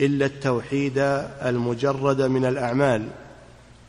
إلا 0.00 0.26
التوحيد 0.26 0.98
المجرد 1.42 2.22
من 2.22 2.44
الأعمال. 2.44 3.08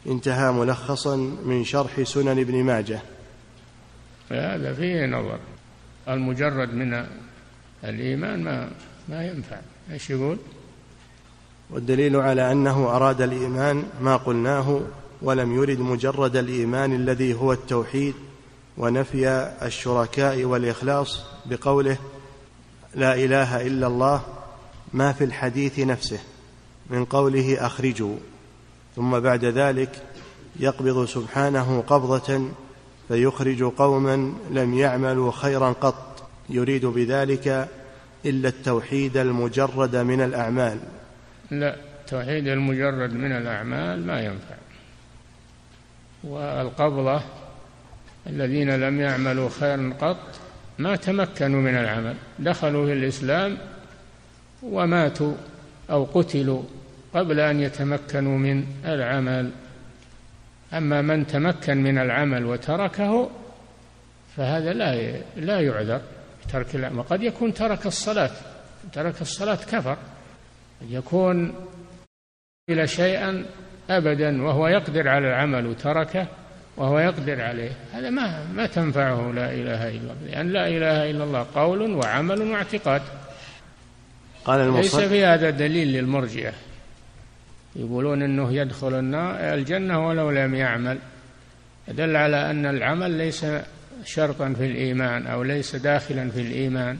انتهى 0.07 0.51
ملخصا 0.51 1.15
من 1.45 1.63
شرح 1.63 2.03
سنن 2.03 2.39
ابن 2.39 2.63
ماجه. 2.63 3.01
هذا 4.29 4.73
فيه 4.73 5.05
نظر. 5.05 5.39
المجرد 6.09 6.73
من 6.73 7.05
الإيمان 7.83 8.43
ما 8.43 8.69
ما 9.09 9.27
ينفع 9.27 9.57
إيش 9.91 10.09
يقول؟ 10.09 10.37
والدليل 11.69 12.15
على 12.15 12.51
أنه 12.51 12.95
أراد 12.95 13.21
الإيمان 13.21 13.83
ما 14.01 14.17
قلناه 14.17 14.81
ولم 15.21 15.55
يرد 15.55 15.79
مجرد 15.79 16.35
الإيمان 16.35 16.95
الذي 16.95 17.33
هو 17.33 17.53
التوحيد 17.53 18.13
ونفي 18.77 19.27
الشركاء 19.61 20.43
والإخلاص 20.43 21.23
بقوله 21.45 21.97
لا 22.95 23.15
إله 23.15 23.67
إلا 23.67 23.87
الله 23.87 24.21
ما 24.93 25.13
في 25.13 25.23
الحديث 25.23 25.79
نفسه 25.79 26.19
من 26.89 27.05
قوله 27.05 27.65
أخرجوا 27.65 28.15
ثم 28.95 29.19
بعد 29.19 29.45
ذلك 29.45 30.03
يقبض 30.59 31.05
سبحانه 31.05 31.83
قبضة 31.87 32.49
فيخرج 33.07 33.63
قوما 33.63 34.33
لم 34.51 34.73
يعملوا 34.73 35.31
خيرا 35.31 35.71
قط. 35.71 36.27
يريد 36.49 36.85
بذلك 36.85 37.67
إلا 38.25 38.49
التوحيد 38.49 39.17
المجرد 39.17 39.95
من 39.95 40.21
الأعمال. 40.21 40.79
لا 41.51 41.75
التوحيد 42.01 42.47
المجرد 42.47 43.13
من 43.13 43.31
الأعمال 43.31 44.07
ما 44.07 44.21
ينفع. 44.21 44.55
والقبضة 46.23 47.21
الذين 48.27 48.75
لم 48.75 48.99
يعملوا 48.99 49.49
خيرا 49.59 49.93
قط 50.01 50.17
ما 50.79 50.95
تمكنوا 50.95 51.61
من 51.61 51.77
العمل. 51.77 52.15
دخلوا 52.39 52.85
في 52.85 52.93
الإسلام 52.93 53.57
وماتوا 54.63 55.33
أو 55.89 56.03
قتلوا 56.03 56.63
قبل 57.13 57.39
أن 57.39 57.59
يتمكنوا 57.59 58.37
من 58.37 58.65
العمل. 58.85 59.51
أما 60.73 61.01
من 61.01 61.27
تمكن 61.27 61.77
من 61.77 61.97
العمل 61.97 62.45
وتركه 62.45 63.29
فهذا 64.37 64.73
لا 64.73 65.17
لا 65.35 65.59
يعذر 65.59 66.01
ترك 66.53 66.75
العمل 66.75 67.03
قد 67.03 67.23
يكون 67.23 67.53
ترك 67.53 67.85
الصلاة. 67.85 68.31
ترك 68.93 69.21
الصلاة 69.21 69.55
كفر. 69.55 69.97
يكون 70.89 71.55
إلى 72.69 72.87
شيئا 72.87 73.45
أبدا 73.89 74.43
وهو 74.43 74.67
يقدر 74.67 75.07
على 75.07 75.27
العمل 75.27 75.65
وتركه 75.65 76.27
وهو 76.77 76.99
يقدر 76.99 77.41
عليه. 77.41 77.71
هذا 77.93 78.09
ما 78.09 78.43
ما 78.53 78.65
تنفعه 78.65 79.31
لا 79.31 79.51
إله 79.51 79.89
إلا 79.89 80.13
الله. 80.13 80.15
لأن 80.25 80.49
لا 80.49 80.67
إله 80.67 81.11
إلا 81.11 81.23
الله 81.23 81.47
قول 81.55 81.91
وعمل 81.91 82.41
واعتقاد. 82.41 83.01
قال 84.45 84.61
المصنف 84.61 85.01
ليس 85.01 85.09
في 85.09 85.25
هذا 85.25 85.49
دليل 85.49 85.87
للمرجئة. 85.87 86.53
يقولون 87.75 88.21
إنه 88.21 88.53
يدخل 88.53 88.99
النار 88.99 89.35
الجنة 89.53 90.07
ولو 90.07 90.31
لم 90.31 90.55
يعمل. 90.55 90.97
دل 91.87 92.15
على 92.15 92.51
أن 92.51 92.65
العمل 92.65 93.11
ليس 93.11 93.45
شرطا 94.05 94.53
في 94.57 94.65
الإيمان 94.65 95.27
أو 95.27 95.43
ليس 95.43 95.75
داخلا 95.75 96.29
في 96.29 96.41
الإيمان. 96.41 96.97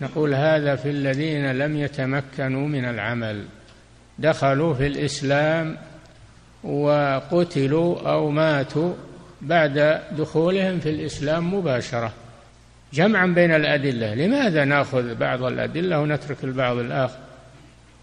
نقول 0.00 0.34
هذا 0.34 0.76
في 0.76 0.90
الذين 0.90 1.52
لم 1.52 1.76
يتمكنوا 1.76 2.68
من 2.68 2.84
العمل. 2.84 3.44
دخلوا 4.18 4.74
في 4.74 4.86
الإسلام 4.86 5.76
وقتلوا 6.64 8.10
أو 8.10 8.30
ماتوا 8.30 8.94
بعد 9.42 10.00
دخولهم 10.18 10.80
في 10.80 10.90
الإسلام 10.90 11.54
مباشرة. 11.54 12.12
جمعا 12.92 13.26
بين 13.26 13.54
الأدلة. 13.54 14.14
لماذا 14.14 14.64
نأخذ 14.64 15.14
بعض 15.14 15.42
الأدلة 15.42 16.00
ونترك 16.00 16.44
البعض 16.44 16.76
الآخر؟ 16.76 17.18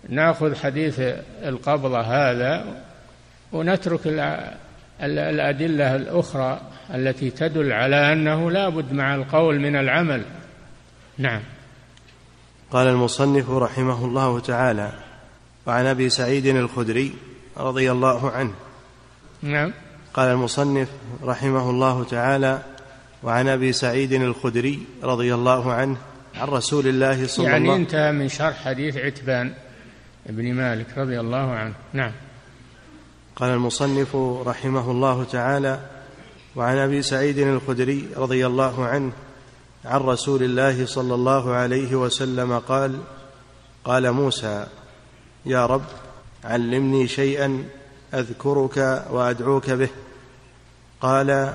ناخذ 0.09 0.55
حديث 0.55 0.99
القبضة 1.43 2.01
هذا 2.01 2.83
ونترك 3.51 4.07
الأدلة 5.01 5.95
الأخرى 5.95 6.61
التي 6.93 7.29
تدل 7.29 7.71
على 7.71 8.13
أنه 8.13 8.51
لا 8.51 8.69
بد 8.69 8.93
مع 8.93 9.15
القول 9.15 9.59
من 9.59 9.75
العمل. 9.75 10.23
نعم. 11.17 11.41
قال 12.71 12.87
المصنف 12.87 13.49
رحمه 13.49 14.05
الله 14.05 14.39
تعالى 14.39 14.91
وعن 15.65 15.85
أبي 15.85 16.09
سعيد 16.09 16.45
الخدري 16.45 17.13
رضي 17.57 17.91
الله 17.91 18.31
عنه 18.31 18.53
نعم. 19.41 19.73
قال 20.13 20.29
المصنف 20.29 20.89
رحمه 21.23 21.69
الله 21.69 22.03
تعالى 22.03 22.61
وعن 23.23 23.47
أبي 23.47 23.73
سعيد 23.73 24.13
الخدري 24.13 24.79
رضي 25.03 25.33
الله 25.33 25.73
عنه 25.73 25.97
عن 26.35 26.47
رسول 26.47 26.87
الله 26.87 27.27
صلى 27.27 27.45
يعني 27.45 27.57
الله 27.57 27.69
يعني 27.69 27.83
انتهى 27.83 28.11
من 28.11 28.29
شرح 28.29 28.63
حديث 28.63 28.97
عتبان. 28.97 29.53
بن 30.25 30.53
مالك 30.53 30.97
رضي 30.97 31.19
الله 31.19 31.51
عنه. 31.51 31.73
نعم. 31.93 32.11
قال 33.35 33.49
المصنف 33.49 34.15
رحمه 34.45 34.91
الله 34.91 35.23
تعالى 35.23 35.79
وعن 36.55 36.77
أبي 36.77 37.01
سعيد 37.01 37.37
الخدري 37.37 38.09
رضي 38.17 38.45
الله 38.45 38.85
عنه 38.85 39.11
عن 39.85 39.99
رسول 39.99 40.43
الله 40.43 40.85
صلى 40.85 41.15
الله 41.15 41.51
عليه 41.51 41.95
وسلم 41.95 42.59
قال 42.59 42.99
قال 43.85 44.11
موسى 44.11 44.67
يا 45.45 45.65
رب 45.65 45.85
علمني 46.43 47.07
شيئا 47.07 47.65
أذكرك 48.13 49.05
وأدعوك 49.11 49.69
به. 49.69 49.89
قال 51.01 51.53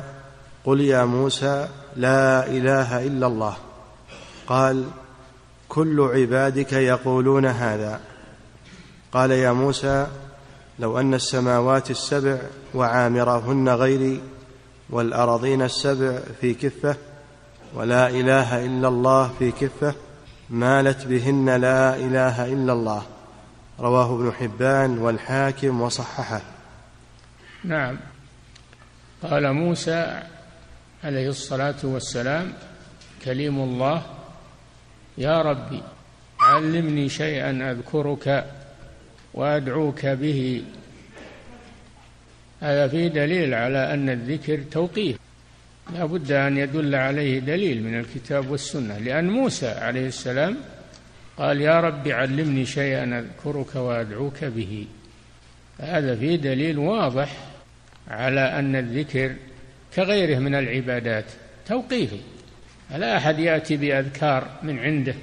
قل 0.65 0.81
يا 0.81 1.05
موسى 1.05 1.69
لا 1.97 2.47
إله 2.47 3.07
إلا 3.07 3.27
الله. 3.27 3.57
قال 4.47 4.85
كل 5.69 6.01
عبادك 6.01 6.73
يقولون 6.73 7.47
هذا. 7.47 8.01
قال 9.13 9.31
يا 9.31 9.53
موسى 9.53 10.07
لو 10.79 11.01
أن 11.01 11.15
السماوات 11.15 11.91
السبع 11.91 12.39
وعامرهن 12.75 13.69
غيري 13.69 14.21
والارضين 14.91 15.63
السبع 15.63 16.19
في 16.41 16.55
كفة 16.55 16.97
ولا 17.75 18.09
إله 18.09 18.65
إلا 18.67 18.89
الله 18.89 19.29
في 19.39 19.51
كفة 19.51 19.95
مالت 20.51 21.07
بهن 21.07 21.51
لا 21.51 21.97
إله 21.97 22.53
إلا 22.53 22.73
الله. 22.73 23.03
رواه 23.81 24.15
ابن 24.15 24.33
حبان 24.33 24.99
والحاكم 24.99 25.81
وصححه. 25.81 26.41
نعم. 27.65 27.99
قال 29.23 29.53
موسى 29.53 30.23
عليه 31.05 31.29
الصلاة 31.29 31.77
والسلام 31.83 32.53
كليم 33.25 33.61
الله 33.61 34.03
يا 35.19 35.43
ربي 35.43 35.83
علمني 36.41 37.09
شيئا 37.09 37.73
أذكرك 37.73 38.45
وأدعوك 39.39 40.07
به. 40.07 40.63
هذا 42.61 42.89
فيه 42.89 43.09
دليل 43.09 43.55
على 43.55 43.95
أن 43.95 44.09
الذكر 44.09 44.59
توقيف. 44.71 45.17
لا 45.95 46.05
بد 46.05 46.33
أن 46.33 46.57
يدل 46.57 46.95
عليه 46.95 47.39
دليل 47.39 47.83
من 47.83 47.99
الكتاب 48.01 48.51
والسنة 48.51 48.99
لأن 48.99 49.31
موسى 49.31 49.69
عليه 49.69 50.07
السلام 50.07 50.57
قال 51.37 51.61
يا 51.61 51.81
رب 51.81 52.09
علمني 52.09 52.67
شيئا 52.67 53.19
أذكرك 53.19 53.77
وأدعوك 53.77 54.45
به. 54.45 54.87
هذا 55.81 56.17
فيه 56.17 56.37
دليل 56.37 56.79
واضح 56.79 57.37
على 58.09 58.41
أن 58.41 58.77
الذكر 58.77 59.35
كغيره 59.95 60.39
من 60.39 60.55
العبادات 60.55 61.25
توقيفي 61.67 62.21
لا 62.97 63.17
أحد 63.17 63.39
يأتي 63.39 63.77
بأذكار 63.77 64.49
من 64.63 64.79
عنده 64.79 65.15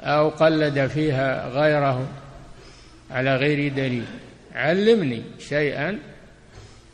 أو 0.00 0.28
قلد 0.28 0.86
فيها 0.86 1.48
غيره. 1.48 2.21
على 3.12 3.36
غير 3.36 3.72
دليل. 3.72 4.04
علمني 4.54 5.22
شيئا 5.38 5.98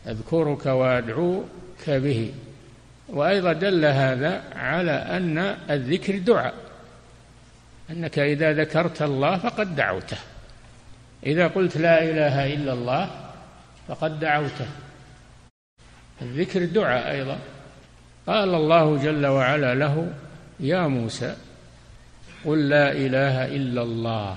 أذكرك 0.07 0.67
وأدعوك 0.67 1.85
به. 1.89 2.35
وأيضا 3.09 3.53
دل 3.53 3.85
هذا 3.85 4.43
على 4.57 4.91
أن 4.91 5.39
الذكر 5.71 6.19
دعاء. 6.19 6.55
أنك 7.91 8.19
إذا 8.19 8.53
ذكرت 8.53 9.03
الله 9.03 9.39
فقد 9.39 9.77
دعوته. 9.77 10.17
إذا 11.27 11.47
قلت 11.47 11.77
لا 11.77 12.03
إله 12.03 12.55
إلا 12.55 12.73
الله 12.73 13.11
فقد 13.89 14.21
دعوته. 14.21 14.69
الذكر 16.23 16.65
دعاء 16.65 17.11
أيضا. 17.11 17.39
قال 18.27 18.55
الله 18.55 18.97
جل 18.97 19.27
وعلا 19.27 19.75
له 19.75 20.13
يا 20.61 20.87
موسى 20.87 21.37
قل 22.45 22.69
لا 22.69 22.93
إله 22.93 23.57
إلا 23.57 23.83
الله. 23.83 24.37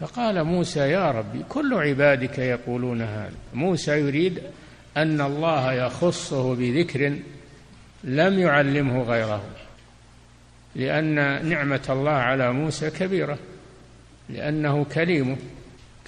فقال 0.00 0.44
موسى 0.44 0.80
يا 0.80 1.10
ربي 1.10 1.42
كل 1.48 1.74
عبادك 1.74 2.38
يقولون 2.38 3.02
هذا. 3.02 3.32
موسى 3.54 3.90
يريد 4.00 4.42
أن 4.96 5.20
الله 5.20 5.72
يخصه 5.72 6.54
بذكر 6.54 7.16
لم 8.04 8.38
يعلمه 8.38 9.02
غيره 9.02 9.42
لأن 10.74 11.14
نعمة 11.48 11.86
الله 11.88 12.10
على 12.10 12.52
موسى 12.52 12.90
كبيرة 12.90 13.38
لأنه 14.28 14.84
كليمه 14.84 15.36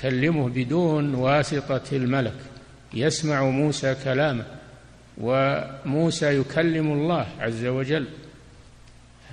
كلمه 0.03 0.49
بدون 0.49 1.14
واسطة 1.14 1.82
الملك 1.93 2.34
يسمع 2.95 3.43
موسى 3.45 3.97
كلامه 4.05 4.45
وموسى 5.18 6.41
يكلم 6.41 6.93
الله 6.93 7.26
عز 7.41 7.64
وجل. 7.66 8.09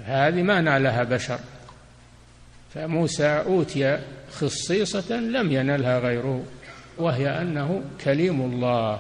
هذه 0.06 0.42
ما 0.42 0.62
نالها 0.62 1.04
بشر. 1.04 1.40
فموسى 2.74 3.28
أوتي 3.28 4.00
خصيصة 4.40 5.20
لم 5.20 5.52
ينلها 5.52 6.00
غيره 6.00 6.44
وهي 6.98 7.42
أنه 7.42 7.84
كليم 8.04 8.42
الله 8.42 9.00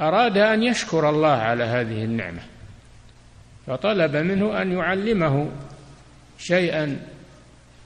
أراد 0.00 0.38
أن 0.38 0.62
يشكر 0.62 1.10
الله 1.10 1.28
على 1.28 1.64
هذه 1.64 2.04
النعمة 2.04 2.40
فطلب 3.66 4.16
منه 4.16 4.62
أن 4.62 4.72
يعلمه 4.72 5.48
شيئا 6.38 7.00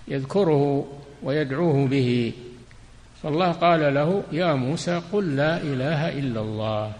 يذكره 0.08 0.92
ويدعوه 1.22 1.86
به 1.86 2.32
فالله 3.22 3.52
قال 3.52 3.94
له 3.94 4.22
يا 4.32 4.54
موسى 4.54 5.02
قل 5.12 5.36
لا 5.36 5.56
إله 5.56 6.08
إلا 6.08 6.40
الله. 6.40 6.92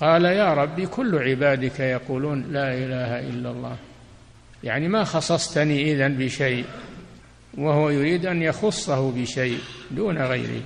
قال 0.00 0.24
يا 0.24 0.54
ربي 0.54 0.86
كل 0.86 1.18
عبادك 1.18 1.80
يقولون 1.80 2.44
لا 2.50 2.74
إله 2.74 3.20
إلا 3.20 3.50
الله. 3.50 3.76
يعني 4.64 4.88
ما 4.88 5.04
خصصتني 5.04 5.92
إذن 5.92 6.14
بشيء 6.14 6.64
وهو 7.56 7.90
يريد 7.90 8.26
أن 8.26 8.42
يخصه 8.42 9.10
بشيء 9.10 9.58
دون 9.90 10.18
غيره. 10.18 10.62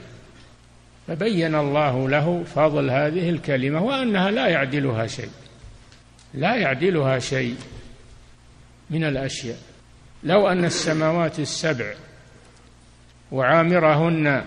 فبين 1.09 1.55
الله 1.55 2.09
له 2.09 2.45
فضل 2.45 2.91
هذه 2.91 3.31
الكلمة 3.31 3.83
وأنها 3.83 4.31
لا 4.31 4.49
يعدلها 4.49 5.07
شيء 5.07 5.31
لا 6.35 6.55
يعدلها 6.55 7.19
شيء 7.19 7.57
من 8.91 9.05
الأشياء. 9.05 9.59
لو 10.23 10.49
أن 10.49 10.65
السماوات 10.65 11.39
السبع 11.39 11.95
وعامرهن 13.33 14.45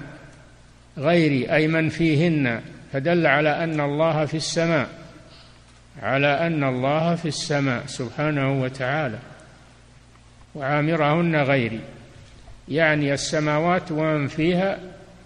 غيري 0.97 1.55
أي 1.55 1.67
من 1.67 1.89
فيهن 1.89 2.61
فدل 2.93 3.27
على 3.27 3.63
أن 3.63 3.79
الله 3.79 4.25
في 4.25 4.37
السماء 4.37 4.89
على 6.01 6.47
أن 6.47 6.63
الله 6.63 7.15
في 7.15 7.27
السماء 7.27 7.85
سبحانه 7.85 8.61
وتعالى 8.61 9.19
وعامرهن 10.55 11.35
غيري. 11.35 11.81
يعني 12.69 13.13
السماوات 13.13 13.91
ومن 13.91 14.27
فيها 14.27 14.79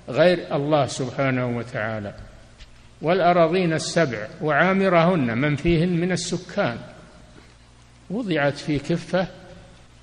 غير 0.09 0.55
الله 0.55 0.85
سبحانه 0.85 1.57
وتعالى. 1.57 2.13
والأراضين 3.01 3.73
السبع 3.73 4.27
وعامرهن 4.41 5.37
من 5.37 5.55
فيهن 5.55 5.89
من 5.89 6.11
السكان. 6.11 6.77
وضعت 8.09 8.57
في 8.57 8.79
كفة 8.79 9.27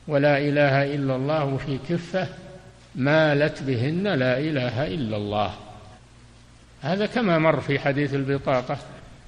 ولا 0.09 0.39
إله 0.39 0.95
إلا 0.95 1.17
الله 1.17 1.57
في 1.57 1.79
كفة 1.89 2.29
مالت 2.95 3.63
بهن 3.63 4.03
لا 4.03 4.39
إله 4.39 4.87
إلا 4.87 5.17
الله. 5.17 5.55
هذا 6.83 7.07
كما 7.07 7.39
مر 7.39 7.61
في 7.61 7.79
حديث 7.79 8.15
البطاقة. 8.15 8.79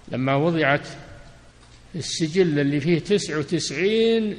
لما 0.08 0.34
وضعت 0.34 0.88
السجل 1.94 2.58
اللي 2.58 2.80
فيه 2.80 2.98
تسع 2.98 3.38
وتسعين 3.38 4.38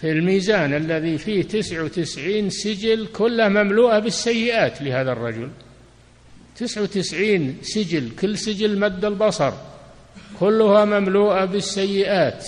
في 0.00 0.10
الميزان 0.10 0.74
الذي 0.74 1.18
فيه 1.18 1.42
تسع 1.42 1.82
وتسعين 1.82 2.50
سجل 2.50 3.06
كلها 3.06 3.48
مملوءة 3.48 3.98
بالسيئات 3.98 4.82
لهذا 4.82 5.12
الرجل. 5.12 5.50
تسع 6.56 6.80
وتسعين 6.80 7.58
سجل 7.62 8.10
كل 8.20 8.38
سجل 8.38 8.78
مد 8.78 9.04
البصر 9.04 9.52
كلها 10.40 10.84
مملوءة 10.84 11.44
بالسيئات. 11.44 12.46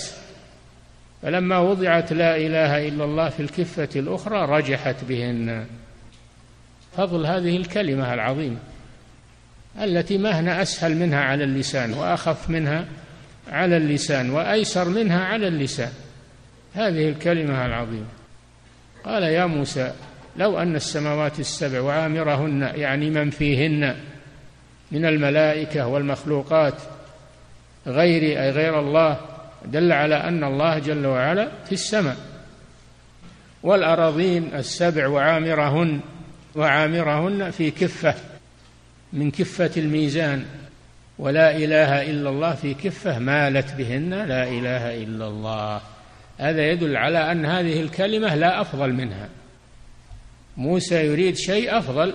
فلما 1.21 1.59
وضعت 1.59 2.13
لا 2.13 2.37
إله 2.37 2.87
إلا 2.87 3.03
الله 3.03 3.29
في 3.29 3.39
الكفة 3.39 3.89
الأخرى 3.95 4.45
رجحت 4.57 5.03
بهن. 5.09 5.65
فضل 6.97 7.25
هذه 7.25 7.57
الكلمة 7.57 8.13
العظيمة 8.13 8.57
التي 9.81 10.17
ما 10.17 10.39
هنا 10.39 10.61
أسهل 10.61 10.95
منها 10.95 11.19
على 11.19 11.43
اللسان 11.43 11.93
وأخف 11.93 12.49
منها 12.49 12.85
على 13.47 13.77
اللسان 13.77 14.29
وأيسر 14.29 14.89
منها 14.89 15.25
على 15.25 15.47
اللسان. 15.47 15.91
هذه 16.77 17.09
الكلمة 17.09 17.65
العظيمة. 17.65 18.07
قال 19.05 19.23
يا 19.23 19.45
موسى 19.45 19.93
لو 20.37 20.59
أن 20.59 20.75
السماوات 20.75 21.39
السبع 21.39 21.81
وعامرهن 21.81 22.71
يعني 22.75 23.09
من 23.09 23.29
فيهن 23.29 23.95
من 24.91 25.05
الملائكة 25.05 25.87
والمخلوقات 25.87 26.73
غير 27.87 28.41
أي 28.41 28.49
غير 28.49 28.79
الله 28.79 29.19
دل 29.65 29.91
على 29.91 30.15
أن 30.15 30.43
الله 30.43 30.79
جل 30.79 31.05
وعلا 31.05 31.47
في 31.65 31.71
السماء. 31.71 32.17
والأراضين 33.63 34.55
السبع 34.55 35.07
وعامرهن 35.07 35.99
وعامرهن 36.55 37.51
في 37.51 37.71
كفة 37.71 38.15
من 39.13 39.31
كفة 39.31 39.71
الميزان. 39.77 40.45
ولا 41.19 41.57
إله 41.57 42.11
إلا 42.11 42.29
الله 42.29 42.53
في 42.53 42.73
كفة 42.73 43.19
مالت 43.19 43.73
بهن 43.73 44.09
لا 44.09 44.43
إله 44.43 45.03
إلا 45.03 45.27
الله. 45.27 45.81
هذا 46.37 46.71
يدل 46.71 46.97
على 46.97 47.31
أن 47.31 47.45
هذه 47.45 47.81
الكلمة 47.81 48.35
لا 48.35 48.61
أفضل 48.61 48.93
منها. 48.93 49.29
موسى 50.57 51.05
يريد 51.05 51.35
شيء 51.35 51.77
أفضل. 51.77 52.13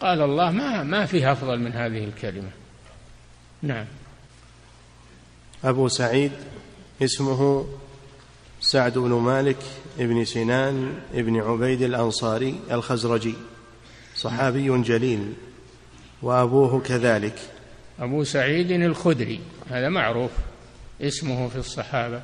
قال 0.00 0.22
الله 0.22 0.50
ما 0.50 0.82
ما 0.82 1.06
فيه 1.06 1.32
أفضل 1.32 1.58
من 1.58 1.72
هذه 1.72 2.04
الكلمة. 2.04 2.50
نعم. 3.62 3.86
أبو 5.64 5.88
سعيد 5.88 6.32
اسمه 7.02 7.66
سعد 8.60 8.98
بن 8.98 9.10
مالك 9.10 9.58
ابن 9.98 10.24
سنان 10.24 10.94
ابن 11.14 11.40
عبيد 11.40 11.82
الأنصاري 11.82 12.60
الخزرجي 12.70 13.34
صحابي 14.16 14.82
جليل 14.82 15.32
وأبوه 16.22 16.80
كذلك. 16.80 17.38
أبو 18.00 18.24
سعيد 18.24 18.70
الخدري 18.70 19.40
هذا 19.70 19.88
معروف 19.88 20.30
اسمه 21.00 21.48
في 21.48 21.56
الصحابة. 21.56 22.22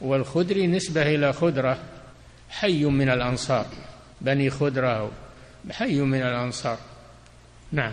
والخدري 0.00 0.66
نسبة 0.66 1.02
إلى 1.02 1.32
خدرة 1.32 1.78
حي 2.50 2.84
من 2.84 3.08
الأنصار 3.08 3.66
بني 4.20 4.50
خدرة 4.50 5.10
حي 5.70 6.00
من 6.00 6.22
الأنصار. 6.22 6.78
نعم. 7.72 7.92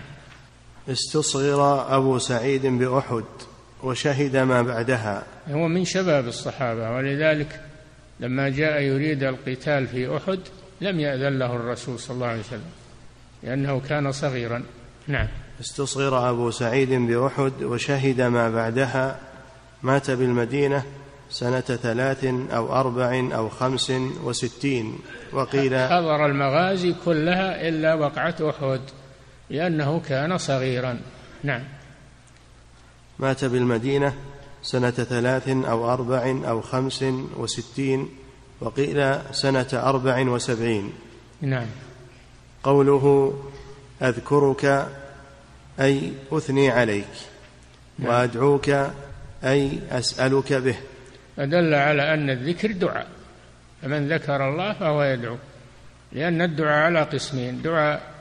استصغر 0.90 1.96
أبو 1.96 2.20
سعيد 2.20 2.66
بأحد 2.66 3.24
وشهد 3.84 4.38
ما 4.38 4.62
بعدها. 4.62 5.24
هو 5.50 5.68
من 5.68 5.86
شباب 5.86 6.28
الصحابة 6.28 6.92
ولذلك 6.92 7.62
لما 8.20 8.50
جاء 8.50 8.82
يريد 8.82 9.24
القتال 9.24 9.88
في 9.88 10.18
أحد 10.18 10.40
لم 10.82 11.00
يأذن 11.00 11.40
له 11.40 11.56
الرسول 11.56 12.00
صلى 12.00 12.16
الله 12.16 12.28
عليه 12.28 12.40
وسلم 12.40 12.72
لأنه 13.44 13.82
كان 13.90 14.12
صغيرا. 14.12 14.64
نعم. 15.08 15.28
استصغر 15.62 16.30
أبو 16.30 16.52
سعيد 16.52 16.90
بأحد 16.90 17.64
وشهد 17.64 18.22
ما 18.22 18.50
بعدها. 18.50 19.20
مات 19.84 20.12
بالمدينة 20.12 20.84
سنة 21.30 21.62
ثلاث 21.62 22.26
أو 22.52 22.74
أربع 22.74 23.30
أو 23.36 23.50
خمس 23.50 23.94
وستين 24.24 25.00
وقيل 25.34 25.80
حضر 25.80 26.26
المغازي 26.26 26.96
كلها 27.06 27.68
إلا 27.68 27.94
وقعة 27.94 28.36
أحد 28.42 28.82
لأنه 29.50 30.00
كان 30.00 30.38
صغيرا. 30.38 31.00
نعم. 31.44 31.64
مات 33.20 33.46
بالمدينة 33.46 34.14
سنة 34.62 34.92
ثلاث 34.92 35.50
أو 35.50 35.94
أربع 35.94 36.36
أو 36.50 36.62
خمس 36.62 37.04
وستين 37.38 38.10
وقيل 38.62 39.16
سنة 39.32 39.68
أربع 39.74 40.30
وسبعين. 40.30 40.94
نعم. 41.42 41.68
قوله 42.64 43.34
أذكرك 44.02 44.88
أي 45.80 46.12
أثني 46.32 46.70
عليك 46.70 47.14
نعم. 48.00 48.10
وأدعوك 48.10 48.70
أي 49.44 49.80
أسألك 49.92 50.54
به. 50.54 50.76
فدل 51.38 51.74
على 51.74 52.14
أن 52.14 52.30
الذكر 52.30 52.72
دعاء 52.72 53.08
فمن 53.82 54.14
ذكر 54.14 54.50
الله 54.50 54.74
فهو 54.74 55.04
يدعو 55.04 55.38
لأن 56.12 56.42
الدعاء 56.42 56.86
على 56.86 57.02
قسمين 57.02 57.62
دعاء 57.62 58.14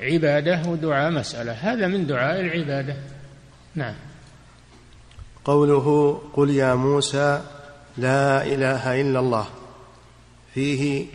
عبادة 0.00 0.62
ودعاء 0.68 1.10
مسألة 1.10 1.52
هذا 1.52 1.86
من 1.86 2.06
دعاء 2.06 2.40
العبادة. 2.40 2.96
نعم. 3.74 3.94
قوله 5.44 6.18
قل 6.34 6.50
يا 6.50 6.74
موسى 6.74 7.42
لا 7.98 8.46
إله 8.46 9.00
إلا 9.00 9.18
الله 9.18 9.46
فيه 10.54 11.06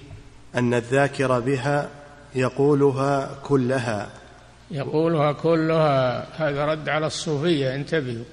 أن 0.56 0.74
الذاكر 0.74 1.40
بها 1.40 1.90
يقولها 2.36 3.30
كلها. 3.44 4.10
يقولها 4.72 5.32
كلها 5.32 6.28
هذا 6.38 6.66
رد 6.66 6.90
على 6.90 7.08
الصوفية 7.08 7.76
انتبهوا. 7.76 8.26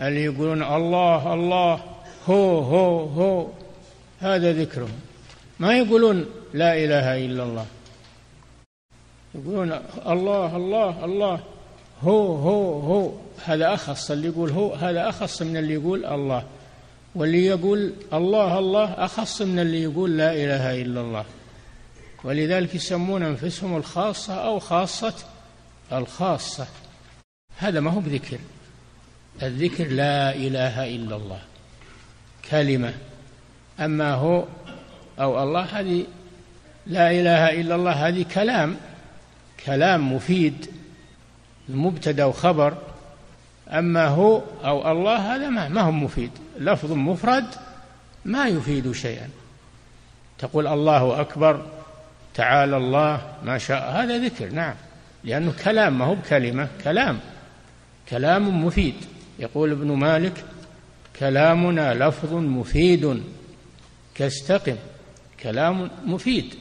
اللي 0.00 0.24
يقولون 0.24 0.62
الله 0.62 1.34
الله؟ 1.34 1.91
هو 2.28 2.58
هو 2.58 3.04
هو. 3.04 3.48
هذا 4.20 4.52
ذكرهم. 4.52 5.00
ما 5.58 5.78
يقولون 5.78 6.26
لا 6.54 6.84
إله 6.84 7.26
إلا 7.26 7.42
الله. 7.42 7.66
يقولون 9.34 9.72
الله 10.06 10.56
الله 10.56 11.04
الله. 11.04 11.40
هو 12.02 12.36
هو 12.36 12.80
هو. 12.80 13.12
هذا 13.44 13.74
أخص 13.74 14.10
اللي 14.10 14.28
يقول 14.28 14.50
هو 14.50 14.74
هذا 14.74 15.08
أخص 15.08 15.42
من 15.42 15.56
اللي 15.56 15.74
يقول 15.74 16.04
الله. 16.04 16.44
واللي 17.14 17.46
يقول 17.46 17.92
الله 18.12 18.58
الله 18.58 18.84
أخص 18.84 19.42
من 19.42 19.58
اللي 19.58 19.82
يقول 19.82 20.18
لا 20.18 20.32
إله 20.32 20.82
إلا 20.82 21.00
الله. 21.00 21.24
ولذلك 22.24 22.74
يسمون 22.74 23.22
أنفسهم 23.22 23.76
الخاصة 23.76 24.34
أو 24.34 24.58
خاصة 24.58 25.14
الخاصة. 25.92 26.66
هذا 27.58 27.80
ما 27.80 27.90
هو 27.90 28.00
بذكر. 28.00 28.38
الذكر 29.42 29.88
لا 29.88 30.34
إله 30.34 30.96
إلا 30.96 31.16
الله. 31.16 31.40
كلمة. 32.50 32.94
أما 33.80 34.14
هو 34.14 34.44
أو 35.20 35.42
الله 35.42 35.60
هذه 35.60 36.06
لا 36.86 37.10
إله 37.10 37.60
إلا 37.60 37.74
الله 37.74 38.08
هذه 38.08 38.24
كلام 38.34 38.76
كلام 39.66 40.12
مفيد 40.12 40.66
مبتدأ 41.68 42.24
وخبر 42.24 42.74
أما 43.68 44.06
هو 44.06 44.42
أو 44.64 44.92
الله 44.92 45.34
هذا 45.34 45.48
ما, 45.48 45.68
ما 45.68 45.80
هو 45.80 45.92
مفيد. 45.92 46.30
لفظ 46.58 46.92
مفرد 46.92 47.46
ما 48.24 48.46
يفيد 48.46 48.92
شيئا. 48.92 49.28
تقول 50.38 50.66
الله 50.66 51.20
أكبر 51.20 51.66
تعالى 52.34 52.76
الله 52.76 53.20
ما 53.44 53.58
شاء 53.58 53.90
هذا 53.90 54.18
ذكر 54.18 54.48
نعم. 54.48 54.74
لأنه 55.24 55.52
كلام 55.64 55.98
ما 55.98 56.04
هو 56.04 56.14
بكلمة 56.14 56.68
كلام. 56.84 57.18
كلام 58.08 58.64
مفيد. 58.64 58.94
يقول 59.38 59.72
ابن 59.72 59.92
مالك 59.92 60.44
كلامنا 61.22 61.94
لفظ 61.94 62.34
مفيد. 62.34 63.22
كاستقم 64.14 64.76
كلام 65.42 65.90
مفيد. 66.04 66.54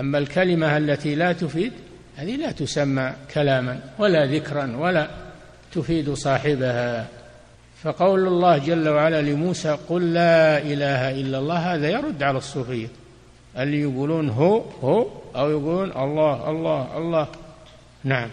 أما 0.00 0.18
الكلمة 0.18 0.76
التي 0.76 1.14
لا 1.14 1.32
تفيد 1.32 1.72
هذه 2.16 2.36
لا 2.36 2.50
تسمى 2.52 3.12
كلاما 3.34 3.80
ولا 3.98 4.26
ذكرا 4.26 4.76
ولا 4.76 5.10
تفيد 5.72 6.14
صاحبها. 6.14 7.08
فقول 7.82 8.26
الله 8.26 8.58
جل 8.58 8.88
وعلا 8.88 9.22
لموسى 9.22 9.78
قل 9.88 10.12
لا 10.12 10.58
إله 10.58 11.10
إلا 11.10 11.38
الله 11.38 11.74
هذا 11.74 11.88
يرد 11.90 12.22
على 12.22 12.38
الصوفية. 12.38 12.88
اللي 13.58 13.80
يقولون 13.80 14.28
هو 14.28 14.62
هو 14.82 15.06
أو 15.36 15.50
يقولون 15.50 15.90
الله 15.90 16.50
الله 16.50 16.98
الله 16.98 17.26
نعم. 18.04 18.30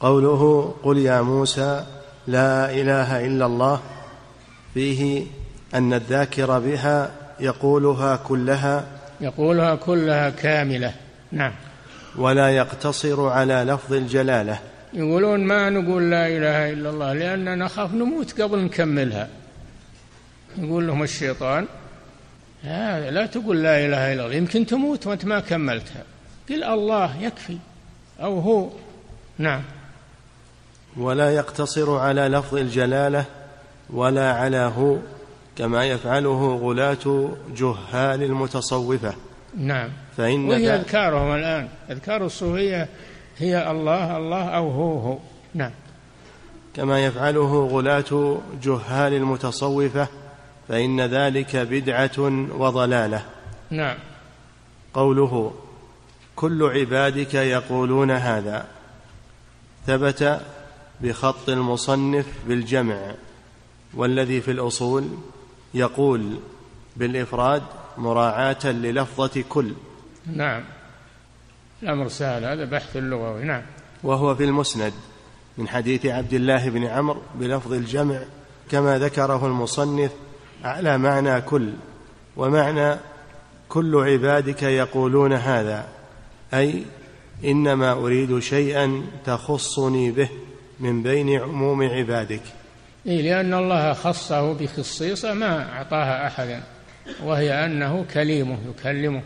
قوله 0.00 0.74
قل 0.82 0.98
يا 0.98 1.22
موسى 1.22 1.84
لا 2.26 2.70
إله 2.70 3.26
إلا 3.26 3.46
الله 3.46 3.80
فيه 4.78 5.26
أن 5.74 5.94
الذاكر 5.94 6.58
بها 6.58 7.10
يقولها 7.40 8.16
كلها 8.16 8.86
يقولها 9.20 9.74
كلها 9.74 10.30
كاملة. 10.30 10.94
نعم. 11.32 11.52
ولا 12.16 12.50
يقتصر 12.50 13.28
على 13.28 13.54
لفظ 13.54 13.92
الجلالة. 13.92 14.58
يقولون 14.94 15.44
ما 15.44 15.70
نقول 15.70 16.10
لا 16.10 16.26
إله 16.26 16.70
إلا 16.70 16.90
الله 16.90 17.12
لأننا 17.12 17.54
نخاف 17.54 17.94
نموت 17.94 18.40
قبل 18.40 18.58
نكملها. 18.58 19.28
يقول 20.58 20.86
لهم 20.86 21.02
الشيطان 21.02 21.66
لا, 22.64 23.10
لا 23.10 23.26
تقول 23.26 23.62
لا 23.62 23.86
إله 23.86 24.12
إلا 24.12 24.24
الله 24.24 24.34
يمكن 24.34 24.66
تموت 24.66 25.06
وأنت 25.06 25.24
ما 25.24 25.40
كملتها. 25.40 26.02
قل 26.48 26.64
الله 26.64 27.22
يكفي 27.22 27.58
أو 28.20 28.40
هو. 28.40 28.70
نعم. 29.38 29.62
ولا 30.96 31.34
يقتصر 31.34 31.96
على 31.96 32.20
لفظ 32.20 32.54
الجلالة 32.54 33.24
ولا 33.90 34.32
على 34.32 34.72
هو 34.76 34.96
كما 35.56 35.84
يفعله 35.84 36.56
غلاة 36.56 37.30
جهال 37.56 38.22
المتصوفة. 38.22 39.14
نعم. 39.56 39.90
فإن 40.16 40.48
وهي 40.48 40.74
أذكارهم 40.74 41.34
الآن. 41.34 41.68
أذكار 41.90 42.26
الصوفية 42.26 42.88
هي 43.38 43.70
الله 43.70 44.16
الله 44.16 44.44
أو 44.44 44.70
هو 44.70 44.98
هو. 44.98 45.18
نعم. 45.54 45.70
كما 46.74 47.04
يفعله 47.04 47.66
غلاة 47.66 48.38
جهال 48.62 49.12
المتصوفة 49.12 50.08
فإن 50.68 51.00
ذلك 51.00 51.56
بدعة 51.56 52.48
وضلالة. 52.58 53.22
نعم. 53.70 53.96
قوله 54.94 55.52
كل 56.36 56.62
عبادك 56.62 57.34
يقولون 57.34 58.10
هذا. 58.10 58.66
ثبت 59.86 60.40
بخط 61.00 61.48
المصنف 61.48 62.26
بالجمع. 62.46 63.14
والذي 63.94 64.40
في 64.40 64.50
الأصول 64.50 65.08
يقول 65.74 66.40
بالإفراد 66.96 67.62
مراعاة 67.98 68.66
للفظة 68.66 69.44
كل. 69.48 69.72
نعم. 70.26 70.64
الأمر 71.82 72.08
سهل 72.08 72.44
هذا 72.44 72.64
بحث 72.64 72.96
اللغوي 72.96 73.44
نعم. 73.44 73.62
وهو 74.02 74.34
في 74.34 74.44
المسند 74.44 74.92
من 75.58 75.68
حديث 75.68 76.06
عبد 76.06 76.32
الله 76.34 76.70
بن 76.70 76.84
عمرو 76.84 77.22
بلفظ 77.34 77.72
الجمع 77.72 78.20
كما 78.70 78.98
ذكره 78.98 79.46
المصنف 79.46 80.10
على 80.64 80.98
معنى 80.98 81.40
كل 81.40 81.72
ومعنى 82.36 82.96
كل 83.68 83.96
عبادك 83.96 84.62
يقولون 84.62 85.32
هذا 85.32 85.88
أي 86.54 86.84
إنما 87.44 87.92
أريد 87.92 88.38
شيئا 88.38 89.02
تخصني 89.24 90.10
به 90.10 90.28
من 90.80 91.02
بين 91.02 91.40
عموم 91.40 91.82
عبادك. 91.82 92.42
إيه 93.06 93.22
لأن 93.22 93.54
الله 93.54 93.92
خصه 93.92 94.52
بخصيصة 94.54 95.34
ما 95.34 95.72
أعطاها 95.72 96.26
أحدا 96.26 96.62
وهي 97.24 97.64
أنه 97.64 98.04
كليمه 98.14 98.58
يكلمه 98.68 99.22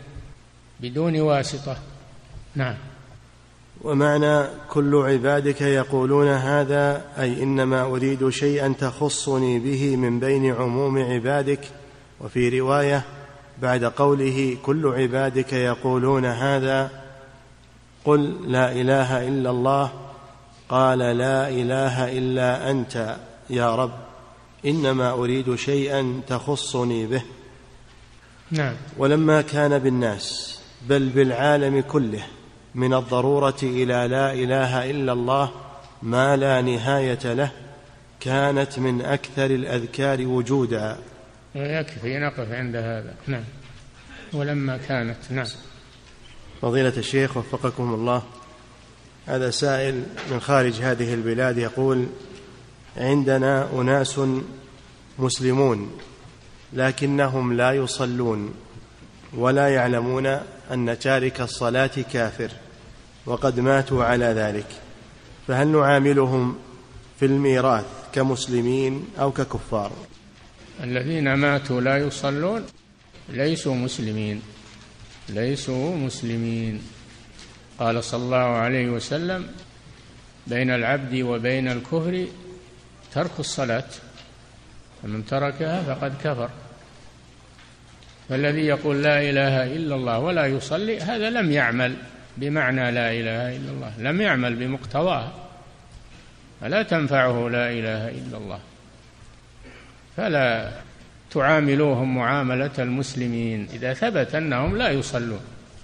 بدون 0.79 1.21
واسطة. 1.21 1.77
نعم. 2.55 2.75
ومعنى 3.81 4.43
كل 4.69 4.95
عبادك 4.95 5.61
يقولون 5.61 6.27
هذا 6.27 7.01
أي 7.19 7.43
إنما 7.43 7.81
أريد 7.81 8.29
شيئا 8.29 8.73
تخصني 8.79 9.59
به 9.59 9.95
من 9.95 10.19
بين 10.19 10.53
عموم 10.53 10.97
عبادك. 10.97 11.59
وفي 12.21 12.59
رواية 12.59 13.03
بعد 13.61 13.83
قوله 13.83 14.57
كل 14.63 14.87
عبادك 14.87 15.53
يقولون 15.53 16.25
هذا 16.25 16.89
قل 18.05 18.51
لا 18.51 18.71
إله 18.71 19.27
إلا 19.27 19.49
الله 19.49 19.91
قال 20.69 20.99
لا 20.99 21.49
إله 21.49 22.17
إلا 22.17 22.71
أنت. 22.71 23.15
يا 23.49 23.75
رب 23.75 23.93
إنما 24.65 25.11
أريد 25.11 25.55
شيئا 25.55 26.21
تخصني 26.27 27.05
به. 27.05 27.23
نعم. 28.51 28.73
ولما 28.97 29.41
كان 29.41 29.79
بالناس 29.79 30.59
بل 30.89 31.09
بالعالم 31.09 31.81
كله 31.81 32.23
من 32.75 32.93
الضرورة 32.93 33.57
إلى 33.63 34.07
لا 34.07 34.33
إله 34.33 34.89
إلا 34.89 35.13
الله 35.13 35.51
ما 36.01 36.37
لا 36.37 36.61
نهاية 36.61 37.33
له 37.33 37.51
كانت 38.19 38.79
من 38.79 39.01
أكثر 39.01 39.45
الأذكار 39.45 40.27
وجودا. 40.27 40.97
يكفي 41.55 42.19
نقف 42.19 42.51
عند 42.51 42.75
هذا. 42.75 43.13
نعم. 43.27 43.43
ولما 44.33 44.77
كانت 44.77 45.17
نعم. 45.29 45.45
فضيلة 46.61 46.93
الشيخ 46.97 47.37
وفقكم 47.37 47.93
الله. 47.93 48.23
هذا 49.25 49.49
سائل 49.49 50.03
من 50.31 50.39
خارج 50.39 50.73
هذه 50.73 51.13
البلاد 51.13 51.57
يقول 51.57 52.07
عندنا 52.97 53.69
أناس 53.73 54.21
مسلمون 55.19 55.91
لكنهم 56.73 57.53
لا 57.53 57.71
يصلون 57.71 58.53
ولا 59.33 59.67
يعلمون 59.67 60.25
أن 60.71 60.99
تارك 60.99 61.41
الصلاة 61.41 61.91
كافر 62.13 62.51
وقد 63.25 63.59
ماتوا 63.59 64.03
على 64.03 64.25
ذلك. 64.25 64.65
فهل 65.47 65.67
نعاملهم 65.67 66.55
في 67.19 67.25
الميراث 67.25 67.85
كمسلمين 68.13 69.05
أو 69.19 69.31
ككفار؟ 69.31 69.91
الذين 70.83 71.33
ماتوا 71.33 71.81
لا 71.81 71.97
يصلون 71.97 72.65
ليسوا 73.29 73.75
مسلمين 73.75 74.41
ليسوا 75.29 75.95
مسلمين. 75.95 76.81
قال 77.79 78.03
صلى 78.03 78.23
الله 78.23 78.37
عليه 78.37 78.89
وسلم 78.89 79.47
بين 80.47 80.69
العبد 80.69 81.21
وبين 81.21 81.67
الكفر 81.67 82.25
ترك 83.13 83.39
الصلاة 83.39 83.83
فمن 85.03 85.25
تركها 85.25 85.83
فقد 85.83 86.13
كفر. 86.23 86.49
فالذي 88.29 88.61
يقول 88.61 89.03
لا 89.03 89.21
إله 89.21 89.63
إلا 89.63 89.95
الله 89.95 90.19
ولا 90.19 90.45
يصلي 90.45 91.01
هذا 91.01 91.29
لم 91.29 91.51
يعمل 91.51 91.95
بمعنى 92.37 92.91
لا 92.91 93.11
إله 93.11 93.55
إلا 93.55 93.71
الله 93.71 93.93
لم 93.99 94.21
يعمل 94.21 94.55
بمقتضاها 94.55 95.31
فلا 96.61 96.83
تنفعه 96.83 97.49
لا 97.49 97.71
إله 97.71 98.09
إلا 98.09 98.37
الله. 98.37 98.59
فلا 100.17 100.71
تعاملوهم 101.31 102.15
معاملة 102.15 102.71
المسلمين 102.79 103.67
إذا 103.73 103.93
ثبت 103.93 104.35
أنهم 104.35 104.77
لا 104.77 104.89
يصلون. 104.89 105.41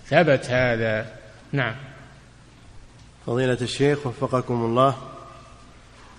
ثبت 0.07 0.45
هذا. 0.45 1.05
نعم. 1.51 1.75
فضيلة 3.25 3.57
الشيخ 3.61 4.07
وفقكم 4.07 4.53
الله. 4.53 5.18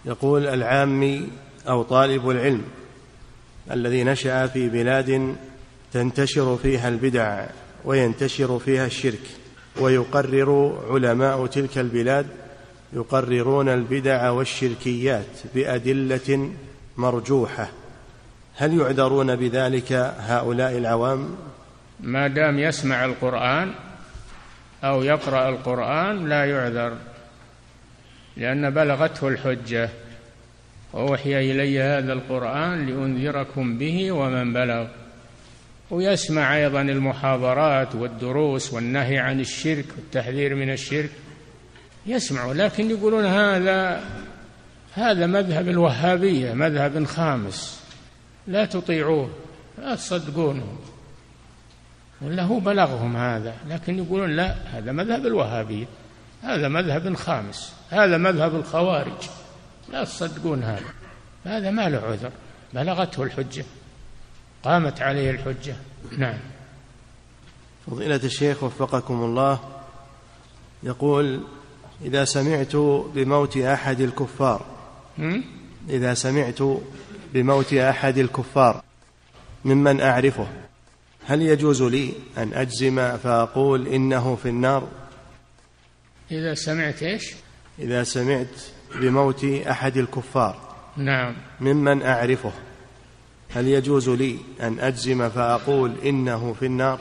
يقول 0.05 0.47
العامي 0.47 1.29
أو 1.69 1.83
طالب 1.83 2.31
العلم 2.31 2.63
الذي 3.71 4.05
نشأ 4.05 4.47
في 4.47 4.69
بلاد 4.69 5.37
تنتشر 5.93 6.57
فيها 6.57 6.89
البدع 6.89 7.47
وينتشر 7.85 8.59
فيها 8.59 8.87
الشرك 8.87 9.21
ويقرر 9.81 10.79
علماء 10.91 11.47
تلك 11.47 11.79
البلاد 11.79 12.27
يقررون 12.93 13.69
البدع 13.69 14.31
والشركيات 14.31 15.27
بأدلة 15.55 16.51
مرجوحة. 16.97 17.69
هل 18.57 18.81
يعذرون 18.81 19.37
بذلك 19.37 19.93
هؤلاء 20.19 20.79
العوام؟ 20.79 21.37
ما 22.01 22.29
دام 22.29 22.59
يسمع 22.59 23.05
القرآن 23.05 23.73
أو 24.85 25.03
يقرأ 25.03 25.49
القرآن 25.49 26.29
لا 26.29 26.45
يعذر. 26.45 26.97
لأن 28.37 28.70
بلغته 28.70 29.28
الحجة. 29.28 29.89
وأوحي 30.93 31.51
إلي 31.51 31.81
هذا 31.81 32.12
القرآن 32.12 32.87
لأنذركم 32.87 33.78
به 33.78 34.12
ومن 34.12 34.53
بلغ. 34.53 34.87
ويسمع 35.91 36.57
أيضا 36.57 36.83
المحاضرات 36.83 37.95
والدروس 37.95 38.72
والنهي 38.72 39.18
عن 39.18 39.41
الشرك 39.41 39.87
والتحذير 39.97 40.55
من 40.55 40.70
الشرك. 40.70 41.11
يسمع 42.07 42.53
لكن 42.53 42.91
يقولون 42.91 43.24
هذا 43.24 44.05
هذا 44.95 45.26
مذهب 45.26 45.68
الوهابية 45.68 46.53
مذهب 46.53 47.05
خامس. 47.05 47.81
لا 48.47 48.64
تطيعوه 48.64 49.31
لا 49.78 49.95
تصدقونه. 49.95 50.78
ولا 52.20 52.43
هو 52.43 52.61
بلغهم 52.61 53.16
هذا 53.16 53.55
لكن 53.68 53.99
يقولون 53.99 54.31
لا 54.31 54.55
هذا 54.72 54.93
مذهب 54.93 55.26
الوهابية. 55.26 55.87
هذا 56.43 56.68
مذهب 56.68 57.14
خامس 57.14 57.72
هذا 57.91 58.16
مذهب 58.16 58.55
الخوارج. 58.55 59.28
لا 59.93 60.05
تصدقون 60.05 60.62
هذا 60.62 60.84
هذا 61.45 61.70
ما 61.70 61.88
له 61.88 61.99
عذر 61.99 62.30
بلغته 62.74 63.22
الحجة 63.22 63.64
قامت 64.64 65.01
عليه 65.01 65.30
الحجة. 65.30 65.76
نعم. 66.18 66.38
فضيلة 67.86 68.20
الشيخ 68.24 68.62
وفقكم 68.62 69.14
الله 69.14 69.61
يقول 70.82 71.41
إذا 72.05 72.24
سمعت 72.24 72.76
بموت 73.14 73.57
أحد 73.57 74.01
الكفار 74.01 74.66
إذا 75.88 76.14
سمعت 76.14 76.62
بموت 77.34 77.74
أحد 77.74 78.18
الكفار 78.18 78.82
ممن 79.64 80.01
أعرفه 80.01 80.47
هل 81.26 81.43
يجوز 81.43 81.82
لي 81.82 82.12
أن 82.38 82.53
أجزم 82.55 83.16
فأقول 83.16 83.88
إنه 83.88 84.36
في 84.43 84.49
النار؟ 84.49 84.88
إذا 86.31 86.55
سمعت 86.55 87.03
إيش؟ 87.03 87.33
إذا 87.78 88.03
سمعت 88.03 88.47
بموت 88.95 89.45
أحد 89.45 89.97
الكفار. 89.97 90.76
نعم. 90.97 91.35
ممن 91.61 92.03
أعرفه. 92.03 92.53
هل 93.55 93.68
يجوز 93.68 94.09
لي 94.09 94.39
أن 94.61 94.81
أجزم 94.81 95.28
فأقول 95.28 95.95
إنه 96.05 96.53
في 96.53 96.66
النار؟ 96.66 97.01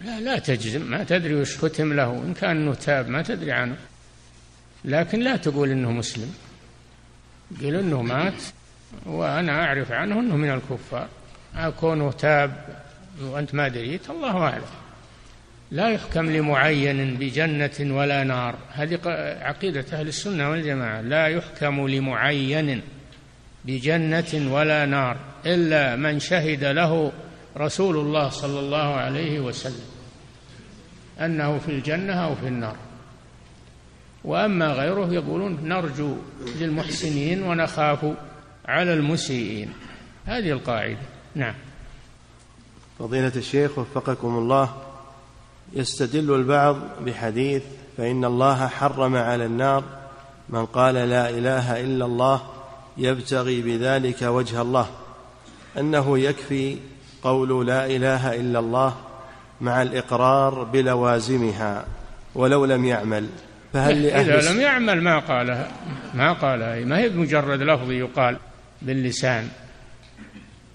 لا 0.00 0.20
لا 0.20 0.38
تجزم. 0.38 0.90
ما 0.90 1.04
تدري 1.04 1.34
وش 1.34 1.58
ختم 1.58 1.92
له. 1.92 2.12
إن 2.12 2.34
كان 2.34 2.50
أنه 2.50 2.74
تاب 2.74 3.08
ما 3.08 3.22
تدري 3.22 3.52
عنه. 3.52 3.76
لكن 4.84 5.20
لا 5.20 5.36
تقول 5.36 5.70
إنه 5.70 5.90
مسلم. 5.92 6.34
قل 7.60 7.74
إنه 7.74 8.02
مات 8.02 8.42
وأنا 9.06 9.64
أعرف 9.64 9.92
عنه 9.92 10.20
أنه 10.20 10.36
من 10.36 10.50
الكفار. 10.50 11.08
أكونه 11.54 12.12
تاب 12.12 12.80
وأنت 13.22 13.54
ما 13.54 13.68
دريت 13.68 14.10
الله 14.10 14.36
أعلم. 14.36 14.62
لا 15.70 15.88
يحكم 15.88 16.30
لمعين 16.30 17.16
بجنة 17.16 17.96
ولا 17.96 18.24
نار. 18.24 18.54
هذه 18.72 18.98
عقيدة 19.42 19.84
أهل 19.92 20.08
السنة 20.08 20.50
والجماعة. 20.50 21.00
لا 21.00 21.26
يحكم 21.26 21.88
لمعين 21.88 22.82
بجنة 23.64 24.54
ولا 24.54 24.86
نار 24.86 25.16
إلا 25.46 25.96
من 25.96 26.20
شهد 26.20 26.64
له 26.64 27.12
رسول 27.56 27.96
الله 27.96 28.28
صلى 28.28 28.60
الله 28.60 28.94
عليه 28.94 29.40
وسلم 29.40 29.86
أنه 31.20 31.58
في 31.58 31.68
الجنة 31.68 32.12
أو 32.12 32.34
في 32.34 32.48
النار. 32.48 32.76
وأما 34.24 34.72
غيره 34.72 35.12
يقولون 35.12 35.68
نرجو 35.68 36.16
للمحسنين 36.60 37.42
ونخاف 37.42 38.06
على 38.66 38.94
المسيئين. 38.94 39.72
هذه 40.26 40.50
القاعدة. 40.50 40.98
نعم. 41.34 41.54
فضيلة 42.98 43.32
الشيخ 43.36 43.78
وفقكم 43.78 44.28
الله. 44.28 44.89
يستدل 45.72 46.34
البعض 46.34 46.76
بحديث 47.00 47.62
فإن 47.96 48.24
الله 48.24 48.66
حرم 48.66 49.16
على 49.16 49.44
النار 49.44 49.84
من 50.48 50.66
قال 50.66 50.94
لا 50.94 51.30
إله 51.30 51.80
إلا 51.80 52.04
الله 52.04 52.42
يبتغي 52.96 53.62
بذلك 53.62 54.22
وجه 54.22 54.62
الله. 54.62 54.86
أنه 55.78 56.18
يكفي 56.18 56.76
قول 57.22 57.66
لا 57.66 57.86
إله 57.86 58.40
إلا 58.40 58.58
الله 58.58 58.94
مع 59.60 59.82
الإقرار 59.82 60.64
بلوازمها 60.64 61.84
ولو 62.34 62.64
لم 62.64 62.84
يعمل. 62.84 63.26
فهل 63.72 64.02
لأهل 64.02 64.30
إذا 64.30 64.52
لم 64.52 64.60
يعمل 64.60 65.02
ما 65.02 65.18
قالها 65.18 65.68
ما 66.14 66.32
قالها 66.32 66.84
ما 66.84 66.98
هي 66.98 67.08
بمجرد 67.08 67.62
لفظ 67.62 67.90
يقال 67.90 68.36
باللسان. 68.82 69.48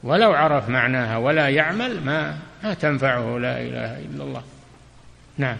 ولو 0.04 0.32
عرف 0.34 0.70
معناها 0.70 1.18
ولا 1.18 1.50
يعمل 1.50 2.06
ما 2.06 2.38
ما 2.64 2.74
تنفعه 2.74 3.38
لا 3.38 3.62
إله 3.62 4.00
إلا 4.00 4.24
الله. 4.24 4.44
نعم. 5.38 5.58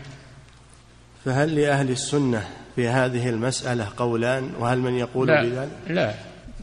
فهل 1.26 1.56
لأهل 1.56 1.90
السنة 1.90 2.48
في 2.76 2.88
هذه 2.88 3.30
المسألة 3.30 3.88
قولان؟ 3.98 4.52
وهل 4.60 4.80
من 4.80 4.94
يقول 4.94 5.28
لا 5.28 5.44
بذلك؟ 5.44 5.70
لا. 5.88 6.14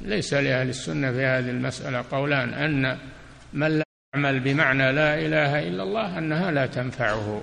ليس 0.05 0.35
لأهل 0.35 0.69
السنة 0.69 1.13
في 1.13 1.25
هذه 1.25 1.51
المسألة 1.51 2.05
قولان. 2.11 2.55
أن 2.55 2.99
من 3.53 3.79
لا 3.79 3.85
يعمل 4.15 4.41
بمعنى 4.41 4.93
لا 4.93 5.15
إله 5.15 5.69
إلا 5.69 5.83
الله 5.83 6.19
أنها 6.19 6.51
لا 6.51 6.67
تنفعه 6.67 7.43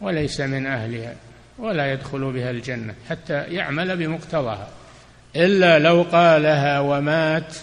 وليس 0.00 0.40
من 0.40 0.66
أهلها 0.66 1.14
ولا 1.58 1.92
يدخل 1.92 2.32
بها 2.32 2.50
الجنة 2.50 2.94
حتى 3.08 3.34
يعمل 3.34 3.96
بمقتضاها. 3.96 4.68
إلا 5.36 5.78
لو 5.78 6.02
قالها 6.02 6.80
ومات 6.80 7.56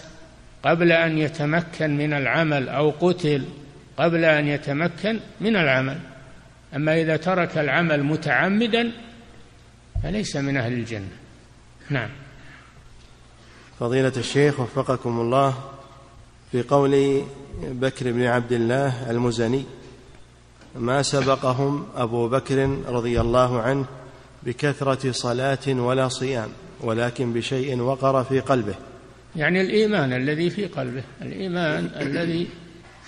قبل 0.62 0.92
أن 0.92 1.18
يتمكن 1.18 1.96
من 1.96 2.12
العمل 2.12 2.68
أو 2.68 2.90
قتل 2.90 3.44
قبل 3.96 4.24
أن 4.24 4.48
يتمكن 4.48 5.20
من 5.40 5.56
العمل. 5.56 5.98
أما 6.76 7.00
إذا 7.00 7.16
ترك 7.16 7.58
العمل 7.58 8.02
متعمدا 8.02 8.92
فليس 10.02 10.36
من 10.36 10.56
أهل 10.56 10.72
الجنة. 10.72 11.08
نعم. 11.90 12.08
فضيلة 13.80 14.12
الشيخ 14.16 14.60
وفقكم 14.60 15.20
الله 15.20 15.54
في 16.52 16.62
قول 16.62 17.22
بكر 17.62 18.12
بن 18.12 18.22
عبد 18.22 18.52
الله 18.52 19.10
المزني 19.10 19.64
ما 20.76 21.02
سبقهم 21.02 21.86
أبو 21.96 22.28
بكر 22.28 22.78
رضي 22.86 23.20
الله 23.20 23.60
عنه 23.60 23.86
بكثرة 24.42 25.12
صلاة 25.12 25.68
ولا 25.68 26.08
صيام 26.08 26.48
ولكن 26.80 27.32
بشيء 27.32 27.80
وقر 27.80 28.24
في 28.24 28.40
قلبه. 28.40 28.74
يعني 29.36 29.60
الإيمان 29.60 30.12
الذي 30.12 30.50
في 30.50 30.66
قلبه 30.66 31.02
الإيمان 31.22 31.90
الذي 32.00 32.48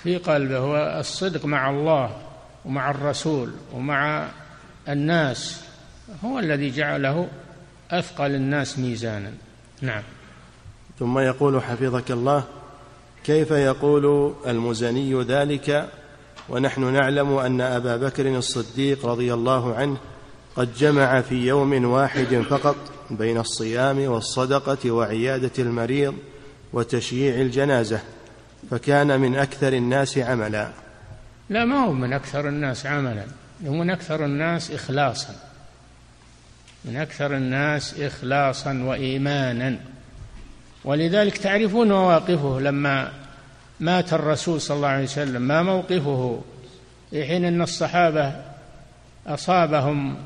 في 0.02 0.16
قلبه 0.16 0.58
هو 0.58 0.98
الصدق 1.00 1.46
مع 1.46 1.70
الله. 1.70 2.31
ومع 2.64 2.90
الرسول 2.90 3.50
ومع 3.72 4.28
الناس 4.88 5.60
هو 6.24 6.38
الذي 6.38 6.70
جعله 6.70 7.28
أثقل 7.90 8.34
الناس 8.34 8.78
ميزانا. 8.78 9.32
نعم. 9.80 10.02
ثم 10.98 11.18
يقول 11.18 11.62
حفظك 11.62 12.10
الله 12.10 12.44
كيف 13.24 13.50
يقول 13.50 14.34
المزني 14.46 15.22
ذلك؟ 15.22 15.88
ونحن 16.48 16.92
نعلم 16.92 17.38
أن 17.38 17.60
أبا 17.60 17.96
بكر 17.96 18.36
الصديق 18.36 19.06
رضي 19.06 19.34
الله 19.34 19.74
عنه 19.74 19.96
قد 20.56 20.74
جمع 20.74 21.20
في 21.20 21.34
يوم 21.34 21.84
واحد 21.84 22.44
فقط 22.50 22.76
بين 23.10 23.38
الصيام 23.38 23.98
والصدقة 23.98 24.90
وعيادة 24.90 25.50
المريض 25.58 26.14
وتشييع 26.72 27.34
الجنازة 27.34 28.00
فكان 28.70 29.20
من 29.20 29.36
أكثر 29.36 29.72
الناس 29.72 30.18
عملا. 30.18 30.81
لا 31.52 31.64
ما 31.64 31.84
هو 31.84 31.92
من 31.92 32.12
أكثر 32.12 32.48
الناس 32.48 32.86
عملا 32.86 33.24
من 33.60 33.90
أكثر 33.90 34.24
الناس 34.24 34.70
اخلاصا. 34.70 35.34
من 36.84 36.96
أكثر 36.96 37.36
الناس 37.36 38.00
اخلاصا 38.00 38.82
وايمانا. 38.84 39.78
ولذلك 40.84 41.38
تعرفون 41.38 41.88
مواقفه 41.88 42.60
لما 42.60 43.12
مات 43.80 44.12
الرسول 44.12 44.60
صلى 44.60 44.76
الله 44.76 44.88
عليه 44.88 45.04
وسلم. 45.04 45.42
ما 45.42 45.62
موقفه؟ 45.62 46.42
في 47.10 47.24
حين 47.24 47.44
أن 47.44 47.62
الصحابة 47.62 48.36
أصابهم 49.26 50.16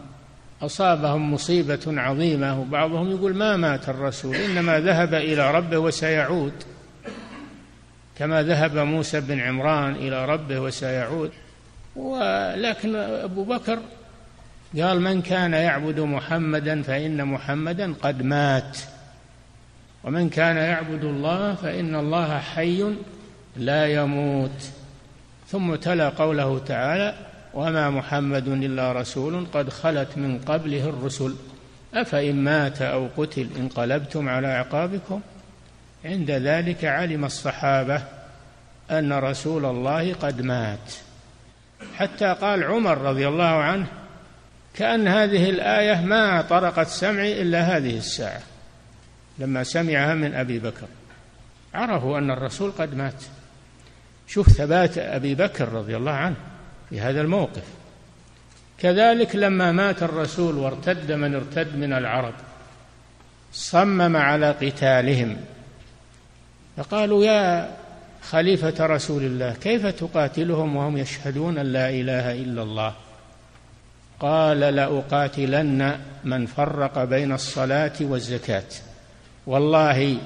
أصابهم 0.62 1.34
مصيبة 1.34 1.80
عظيمة 1.86 2.60
وبعضهم 2.60 3.10
يقول 3.10 3.34
ما 3.34 3.56
مات 3.56 3.88
الرسول 3.88 4.36
إنما 4.36 4.80
ذهب 4.80 5.14
إلى 5.14 5.50
ربه 5.50 5.78
وسيعود. 5.78 6.52
كما 8.18 8.42
ذهب 8.42 8.76
موسى 8.76 9.20
بن 9.20 9.40
عمران 9.40 9.94
إلى 9.94 10.24
ربه 10.24 10.60
وسيعود. 10.60 11.30
ولكن 11.96 12.96
أبو 12.96 13.44
بكر 13.44 13.78
قال 14.80 15.00
من 15.00 15.22
كان 15.22 15.52
يعبد 15.52 16.00
محمدا 16.00 16.82
فإن 16.82 17.24
محمدا 17.24 17.94
قد 18.02 18.22
مات. 18.22 18.78
ومن 20.04 20.28
كان 20.28 20.56
يعبد 20.56 21.04
الله 21.04 21.54
فإن 21.54 21.94
الله 21.94 22.38
حي 22.38 22.84
لا 23.56 23.86
يموت. 23.86 24.70
ثم 25.48 25.74
تلا 25.74 26.08
قوله 26.08 26.58
تعالى 26.58 27.14
وما 27.54 27.90
محمد 27.90 28.48
إلا 28.48 28.92
رسول 28.92 29.46
قد 29.54 29.70
خلت 29.70 30.18
من 30.18 30.38
قبله 30.38 30.88
الرسل. 30.88 31.34
أفإن 31.94 32.44
مات 32.44 32.82
أو 32.82 33.08
قتل 33.16 33.48
انقلبتم 33.58 34.28
على 34.28 34.46
اعقابكم 34.46 35.20
عند 36.06 36.30
ذلك 36.30 36.84
علم 36.84 37.24
الصحابة 37.24 38.02
أن 38.90 39.12
رسول 39.12 39.64
الله 39.64 40.14
قد 40.14 40.42
مات. 40.42 40.92
حتى 41.96 42.36
قال 42.40 42.64
عمر 42.64 42.98
رضي 42.98 43.28
الله 43.28 43.44
عنه 43.44 43.86
كأن 44.74 45.08
هذه 45.08 45.50
الآية 45.50 46.00
ما 46.00 46.42
طرقت 46.42 46.86
سمعي 46.86 47.42
إلا 47.42 47.76
هذه 47.76 47.96
الساعة 47.98 48.42
لما 49.38 49.64
سمعها 49.64 50.14
من 50.14 50.34
أبي 50.34 50.58
بكر. 50.58 50.86
عرفوا 51.74 52.18
أن 52.18 52.30
الرسول 52.30 52.72
قد 52.78 52.94
مات. 52.94 53.22
شوف 54.26 54.48
ثبات 54.48 54.98
أبي 54.98 55.34
بكر 55.34 55.68
رضي 55.68 55.96
الله 55.96 56.12
عنه 56.12 56.36
في 56.90 57.00
هذا 57.00 57.20
الموقف. 57.20 57.64
كذلك 58.78 59.36
لما 59.36 59.72
مات 59.72 60.02
الرسول 60.02 60.56
وارتد 60.56 61.12
من 61.12 61.34
ارتد 61.34 61.76
من 61.76 61.92
العرب 61.92 62.34
صمم 63.52 64.16
على 64.16 64.50
قتالهم. 64.50 65.36
فقالوا 66.76 67.24
يا 67.24 67.70
خليفة 68.22 68.86
رسول 68.86 69.22
الله 69.22 69.52
كيف 69.52 69.86
تقاتلهم 69.86 70.76
وهم 70.76 70.96
يشهدون 70.96 71.58
أن 71.58 71.66
لا 71.66 71.90
إله 71.90 72.32
إلا 72.32 72.62
الله؟ 72.62 72.94
قال 74.20 74.60
لأقاتلن 74.60 75.98
من 76.24 76.46
فرق 76.46 77.04
بين 77.04 77.32
الصلاة 77.32 77.92
والزكاة. 78.00 78.64
والله 79.46 80.16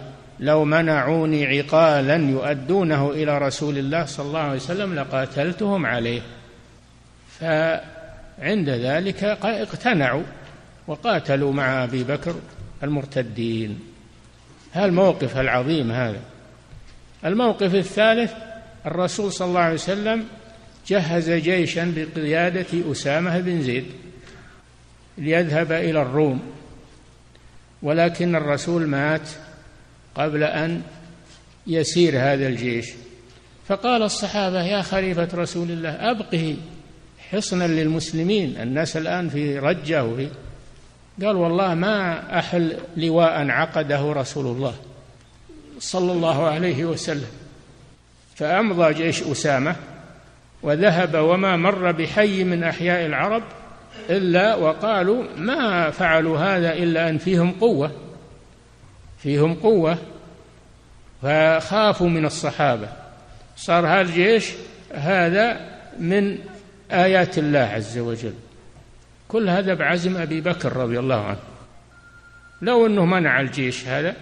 لو 0.40 0.64
منعوني 0.64 1.46
عقالا 1.59 2.16
يؤدونه 2.16 3.11
إلى 3.11 3.38
رسول 3.38 3.78
الله 3.78 4.05
صلى 4.05 4.26
الله 4.26 4.40
عليه 4.40 4.57
وسلم 4.57 4.94
لقاتلتهم 4.94 5.86
عليه. 5.86 6.22
فعند 7.40 8.68
ذلك 8.68 9.24
اقتنعوا 9.24 10.22
وقاتلوا 10.86 11.53
مع 11.53 11.84
أبي 11.84 12.05
بكر 12.05 12.34
المرتدين. 12.82 13.80
هذا 14.72 14.84
الموقف 14.84 15.36
العظيم 15.38 15.90
هذا. 15.90 16.20
الموقف 17.24 17.74
الثالث 17.74 18.32
الرسول 18.86 19.32
صلى 19.32 19.48
الله 19.48 19.60
عليه 19.60 19.74
وسلم 19.74 20.24
جهز 20.86 21.30
جيشا 21.30 21.94
بقيادة 21.96 22.92
أسامة 22.92 23.38
بن 23.38 23.62
زيد 23.62 23.84
ليذهب 25.18 25.72
إلى 25.72 26.02
الروم. 26.02 26.40
ولكن 27.82 28.36
الرسول 28.36 28.86
مات 28.86 29.28
قبل 30.14 30.42
أن 30.42 30.82
يسير 31.66 32.12
هذا 32.18 32.48
الجيش. 32.48 32.86
فقال 33.68 34.02
الصحابة 34.02 34.62
يا 34.62 34.82
خليفة 34.82 35.28
رسول 35.34 35.70
الله 35.70 35.90
أبقه 35.90 36.56
حصنا 37.30 37.64
للمسلمين. 37.64 38.56
الناس 38.60 38.96
الآن 38.96 39.28
في 39.28 39.58
رجة 39.58 40.04
وفي 40.04 40.28
قال 41.22 41.36
والله 41.36 41.74
ما 41.74 42.38
أحل 42.38 42.76
لواء 42.96 43.48
عقده 43.48 44.12
رسول 44.12 44.46
الله. 44.46 44.74
صلى 45.80 46.12
الله 46.12 46.48
عليه 46.48 46.84
وسلم. 46.84 47.30
فأمضى 48.36 48.94
جيش 48.94 49.22
أسامة 49.22 49.76
وذهب 50.62 51.14
وما 51.14 51.56
مر 51.56 51.92
بحي 51.92 52.44
من 52.44 52.64
أحياء 52.64 53.06
العرب 53.06 53.42
إلا 54.10 54.54
وقالوا 54.54 55.24
ما 55.36 55.90
فعلوا 55.90 56.38
هذا 56.38 56.72
إلا 56.72 57.08
أن 57.08 57.18
فيهم 57.18 57.50
قوة 57.50 57.92
فيهم 59.22 59.54
قوة 59.54 59.98
فخافوا 61.22 62.08
من 62.08 62.26
الصحابة. 62.26 62.88
صار 63.56 63.86
هذا 63.86 64.00
الجيش 64.00 64.50
هذا 64.94 65.60
من 65.98 66.38
آيات 66.92 67.38
الله 67.38 67.58
عز 67.58 67.98
وجل. 67.98 68.34
كل 69.28 69.48
هذا 69.48 69.74
بعزم 69.74 70.16
أبي 70.16 70.40
بكر 70.40 70.76
رضي 70.76 70.98
الله 70.98 71.24
عنه. 71.24 71.38
لو 72.62 72.86
أنه 72.86 73.04
منع 73.04 73.40
الجيش 73.40 73.86
هذا 73.86 74.16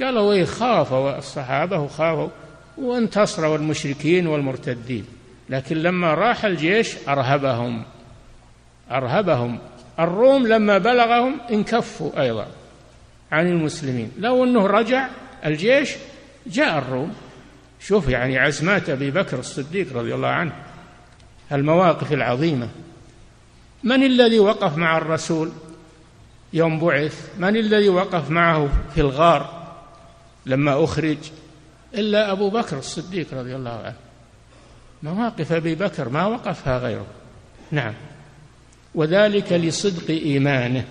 قالوا 0.00 0.32
إيه 0.32 0.44
خافوا 0.44 1.18
الصحابة 1.18 1.78
وخافوا 1.78 2.28
وانتصروا 2.78 3.56
المشركين 3.56 4.26
والمرتدين. 4.26 5.04
لكن 5.50 5.76
لما 5.76 6.14
راح 6.14 6.44
الجيش 6.44 6.96
أرهبهم 7.08 7.82
أرهبهم. 8.90 9.58
الروم 9.98 10.46
لما 10.46 10.78
بلغهم 10.78 11.40
انكفوا 11.50 12.22
أيضا 12.22 12.46
عن 13.32 13.46
المسلمين. 13.46 14.12
لو 14.18 14.44
أنه 14.44 14.66
رجع 14.66 15.08
الجيش 15.46 15.90
جاء 16.46 16.78
الروم. 16.78 17.14
شوف 17.80 18.08
يعني 18.08 18.38
عزمات 18.38 18.90
أبي 18.90 19.10
بكر 19.10 19.38
الصديق 19.38 19.96
رضي 19.96 20.14
الله 20.14 20.28
عنه 20.28 20.52
المواقف 21.52 22.12
العظيمة. 22.12 22.68
من 23.82 24.02
الذي 24.02 24.38
وقف 24.38 24.76
مع 24.76 24.98
الرسول 24.98 25.52
يوم 26.52 26.80
بعث؟ 26.80 27.30
من 27.38 27.56
الذي 27.56 27.88
وقف 27.88 28.30
معه 28.30 28.68
في 28.94 29.00
الغار؟ 29.00 29.53
لما 30.46 30.84
أخرج. 30.84 31.18
إلا 31.94 32.32
أبو 32.32 32.50
بكر 32.50 32.78
الصديق 32.78 33.26
رضي 33.32 33.56
الله 33.56 33.70
عنه. 33.70 33.96
مواقف 35.02 35.52
أبي 35.52 35.74
بكر 35.74 36.08
ما 36.08 36.26
وقفها 36.26 36.78
غيره. 36.78 37.06
نعم. 37.70 37.94
وذلك 38.94 39.52
لصدق 39.52 40.10
إيمانه 40.10 40.84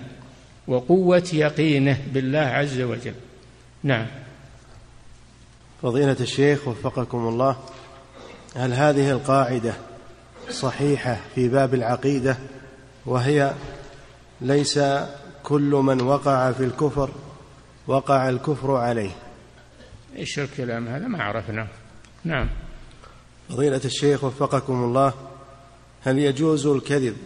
وقوة 0.68 1.28
يقينه 1.32 1.98
بالله 2.12 2.38
عز 2.38 2.80
وجل. 2.80 3.14
نعم. 3.82 4.06
فضيلة 5.82 6.16
الشيخ 6.20 6.68
وفقكم 6.68 7.28
الله 7.28 7.56
هل 8.56 8.72
هذه 8.72 9.10
القاعدة 9.10 9.74
صحيحة 10.50 11.16
في 11.34 11.48
باب 11.48 11.74
العقيدة 11.74 12.36
وهي 13.06 13.52
ليس 14.40 14.80
كل 15.42 15.70
من 15.84 16.00
وقع 16.00 16.52
في 16.52 16.64
الكفر 16.64 17.10
وقع 17.86 18.28
الكفر 18.28 18.76
عليه؟ 18.76 19.10
إيش 20.16 20.38
الكلام 20.38 20.88
هذا؟ 20.88 21.08
ما 21.08 21.22
عرفنا. 21.22 21.66
نعم. 22.24 22.48
فضيلة 23.48 23.80
الشيخ 23.84 24.24
وفقكم 24.24 24.84
الله 24.84 25.14
هل 26.02 26.18
يجوز 26.18 26.66
الكذب 26.66 27.16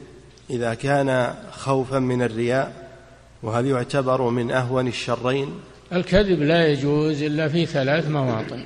إذا 0.51 0.75
كان 0.75 1.35
خوفا 1.51 1.99
من 1.99 2.23
الرياء؟ 2.23 2.89
وهل 3.43 3.67
يعتبر 3.67 4.31
من 4.31 4.51
أهون 4.51 4.89
الشرين؟ 4.89 5.61
الكذب 5.93 6.43
لا 6.43 6.67
يجوز 6.67 7.23
إلا 7.23 7.49
في 7.49 7.67
ثلاث 7.67 8.09
مواطن. 8.09 8.65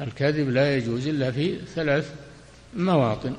الكذب 0.00 0.48
لا 0.48 0.76
يجوز 0.76 1.08
إلا 1.08 1.30
في 1.30 1.58
ثلاث 1.74 2.14
مواطن. 2.76 3.34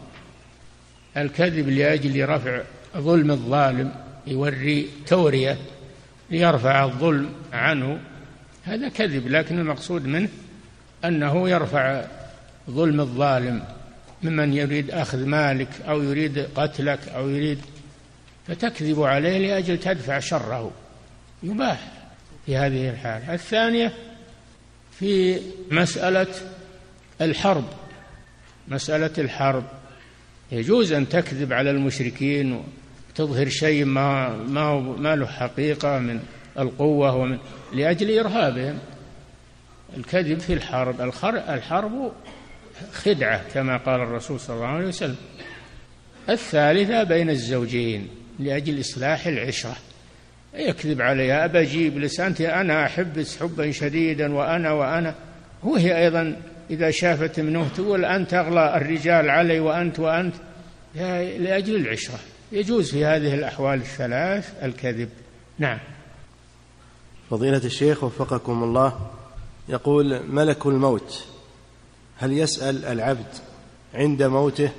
الكذب 1.17 1.69
لأجل 1.69 2.29
رفع 2.29 2.61
ظلم 2.97 3.31
الظالم 3.31 3.91
يوري 4.27 4.89
تورية 5.07 5.57
ليرفع 6.31 6.85
الظلم 6.85 7.29
عنه 7.53 7.99
هذا 8.63 8.89
كذب 8.89 9.27
لكن 9.27 9.59
المقصود 9.59 10.05
منه 10.05 10.29
أنه 11.05 11.49
يرفع 11.49 12.05
ظلم 12.69 12.99
الظالم 12.99 13.63
ممن 14.23 14.53
يريد 14.53 14.91
أخذ 14.91 15.25
مالك 15.25 15.69
أو 15.87 16.01
يريد 16.01 16.47
قتلك 16.55 17.09
أو 17.09 17.29
يريد 17.29 17.59
فتكذب 18.47 19.01
عليه 19.01 19.37
لأجل 19.37 19.79
تدفع 19.79 20.19
شره 20.19 20.71
يباح 21.43 21.91
في 22.45 22.57
هذه 22.57 22.89
الحالة 22.89 23.33
الثانية 23.33 23.93
في 24.99 25.39
مسألة 25.71 26.27
الحرب 27.21 27.65
مسألة 28.67 29.11
الحرب. 29.17 29.63
يجوز 30.51 30.91
أن 30.91 31.09
تكذب 31.09 31.53
على 31.53 31.71
المشركين 31.71 32.63
وتظهر 33.09 33.49
شيء 33.49 33.85
ما 33.85 34.29
ما 34.29 34.79
ما 34.79 35.15
له 35.15 35.25
حقيقة 35.25 35.99
من 35.99 36.19
القوة 36.59 37.15
ومن 37.15 37.37
لأجل 37.73 38.19
إرهابهم. 38.19 38.79
الكذب 39.97 40.39
في 40.39 40.53
الحرب. 40.53 41.01
الحرب 41.49 42.11
خدعة 42.93 43.41
كما 43.53 43.77
قال 43.77 44.01
الرسول 44.01 44.39
صلى 44.39 44.55
الله 44.55 44.67
عليه 44.67 44.87
وسلم. 44.87 45.15
الثالثة 46.29 47.03
بين 47.03 47.29
الزوجين 47.29 48.07
لأجل 48.39 48.79
إصلاح 48.79 49.27
العشرة. 49.27 49.75
يكذب 50.53 51.01
علي 51.01 51.45
أبى 51.45 51.61
أجيب 51.61 51.97
لسانتي 51.97 52.47
أنت 52.47 52.55
أنا 52.55 52.85
أحبك 52.85 53.27
حبا 53.41 53.71
شديدا 53.71 54.33
وأنا 54.33 54.71
وأنا. 54.71 55.15
وهي 55.63 56.03
أيضا 56.03 56.41
إذا 56.69 56.91
شافت 56.91 57.39
منه 57.39 57.67
تقول 57.75 58.05
أنت 58.05 58.33
أغلى 58.33 58.77
الرجال 58.77 59.29
علي 59.29 59.59
وأنت 59.59 59.99
وأنت. 59.99 60.35
لأجل 61.39 61.75
العشرة. 61.75 62.19
يجوز 62.51 62.91
في 62.91 63.05
هذه 63.05 63.33
الأحوال 63.33 63.79
الثلاث 63.79 64.63
الكذب. 64.63 65.09
نعم. 65.59 65.79
فضيلة 67.33 67.61
الشيخ 67.65 68.03
وفقكم 68.03 68.63
الله 68.63 69.11
يقول 69.69 70.27
ملك 70.27 70.65
الموت 70.65 71.25
هل 72.17 72.31
يسأل 72.31 72.85
العبد 72.85 73.27
عند 73.93 74.23
موته 74.23 74.71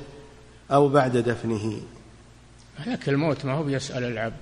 أو 0.71 0.89
بعد 0.89 1.17
دفنه؟ 1.17 1.81
ملك 2.87 3.09
الموت 3.09 3.45
ما 3.45 3.53
هو 3.53 3.63
بيسأل 3.63 4.05
العبد 4.05 4.37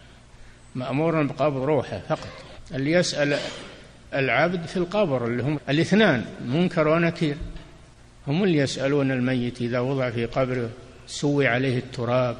مأمور 0.74 1.22
بقبض 1.22 1.62
روحه 1.62 1.98
فقط. 2.08 2.28
اللي 2.74 2.92
يسأل 2.92 3.38
العبد 4.14 4.66
في 4.66 4.76
القبر 4.76 5.26
اللي 5.26 5.42
هم 5.42 5.58
الاثنان 5.68 6.24
منكر 6.46 6.88
ونكير. 6.88 7.36
هم 8.28 8.44
اللي 8.44 8.58
يسألون 8.58 9.10
الميت 9.10 9.60
إذا 9.60 9.80
وضع 9.80 10.10
في 10.10 10.26
قبره 10.26 10.70
سوي 11.06 11.46
عليه 11.46 11.78
التراب. 11.78 12.36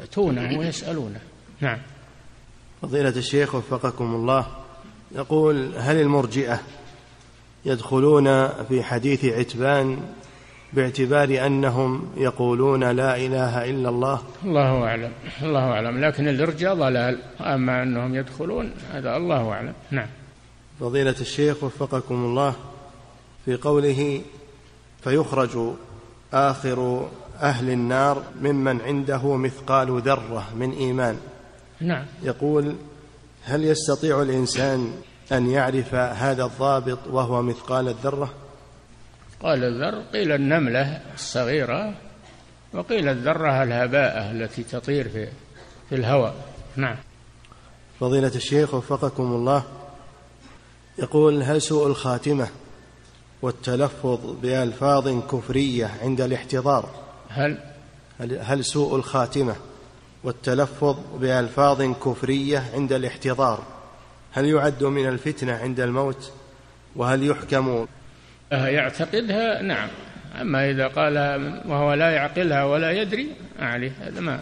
يأتونه 0.00 0.58
ويسألونه 0.58 1.20
نعم. 1.60 1.78
فضيلة 2.82 3.16
الشيخ 3.16 3.54
وفقكم 3.54 4.14
الله 4.14 4.63
يقول 5.14 5.72
هل 5.76 6.00
المرجئة 6.00 6.60
يدخلون 7.64 8.48
في 8.48 8.82
حديث 8.82 9.24
عتبان 9.24 9.98
باعتبار 10.72 11.46
أنهم 11.46 12.06
يقولون 12.16 12.84
لا 12.84 13.16
إله 13.16 13.70
إلا 13.70 13.88
الله؟ 13.88 14.22
الله 14.44 14.84
أعلم 14.84 15.12
الله 15.42 15.60
أعلم. 15.60 16.04
لكن 16.04 16.28
الإرجاء 16.28 16.74
ضلال 16.74 17.18
أما 17.40 17.82
أنهم 17.82 18.14
يدخلون 18.14 18.72
هذا 18.92 19.16
الله 19.16 19.52
أعلم. 19.52 19.72
نعم. 19.90 20.06
فضيلة 20.80 21.14
الشيخ 21.20 21.64
وفقكم 21.64 22.14
الله 22.14 22.54
في 23.44 23.56
قوله 23.56 24.22
فيخرج 25.04 25.74
آخر 26.32 27.08
أهل 27.40 27.70
النار 27.70 28.22
ممن 28.42 28.80
عنده 28.80 29.36
مثقال 29.36 30.00
ذرة 30.00 30.48
من 30.56 30.72
إيمان. 30.72 31.18
نعم. 31.80 32.04
يقول 32.22 32.74
هل 33.44 33.64
يستطيع 33.64 34.22
الإنسان 34.22 34.92
أن 35.32 35.50
يعرف 35.50 35.94
هذا 35.94 36.44
الضابط 36.44 36.98
وهو 37.10 37.42
مثقال 37.42 37.88
الذرة 37.88 38.34
قال 39.42 39.64
الذر 39.64 40.02
قيل 40.12 40.32
النملة 40.32 41.00
الصغيرة. 41.14 41.94
وقيل 42.72 43.08
الذرة 43.08 43.62
الهباءة 43.62 44.30
التي 44.30 44.62
تطير 44.62 45.08
في 45.08 45.28
في 45.88 45.94
الهواء. 45.94 46.34
نعم. 46.76 46.96
فضيلة 48.00 48.32
الشيخ 48.34 48.74
وفقكم 48.74 49.22
الله 49.22 49.64
يقول 50.98 51.42
هل 51.42 51.62
سوء 51.62 51.86
الخاتمة 51.86 52.48
والتلفظ 53.42 54.20
بألفاظ 54.42 55.08
كفرية 55.08 55.90
عند 56.02 56.20
الاحتضار؟ 56.20 56.88
هل 57.28 57.58
هل 58.40 58.64
سوء 58.64 58.96
الخاتمة 58.96 59.56
والتلفظ 60.24 60.96
بألفاظ 61.20 61.82
كفرية 61.82 62.64
عند 62.74 62.92
الاحتضار. 62.92 63.62
هل 64.32 64.44
يعد 64.44 64.84
من 64.84 65.08
الفتنة 65.08 65.52
عند 65.52 65.80
الموت؟ 65.80 66.32
وهل 66.96 67.30
يحكم 67.30 67.86
يعتقدها 68.52 69.62
نعم. 69.62 69.88
أما 70.40 70.70
إذا 70.70 70.86
قال 70.86 71.16
وهو 71.68 71.94
لا 71.94 72.10
يعقلها 72.10 72.64
ولا 72.64 72.90
يدري 72.90 73.28
عليه 73.58 73.92
هذا 74.00 74.20
ما 74.20 74.40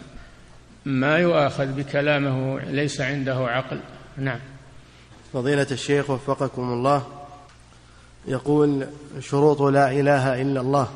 ما 0.85 1.17
يؤاخذ 1.17 1.65
بكلامه 1.65 2.59
ليس 2.59 3.01
عنده 3.01 3.35
عقل. 3.35 3.79
نعم. 4.17 4.39
فضيلة 5.33 5.67
الشيخ 5.71 6.09
وفقكم 6.09 6.61
الله 6.61 7.07
يقول 8.27 8.87
شروط 9.19 9.61
لا 9.61 9.91
إله 9.91 10.41
إلا 10.41 10.61
الله 10.61 10.87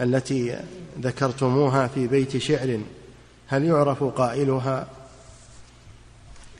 التي 0.00 0.58
ذكرتموها 1.00 1.86
في 1.86 2.06
بيت 2.06 2.36
شعر. 2.36 2.80
هل 3.52 3.64
يعرف 3.64 4.04
قائلها؟ 4.04 4.86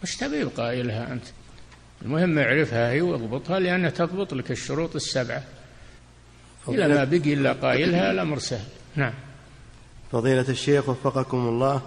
وش 0.02 0.16
تبي 0.16 0.42
قائلها 0.42 1.12
أنت. 1.12 1.24
المهم 2.02 2.38
اعرفها 2.38 2.90
هي 2.90 3.00
واضبطها 3.00 3.60
لأنها 3.60 3.90
تضبط 3.90 4.34
لك 4.34 4.50
الشروط 4.50 4.94
السبعة. 4.94 5.42
إذا 6.68 6.88
ما 6.88 7.04
بقي 7.04 7.32
إلا 7.32 7.52
قائلها 7.52 8.10
الأمر 8.10 8.38
سهل. 8.38 8.66
نعم. 8.96 9.14
فضيلة 10.12 10.48
الشيخ 10.48 10.88
وفقكم 10.88 11.36
الله 11.36 11.82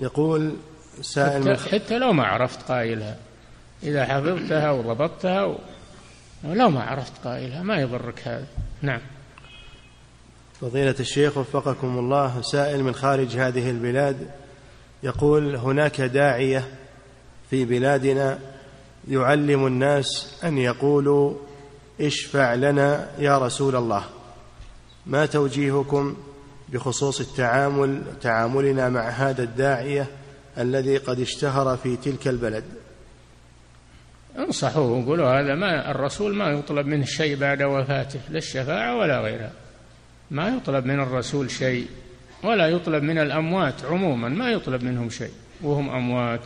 يقول 0.00 0.56
سائل 1.00 1.58
حتى, 1.58 1.78
حتى 1.78 1.98
لو 1.98 2.12
ما 2.12 2.24
عرفت 2.24 2.62
قائلها. 2.62 3.16
إذا 3.82 4.04
حفظتها 4.04 4.70
وضبطتها 4.70 5.58
ولو 6.44 6.70
ما 6.70 6.82
عرفت 6.82 7.12
قائلها 7.24 7.62
ما 7.62 7.76
يضرك 7.76 8.28
هذا. 8.28 8.46
نعم. 8.82 9.00
فضيلة 10.60 10.94
الشيخ 11.00 11.36
وفقكم 11.36 11.98
الله 11.98 12.42
سائل 12.42 12.84
من 12.84 12.94
خارج 12.94 13.36
هذه 13.36 13.70
البلاد 13.70 14.30
يقول 15.02 15.56
هناك 15.56 16.00
داعية 16.00 16.64
في 17.50 17.64
بلادنا 17.64 18.38
يعلم 19.08 19.66
الناس 19.66 20.34
أن 20.44 20.58
يقولوا 20.58 21.34
اشفع 22.00 22.54
لنا 22.54 23.08
يا 23.18 23.38
رسول 23.38 23.76
الله 23.76 24.04
ما 25.06 25.26
توجيهكم 25.26 26.16
بخصوص 26.68 27.20
التعامل 27.20 28.02
تعاملنا 28.20 28.88
مع 28.88 29.08
هذا 29.08 29.42
الداعية 29.42 30.06
الذي 30.58 30.96
قد 30.96 31.20
اشتهر 31.20 31.76
في 31.76 31.96
تلك 31.96 32.28
البلد؟ 32.28 32.64
انصحوه 34.38 34.90
وقولوا 34.90 35.40
هذا 35.40 35.54
ما 35.54 35.90
الرسول 35.90 36.34
ما 36.34 36.48
يطلب 36.50 36.86
منه 36.86 37.04
شيء 37.04 37.36
بعد 37.36 37.62
وفاته 37.62 38.20
لا 38.30 38.38
الشفاعة 38.38 38.96
ولا 38.96 39.20
غيرها. 39.20 39.52
ما 40.30 40.48
يطلب 40.48 40.86
من 40.86 41.00
الرسول 41.00 41.50
شيء 41.50 41.86
ولا 42.42 42.68
يطلب 42.68 43.02
من 43.02 43.18
الأموات 43.18 43.84
عموما 43.84 44.28
ما 44.28 44.50
يطلب 44.50 44.84
منهم 44.84 45.10
شيء 45.10 45.32
وهم 45.62 45.90
أموات. 45.90 46.40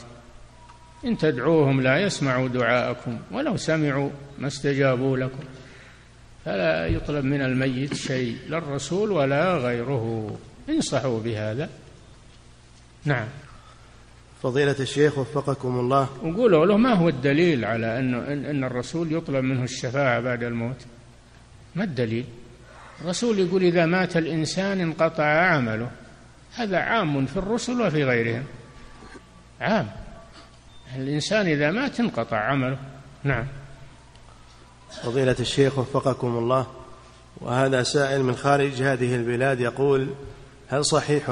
إن 1.05 1.18
تدعوهم 1.18 1.80
لا 1.80 1.99
يسمعوا 1.99 2.49
دعاءكم 2.49 3.18
ولو 3.30 3.57
سمعوا 3.57 4.11
ما 4.39 4.47
استجابوا 4.47 5.16
لكم. 5.16 5.45
فلا 6.45 6.87
يطلب 6.87 7.24
من 7.24 7.43
الميت 7.43 7.95
شيء 7.95 8.37
لا 8.49 8.59
الرسول 8.59 9.11
ولا 9.11 9.57
غيره. 9.57 10.37
انصحوا 10.68 11.20
بهذا. 11.20 11.68
نعم. 13.05 13.28
فضيلة 14.43 14.76
الشيخ 14.80 15.18
وفقكم 15.18 15.80
الله. 15.80 16.09
وقولوا 16.22 16.66
له 16.66 16.76
ما 16.76 16.95
هو 16.95 17.09
الدليل 17.09 17.64
على 17.64 17.99
أن, 17.99 18.14
أن 18.47 18.64
الرسول 18.64 19.12
يطلب 19.12 19.45
منه 19.45 19.64
الشفاعة 19.64 20.20
بعد 20.20 20.43
الموت؟ 20.43 20.87
ما 21.74 21.85
الدليل؟ 21.85 22.24
الرسول 23.01 23.38
يقول 23.38 23.62
إذا 23.62 23.86
مات 23.86 24.16
الإنسان 24.16 24.80
انقطع 24.80 25.24
عمله. 25.24 25.90
هذا 26.55 26.78
عام 26.78 27.26
في 27.26 27.36
الرسل 27.36 27.80
وفي 27.80 28.05
غيرهم. 28.05 28.45
عام. 29.61 29.90
الإنسان 30.97 31.47
إذا 31.47 31.70
مات 31.70 32.01
انقطع 32.01 32.36
عمله. 32.36 32.78
نعم. 33.24 33.47
فضيلة 35.03 35.36
الشيخ 35.40 35.78
وفقكم 35.78 36.38
الله 36.38 36.66
وهذا 37.40 37.82
سائل 37.82 38.22
من 38.22 38.36
خارج 38.36 38.82
هذه 38.82 39.14
البلاد 39.14 39.61
يقول 39.61 40.09
هل 40.68 40.84
صحيح 40.84 41.28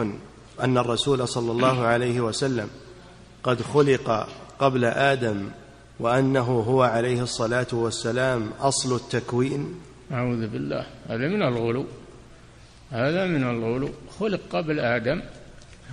أن 0.61 0.79
الرسول 0.79 1.29
صلى 1.29 1.53
الله 1.53 1.87
عليه 1.87 2.21
وسلم 2.21 2.71
قد 3.43 3.63
خلق 3.63 4.29
قبل 4.59 4.85
آدم 4.85 5.49
وأنه 6.01 6.65
هو 6.69 6.83
عليه 6.83 7.23
الصلاة 7.23 7.67
والسلام 7.73 8.51
أصل 8.61 8.97
التكوين؟ 8.97 9.81
أعوذ 10.13 10.47
بالله. 10.47 10.87
هذا 11.09 11.29
من 11.29 11.43
الغلو. 11.43 11.87
هذا 12.91 13.27
من 13.27 13.43
الغلو. 13.43 13.91
خلق 14.19 14.41
قبل 14.51 14.81
آدم. 14.81 15.23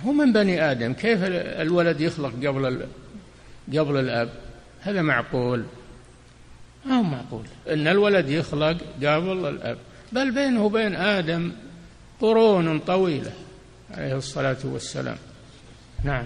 هو 0.04 0.12
من 0.12 0.32
بني 0.32 0.70
آدم. 0.70 0.92
كيف 0.92 1.18
الولد 1.24 2.00
يخلق 2.00 2.32
قبل 2.46 2.66
قبل 3.76 3.96
الأب؟ 3.96 4.28
هذا 4.80 5.02
معقول. 5.02 5.64
ما 6.86 6.98
هو 6.98 7.02
معقول. 7.02 7.44
أن 7.68 7.86
الولد 7.86 8.28
يخلق 8.28 8.76
قبل 9.02 9.46
الأب. 9.46 9.78
بل 10.12 10.30
بينه 10.30 10.64
وبين 10.64 10.94
آدم 10.94 11.52
قرون 12.20 12.78
طويلة 12.78 13.32
عليه 13.90 14.16
الصلاة 14.16 14.56
والسلام. 14.64 15.16
نعم. 16.04 16.24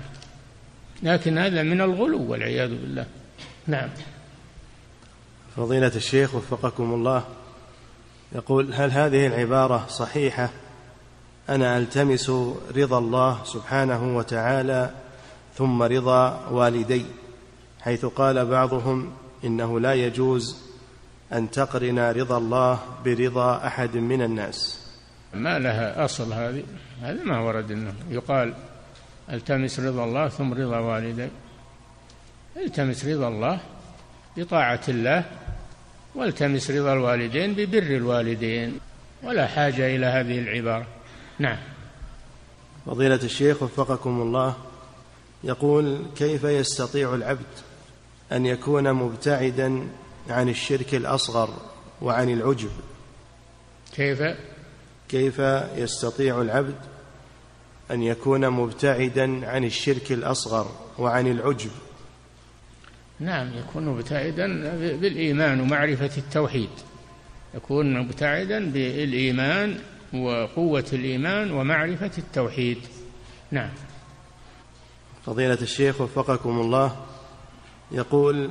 لكن 1.02 1.38
هذا 1.38 1.62
من 1.62 1.80
الغلو 1.80 2.30
والعياذ 2.30 2.68
بالله. 2.68 3.06
نعم. 3.66 3.88
فضيلة 5.56 5.92
الشيخ 5.96 6.34
وفقكم 6.34 6.94
الله. 6.94 7.24
يقول 8.34 8.74
هل 8.74 8.90
هذه 8.90 9.26
العبارة 9.26 9.86
صحيحة؟ 9.88 10.50
أنا 11.48 11.78
ألتمس 11.78 12.30
رضا 12.76 12.98
الله 12.98 13.44
سبحانه 13.44 14.16
وتعالى 14.16 14.90
ثم 15.56 15.82
رضا 15.82 16.48
والدي 16.50 17.04
حيث 17.80 18.04
قال 18.04 18.46
بعضهم 18.46 19.12
إنه 19.44 19.80
لا 19.80 19.94
يجوز 19.94 20.56
أن 21.32 21.50
تقرن 21.50 21.98
رضا 21.98 22.38
الله 22.38 22.78
برضا 23.04 23.66
أحد 23.66 23.96
من 23.96 24.22
الناس. 24.22 24.86
ما 25.34 25.58
لها 25.58 26.04
أصل 26.04 26.32
هذه؟ 26.32 26.62
هذا 27.02 27.24
ما 27.24 27.40
ورد 27.40 27.70
أنه 27.70 27.94
يقال 28.08 28.54
ألتمس 29.30 29.80
رضا 29.80 30.04
الله 30.04 30.28
ثم 30.28 30.54
رضا 30.54 30.78
والدي. 30.78 31.28
ألتمس 32.56 33.04
رضا 33.04 33.28
الله 33.28 33.60
بطاعة 34.36 34.80
الله 34.88 35.24
والتمس 36.14 36.70
رضا 36.70 36.92
الوالدين 36.92 37.54
ببر 37.54 37.82
الوالدين 37.82 38.80
ولا 39.22 39.46
حاجة 39.46 39.96
إلى 39.96 40.06
هذه 40.06 40.38
العبارة. 40.38 40.86
نعم. 41.38 41.58
فضيلة 42.86 43.20
الشيخ 43.22 43.62
وفقكم 43.62 44.22
الله 44.22 44.56
يقول 45.44 46.02
كيف 46.16 46.44
يستطيع 46.44 47.14
العبد 47.14 47.46
أن 48.32 48.46
يكون 48.46 48.92
مبتعدا 48.92 49.88
عن 50.28 50.48
الشرك 50.48 50.94
الأصغر 50.94 51.50
وعن 52.02 52.30
العجب؟ 52.30 52.70
كيف؟ 53.94 54.22
كيف 55.08 55.38
يستطيع 55.76 56.40
العبد 56.40 56.78
أن 57.90 58.02
يكون 58.02 58.50
مبتعدا 58.50 59.48
عن 59.48 59.64
الشرك 59.64 60.12
الأصغر 60.12 60.70
وعن 60.98 61.26
العجب؟ 61.26 61.70
نعم 63.22 63.50
يكون 63.58 63.86
مبتعدا 63.86 64.46
بالإيمان 64.96 65.60
ومعرفة 65.60 66.10
التوحيد. 66.18 66.68
يكون 67.54 67.98
مبتعدا 67.98 68.70
بالإيمان 68.72 69.78
وقوة 70.14 70.84
الإيمان 70.92 71.50
ومعرفة 71.50 72.10
التوحيد. 72.18 72.78
نعم. 73.50 73.70
فضيلة 75.26 75.58
الشيخ 75.62 76.00
وفقكم 76.00 76.60
الله 76.60 76.96
يقول 77.92 78.50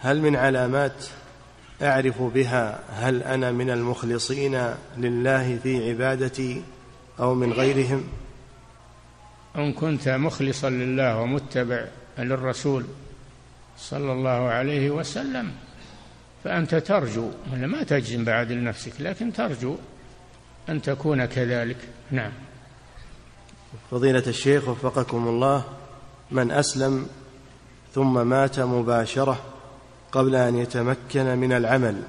هل 0.00 0.20
من 0.20 0.36
علامات 0.36 1.06
أعرف 1.82 2.22
بها 2.22 2.80
هل 2.90 3.22
أنا 3.22 3.52
من 3.52 3.70
المخلصين 3.70 4.74
لله 4.98 5.58
في 5.62 5.90
عبادتي 5.90 6.62
أو 7.20 7.34
من 7.34 7.52
غيرهم؟ 7.52 8.04
إن 9.56 9.72
كنت 9.72 10.08
مخلصا 10.08 10.70
لله 10.70 11.20
ومتبع 11.20 11.84
للرسول 12.18 12.84
صلى 13.78 14.12
الله 14.12 14.30
عليه 14.30 14.90
وسلم. 14.90 15.52
فأنت 16.44 16.74
ترجو 16.74 17.30
ما 17.52 17.82
تجزم 17.82 18.24
بعد 18.24 18.52
لنفسك 18.52 18.92
لكن 19.00 19.32
ترجو 19.32 19.76
أن 20.68 20.82
تكون 20.82 21.24
كذلك. 21.24 21.76
نعم. 22.10 22.32
فضيلة 23.90 24.22
الشيخ 24.26 24.68
وفقكم 24.68 25.28
الله 25.28 25.64
من 26.30 26.50
أسلم 26.50 27.06
ثم 27.94 28.26
مات 28.26 28.60
مباشرة 28.60 29.40
قبل 30.12 30.34
أن 30.34 30.58
يتمكن 30.58 31.38
من 31.38 31.52
العمل 31.52 32.02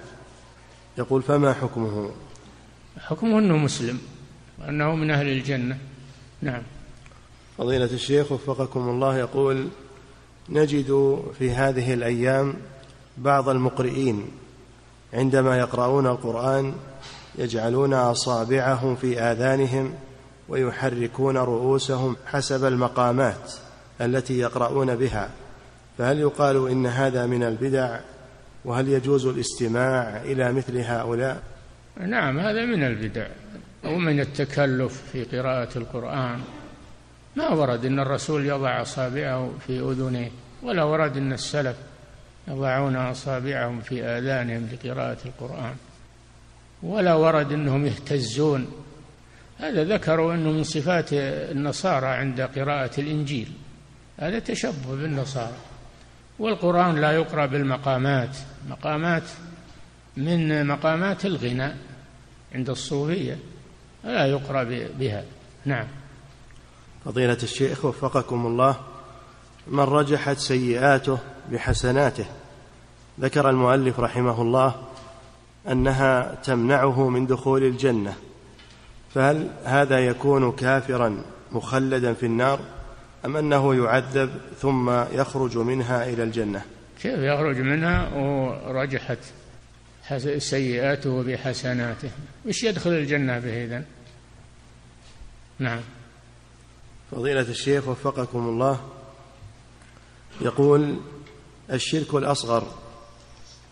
يقول 0.97 1.21
فما 1.21 1.53
حكمه؟ 1.53 2.11
حكمه 2.99 3.39
أنه 3.39 3.57
مسلم 3.57 3.99
وأنه 4.59 4.95
من 4.95 5.11
أهل 5.11 5.27
الجنة. 5.27 5.77
نعم. 6.41 6.61
فضيلة 7.57 7.85
الشيخ 7.85 8.31
وفقكم 8.31 8.89
الله 8.89 9.17
يقول 9.17 9.67
نجد 10.49 11.21
في 11.39 11.51
هذه 11.51 11.93
الأيام 11.93 12.53
بعض 13.17 13.49
المقرئين 13.49 14.25
عندما 15.13 15.57
يقرؤون 15.57 16.07
القرآن 16.07 16.73
يجعلون 17.37 17.93
أصابعهم 17.93 18.95
في 18.95 19.19
آذانهم 19.19 19.93
ويحركون 20.49 21.37
رؤوسهم 21.37 22.15
حسب 22.25 22.65
المقامات 22.65 23.53
التي 24.01 24.39
يقرؤون 24.39 24.95
بها 24.95 25.29
فهل 25.97 26.19
يقال 26.19 26.69
إن 26.69 26.85
هذا 26.85 27.25
من 27.25 27.43
البدع؟ 27.43 27.99
وهل 28.65 28.87
يجوز 28.87 29.25
الاستماع 29.25 30.21
إلى 30.21 30.53
مثل 30.53 30.77
هؤلاء؟ 30.77 31.43
نعم 31.97 32.39
هذا 32.39 32.65
من 32.65 32.83
البدع 32.83 33.27
ومن 33.85 34.19
التكلف 34.19 35.03
في 35.11 35.23
قراءة 35.23 35.77
القرآن. 35.77 36.39
ما 37.35 37.49
ورد 37.49 37.85
أن 37.85 37.99
الرسول 37.99 38.45
يضع 38.45 38.81
أصابعه 38.81 39.53
في 39.67 39.79
أذنيه 39.79 40.31
ولا 40.63 40.83
ورد 40.83 41.17
أن 41.17 41.33
السلف 41.33 41.77
يضعون 42.47 42.95
أصابعهم 42.95 43.81
في 43.81 44.03
آذانهم 44.03 44.69
لقراءة 44.73 45.17
القرآن 45.25 45.75
ولا 46.83 47.13
ورد 47.13 47.51
أنهم 47.51 47.85
يهتزون. 47.85 48.67
هذا 49.59 49.83
ذكروا 49.83 50.33
أنه 50.33 50.51
من 50.51 50.63
صفات 50.63 51.09
النصارى 51.13 52.07
عند 52.07 52.41
قراءة 52.41 53.01
الإنجيل. 53.01 53.51
هذا 54.19 54.39
تشبه 54.39 54.95
بالنصارى. 55.01 55.57
والقرآن 56.39 56.95
لا 56.95 57.11
يقرأ 57.11 57.45
بالمقامات. 57.45 58.37
مقامات 58.69 59.23
من 60.17 60.67
مقامات 60.67 61.25
الغناء 61.25 61.77
عند 62.55 62.69
الصوفية 62.69 63.37
لا 64.03 64.25
يقرأ 64.25 64.63
بها. 64.99 65.23
نعم. 65.65 65.87
فضيلة 67.05 67.37
الشيخ 67.43 67.85
وفقكم 67.85 68.45
الله 68.45 68.75
من 69.67 69.79
رجحت 69.79 70.37
سيئاته 70.37 71.17
بحسناته. 71.51 72.25
ذكر 73.19 73.49
المؤلف 73.49 73.99
رحمه 73.99 74.41
الله 74.41 74.75
أنها 75.71 76.35
تمنعه 76.43 77.09
من 77.09 77.27
دخول 77.27 77.63
الجنة. 77.63 78.13
فهل 79.13 79.49
هذا 79.63 79.99
يكون 79.99 80.51
كافرا 80.51 81.21
مخلدا 81.51 82.13
في 82.13 82.25
النار 82.25 82.59
أم 83.25 83.37
أنه 83.37 83.75
يعذب 83.75 84.29
ثم 84.59 84.89
يخرج 84.89 85.57
منها 85.57 86.09
إلى 86.09 86.23
الجنة؟ 86.23 86.61
كيف 87.01 87.19
يخرج 87.19 87.57
منها؟ 87.57 88.09
ورجحت 88.15 89.17
سيئاته 90.37 91.23
بحسناته. 91.23 92.09
وش 92.45 92.63
يدخل 92.63 92.89
الجنة 92.89 93.39
به 93.39 93.63
إذن؟ 93.63 93.85
نعم. 95.59 95.79
فضيلة 97.15 97.41
الشيخ 97.41 97.87
وفقكم 97.87 98.39
الله 98.39 98.79
يقول 100.41 100.99
الشرك 101.71 102.13
الأصغر 102.13 102.67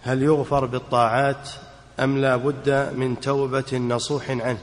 هل 0.03 0.23
يغفر 0.23 0.65
بالطاعات 0.65 1.49
أم 1.99 2.17
لا 2.17 2.35
بد 2.35 2.93
من 2.95 3.19
توبة 3.19 3.77
نصوح 3.77 4.29
عنه؟ 4.29 4.59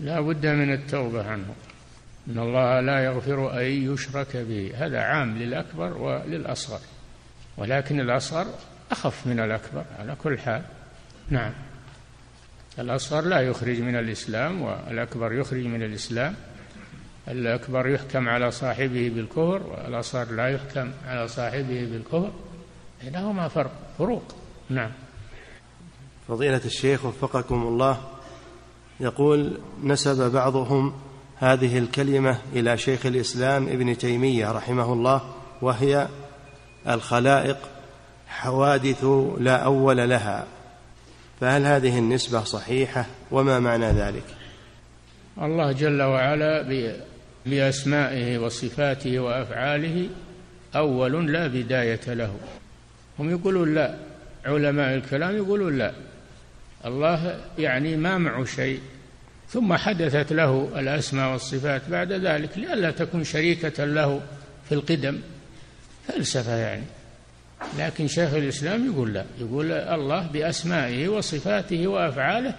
لا 0.00 0.20
بد 0.20 0.46
من 0.46 0.72
التوبة 0.72 1.30
عنه 1.30 1.54
إن 2.28 2.38
الله 2.38 2.80
لا 2.80 3.04
يغفر 3.04 3.60
أن 3.60 3.92
يشرك 3.92 4.36
به. 4.36 4.72
هذا 4.74 5.00
عام 5.00 5.38
للأكبر 5.38 5.98
وللأصغر 5.98 6.80
ولكن 7.56 8.00
الأصغر 8.00 8.46
أخف 8.90 9.26
من 9.26 9.40
الأكبر 9.40 9.84
على 9.98 10.16
كل 10.22 10.38
حال. 10.38 10.62
نعم 11.30 11.52
الأصغر 12.78 13.24
لا 13.24 13.40
يخرج 13.40 13.80
من 13.80 13.96
الإسلام 13.96 14.62
والأكبر 14.62 15.32
يخرج 15.32 15.64
من 15.64 15.82
الإسلام. 15.82 16.34
الأكبر 17.28 17.88
يحكم 17.88 18.28
على 18.28 18.50
صاحبه 18.50 19.12
بالكفر 19.14 19.62
والأصغر 19.62 20.30
لا 20.30 20.48
يحكم 20.48 20.92
على 21.06 21.28
صاحبه 21.28 21.88
بالكفر. 21.92 22.30
بينهما 23.02 23.48
فرق 23.48 23.70
فروق. 23.98 24.34
نعم. 24.70 24.90
فضيلة 26.28 26.60
الشيخ 26.64 27.04
وفقكم 27.04 27.62
الله 27.62 28.00
يقول 29.00 29.58
نسب 29.82 30.32
بعضهم 30.32 30.92
هذه 31.36 31.78
الكلمة 31.78 32.38
إلى 32.52 32.78
شيخ 32.78 33.06
الإسلام 33.06 33.68
ابن 33.68 33.98
تيمية 33.98 34.52
رحمه 34.52 34.92
الله 34.92 35.34
وهي 35.62 36.08
الخلائق 36.88 37.58
حوادث 38.28 39.04
لا 39.38 39.56
أول 39.56 40.08
لها. 40.08 40.46
فهل 41.40 41.66
هذه 41.66 41.98
النسبة 41.98 42.44
صحيحة؟ 42.44 43.06
وما 43.30 43.58
معنى 43.58 43.86
ذلك؟ 43.86 44.24
الله 45.42 45.72
جل 45.72 46.02
وعلا 46.02 46.62
بأسمائه 47.46 48.38
وصفاته 48.38 49.18
وأفعاله 49.18 50.08
أول 50.76 51.32
لا 51.32 51.46
بداية 51.46 52.00
له. 52.06 52.36
هم 53.18 53.30
يقولون 53.30 53.74
لا. 53.74 53.94
علماء 54.44 54.94
الكلام 54.94 55.36
يقولون 55.36 55.78
لا. 55.78 55.92
الله 56.84 57.40
يعني 57.58 57.96
ما 57.96 58.18
معه 58.18 58.44
شيء. 58.44 58.80
ثم 59.48 59.74
حدثت 59.74 60.32
له 60.32 60.68
الأسماء 60.76 61.32
والصفات 61.32 61.82
بعد 61.88 62.12
ذلك 62.12 62.58
لئلا 62.58 62.90
تكون 62.90 63.24
شريكة 63.24 63.84
له 63.84 64.20
في 64.68 64.74
القدم. 64.74 65.18
فلسفة 66.08 66.56
يعني. 66.56 66.84
لكن 67.78 68.08
شيخ 68.08 68.34
الإسلام 68.34 68.92
يقول 68.92 69.14
لا. 69.14 69.24
يقول 69.40 69.72
الله 69.72 70.26
بأسمائه 70.26 71.08
وصفاته 71.08 71.86
وأفعاله 71.86 72.54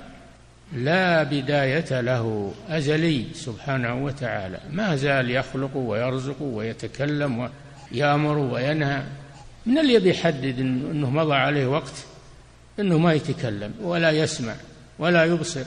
لا 0.76 1.24
بداية 1.24 2.02
له 2.02 2.54
أزلي 2.70 3.26
سبحانه 3.34 4.04
وتعالى. 4.06 4.60
ما 4.72 4.96
زال 4.96 5.32
يخلق 5.32 5.78
ويرزق 5.78 6.42
ويتكلم 6.42 7.50
ويأمر 7.92 8.38
وينهى. 8.38 9.04
من 9.66 9.78
اللي 9.78 10.00
بيحدد 10.00 10.60
إنه 10.60 11.10
مضى 11.10 11.36
عليه 11.36 11.68
وقت؟ 11.68 12.06
أنه 12.80 12.98
ما 12.98 13.14
يتكلم 13.14 13.74
ولا 13.82 14.12
يسمع 14.12 14.56
ولا 15.00 15.26
يبصر. 15.26 15.66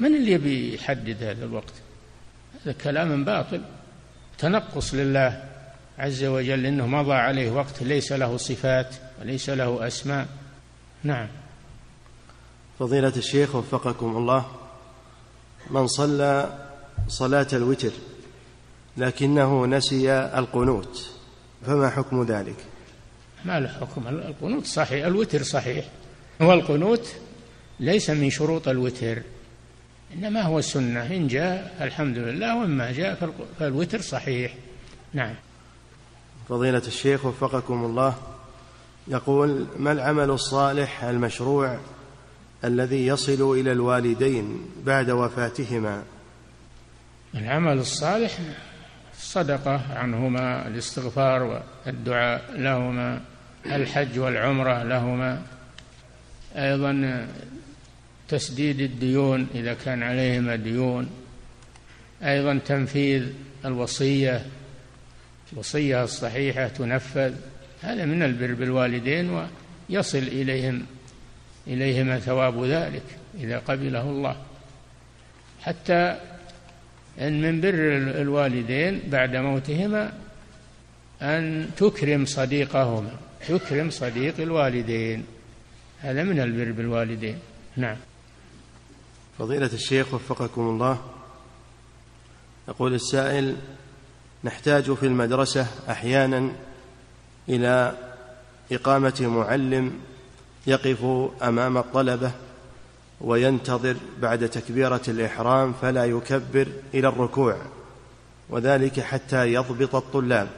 من 0.00 0.16
اللي 0.16 0.32
يبي 0.32 0.74
يحدد 0.74 1.22
هذا 1.22 1.44
الوقت؟ 1.44 1.74
هذا 2.62 2.72
كلام 2.72 3.24
باطل. 3.24 3.60
تنقص 4.38 4.94
لله 4.94 5.44
عز 5.98 6.24
وجل 6.24 6.66
إنه 6.66 6.86
مضى 6.86 7.14
عليه 7.14 7.50
وقت 7.50 7.82
ليس 7.82 8.12
له 8.12 8.36
صفات 8.36 8.94
وليس 9.20 9.50
له 9.50 9.86
أسماء. 9.86 10.26
نعم. 11.04 11.28
فضيلة 12.78 13.12
الشيخ 13.16 13.54
وفقكم 13.54 14.16
الله 14.16 14.46
من 15.70 15.86
صلى 15.86 16.58
صلاة 17.08 17.46
الوتر 17.52 17.90
لكنه 18.96 19.66
نسي 19.66 20.12
القنوت 20.12 21.10
فما 21.66 21.90
حكم 21.90 22.22
ذلك؟ 22.22 22.56
ما 23.44 23.60
له 23.60 23.68
حكم. 23.68 24.08
القنوت 24.08 24.66
صحيح 24.66 25.06
الوتر 25.06 25.42
صحيح. 25.42 25.84
والقنوت 26.40 27.14
ليس 27.80 28.10
من 28.10 28.30
شروط 28.30 28.68
الوتر 28.68 29.22
إنما 30.14 30.42
هو 30.42 30.60
سنة 30.60 31.06
إن 31.06 31.28
جاء 31.28 31.76
الحمد 31.80 32.18
لله 32.18 32.60
وإما 32.60 32.92
جاء 32.92 33.32
فالوتر 33.58 34.00
صحيح. 34.00 34.54
نعم. 35.12 35.34
فضيلة 36.48 36.82
الشيخ 36.86 37.24
وفقكم 37.24 37.84
الله 37.84 38.14
يقول 39.08 39.66
ما 39.78 39.92
العمل 39.92 40.30
الصالح 40.30 41.04
المشروع 41.04 41.78
الذي 42.64 43.06
يصل 43.06 43.58
إلى 43.58 43.72
الوالدين 43.72 44.60
بعد 44.84 45.10
وفاتهما. 45.10 46.02
العمل 47.34 47.78
الصالح 47.78 48.38
الصدقة 49.18 49.80
عنهما 49.94 50.68
الاستغفار 50.68 51.62
والدعاء 51.86 52.52
لهما 52.56 53.20
الحج 53.66 54.18
والعمرة 54.18 54.82
لهما. 54.82 55.42
أيضا 56.56 57.26
تسديد 58.28 58.80
الديون 58.80 59.46
إذا 59.54 59.74
كان 59.74 60.02
عليهما 60.02 60.56
ديون. 60.56 61.10
أيضا 62.22 62.60
تنفيذ 62.66 63.26
الوصية 63.64 64.46
الوصية 65.52 66.04
الصحيحة 66.04 66.68
تنفذ. 66.68 67.34
هذا 67.82 68.04
من 68.04 68.22
البر 68.22 68.54
بالوالدين 68.54 69.30
ويصل 69.90 70.18
إليهم 70.18 70.86
إليهما 71.66 72.18
ثواب 72.18 72.64
ذلك 72.64 73.02
إذا 73.38 73.58
قبله 73.58 74.02
الله. 74.02 74.36
حتى 75.60 76.18
أن 77.20 77.42
من 77.42 77.60
بر 77.60 77.74
الوالدين 78.22 79.02
بعد 79.06 79.36
موتهما 79.36 80.12
أن 81.22 81.70
تكرم 81.76 82.24
صديقهما 82.24 83.16
تكرم 83.48 83.90
صديق 83.90 84.40
الوالدين. 84.40 85.24
هذا 86.00 86.22
من 86.22 86.40
البر 86.40 86.72
بالوالدين. 86.72 87.38
نعم. 87.76 87.96
فضيلة 89.38 89.70
الشيخ 89.72 90.14
وفقكم 90.14 90.60
الله 90.60 91.00
يقول 92.68 92.94
السائل 92.94 93.56
نحتاج 94.44 94.92
في 94.92 95.06
المدرسة 95.06 95.66
أحيانا 95.90 96.52
إلى 97.48 97.96
إقامة 98.72 99.20
معلم 99.20 99.92
يقف 100.66 101.04
أمام 101.42 101.78
الطلبة 101.78 102.32
وينتظر 103.20 103.96
بعد 104.20 104.48
تكبيرة 104.48 105.00
الإحرام 105.08 105.72
فلا 105.72 106.04
يكبر 106.04 106.68
إلى 106.94 107.08
الركوع 107.08 107.56
وذلك 108.50 109.00
حتى 109.00 109.52
يضبط 109.52 109.94
الطلاب. 109.94 110.48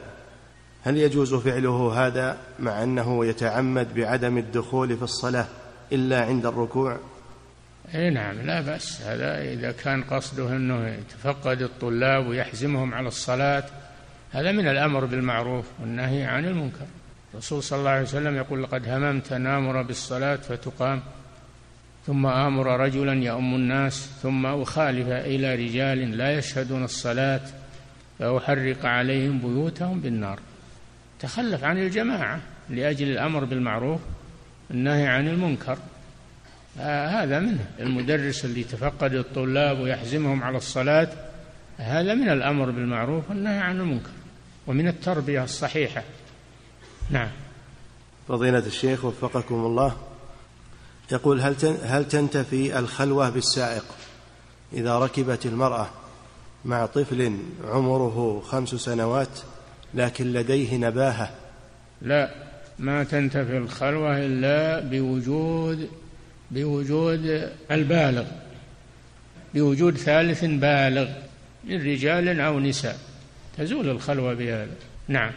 هل 0.83 0.97
يجوز 0.97 1.33
فعله 1.33 2.07
هذا 2.07 2.37
مع 2.59 2.83
أنه 2.83 3.25
يتعمد 3.25 3.95
بعدم 3.95 4.37
الدخول 4.37 4.97
في 4.97 5.03
الصلاة 5.03 5.47
إلا 5.91 6.25
عند 6.25 6.45
الركوع؟ 6.45 6.97
إي 7.95 8.09
نعم 8.09 8.41
لا 8.41 8.61
بأس. 8.61 9.01
هذا 9.01 9.41
إذا 9.41 9.71
كان 9.71 10.03
قصده 10.03 10.49
أنه 10.49 10.87
يتفقد 10.87 11.61
الطلاب 11.61 12.27
ويحزمهم 12.27 12.93
على 12.93 13.07
الصلاة 13.07 13.63
هذا 14.31 14.51
من 14.51 14.67
الأمر 14.67 15.05
بالمعروف 15.05 15.65
والنهي 15.81 16.23
عن 16.23 16.45
المنكر. 16.45 16.85
الرسول 17.35 17.63
صلى 17.63 17.79
الله 17.79 17.89
عليه 17.89 18.01
وسلم 18.01 18.35
يقول 18.35 18.63
لقد 18.63 18.89
هممت 18.89 19.31
أن 19.31 19.47
آمر 19.47 19.81
بالصلاة 19.81 20.35
فتقام 20.35 21.01
ثم 22.07 22.25
آمر 22.25 22.79
رجلا 22.79 23.13
يؤم 23.13 23.55
الناس 23.55 24.09
ثم 24.23 24.45
أخالف 24.45 25.07
إلى 25.07 25.55
رجال 25.55 26.17
لا 26.17 26.37
يشهدون 26.37 26.83
الصلاة 26.83 27.41
فأحرق 28.19 28.85
عليهم 28.85 29.39
بيوتهم 29.39 29.99
بالنار. 29.99 30.39
تخلف 31.19 31.63
عن 31.63 31.77
الجماعة 31.77 32.39
لأجل 32.69 33.07
الأمر 33.07 33.43
بالمعروف 33.43 34.01
النهي 34.71 35.07
عن 35.07 35.27
المنكر. 35.27 35.77
هذا 36.77 37.39
منه. 37.39 37.65
المدرس 37.79 38.45
اللي 38.45 38.63
تفقد 38.63 39.13
الطلاب 39.13 39.79
ويحزمهم 39.79 40.43
على 40.43 40.57
الصلاة 40.57 41.09
هذا 41.77 42.13
من 42.13 42.29
الأمر 42.29 42.71
بالمعروف 42.71 43.29
والنهي 43.29 43.57
عن 43.57 43.79
المنكر 43.79 44.09
ومن 44.67 44.87
التربية 44.87 45.43
الصحيحة. 45.43 46.03
نعم. 47.09 47.29
فضيلة 48.27 48.59
الشيخ 48.59 49.05
وفقكم 49.05 49.55
الله 49.55 49.95
يقول 51.11 51.41
هل 51.41 51.55
هل 51.83 52.07
تنتفي 52.07 52.79
الخلوة 52.79 53.29
بالسائق 53.29 53.85
إذا 54.73 54.99
ركبت 54.99 55.45
المرأة 55.45 55.89
مع 56.65 56.85
طفل 56.85 57.37
عمره 57.63 58.41
خمس 58.45 58.69
سنوات 58.69 59.39
لكن 59.93 60.33
لديه 60.33 60.77
نباهة؟ 60.77 61.29
لا 62.01 62.31
ما 62.79 63.03
تنتفي 63.03 63.57
الخلوة 63.57 64.17
إلا 64.17 64.79
بوجود 64.79 65.89
بوجود 66.51 67.51
البالغ 67.71 68.25
بوجود 69.53 69.97
ثالث 69.97 70.45
بالغ 70.45 71.09
من 71.63 71.81
رجال 71.81 72.39
أو 72.39 72.59
نساء 72.59 72.97
تزول 73.57 73.89
الخلوة 73.89 74.33
بهذا. 74.33 74.75
نعم. 75.07 75.31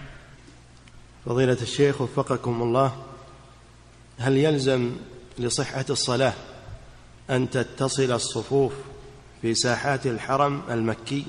فضيلة 1.27 1.59
الشيخ 1.63 2.01
وفقكم 2.01 2.63
الله 2.63 3.05
هل 4.19 4.37
يلزم 4.37 4.97
لصحة 5.39 5.85
الصلاة 5.91 6.35
أن 7.31 7.51
تتصل 7.51 8.13
الصفوف 8.13 8.73
في 9.43 9.55
ساحات 9.55 10.07
الحرم 10.07 10.63
المكي؟ 10.71 11.25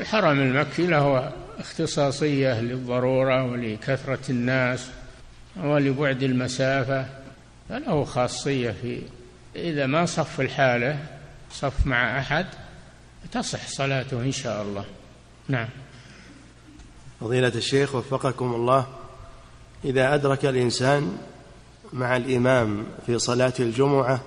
الحرم 0.00 0.40
المكي 0.40 0.86
له 0.86 1.32
اختصاصية 1.58 2.60
للضرورة 2.60 3.44
ولكثرة 3.44 4.30
الناس 4.30 4.88
ولبعد 5.56 6.22
المسافة 6.22 7.06
فله 7.68 8.04
خاصية 8.04 8.70
في 8.70 9.02
إذا 9.56 9.86
ما 9.86 10.06
صف 10.06 10.40
الحالة 10.40 10.98
صف 11.50 11.86
مع 11.86 12.18
أحد 12.18 12.46
تصح 13.32 13.68
صلاته 13.68 14.20
إن 14.20 14.32
شاء 14.32 14.62
الله. 14.62 14.84
نعم. 15.48 15.68
فضيلة 17.22 17.52
الشيخ 17.54 17.94
وفقكم 17.94 18.54
الله 18.54 18.86
إذا 19.84 20.14
أدرك 20.14 20.44
الإنسان 20.44 21.18
مع 21.92 22.16
الإمام 22.16 22.84
في 23.06 23.18
صلاة 23.18 23.52
الجمعة 23.60 24.20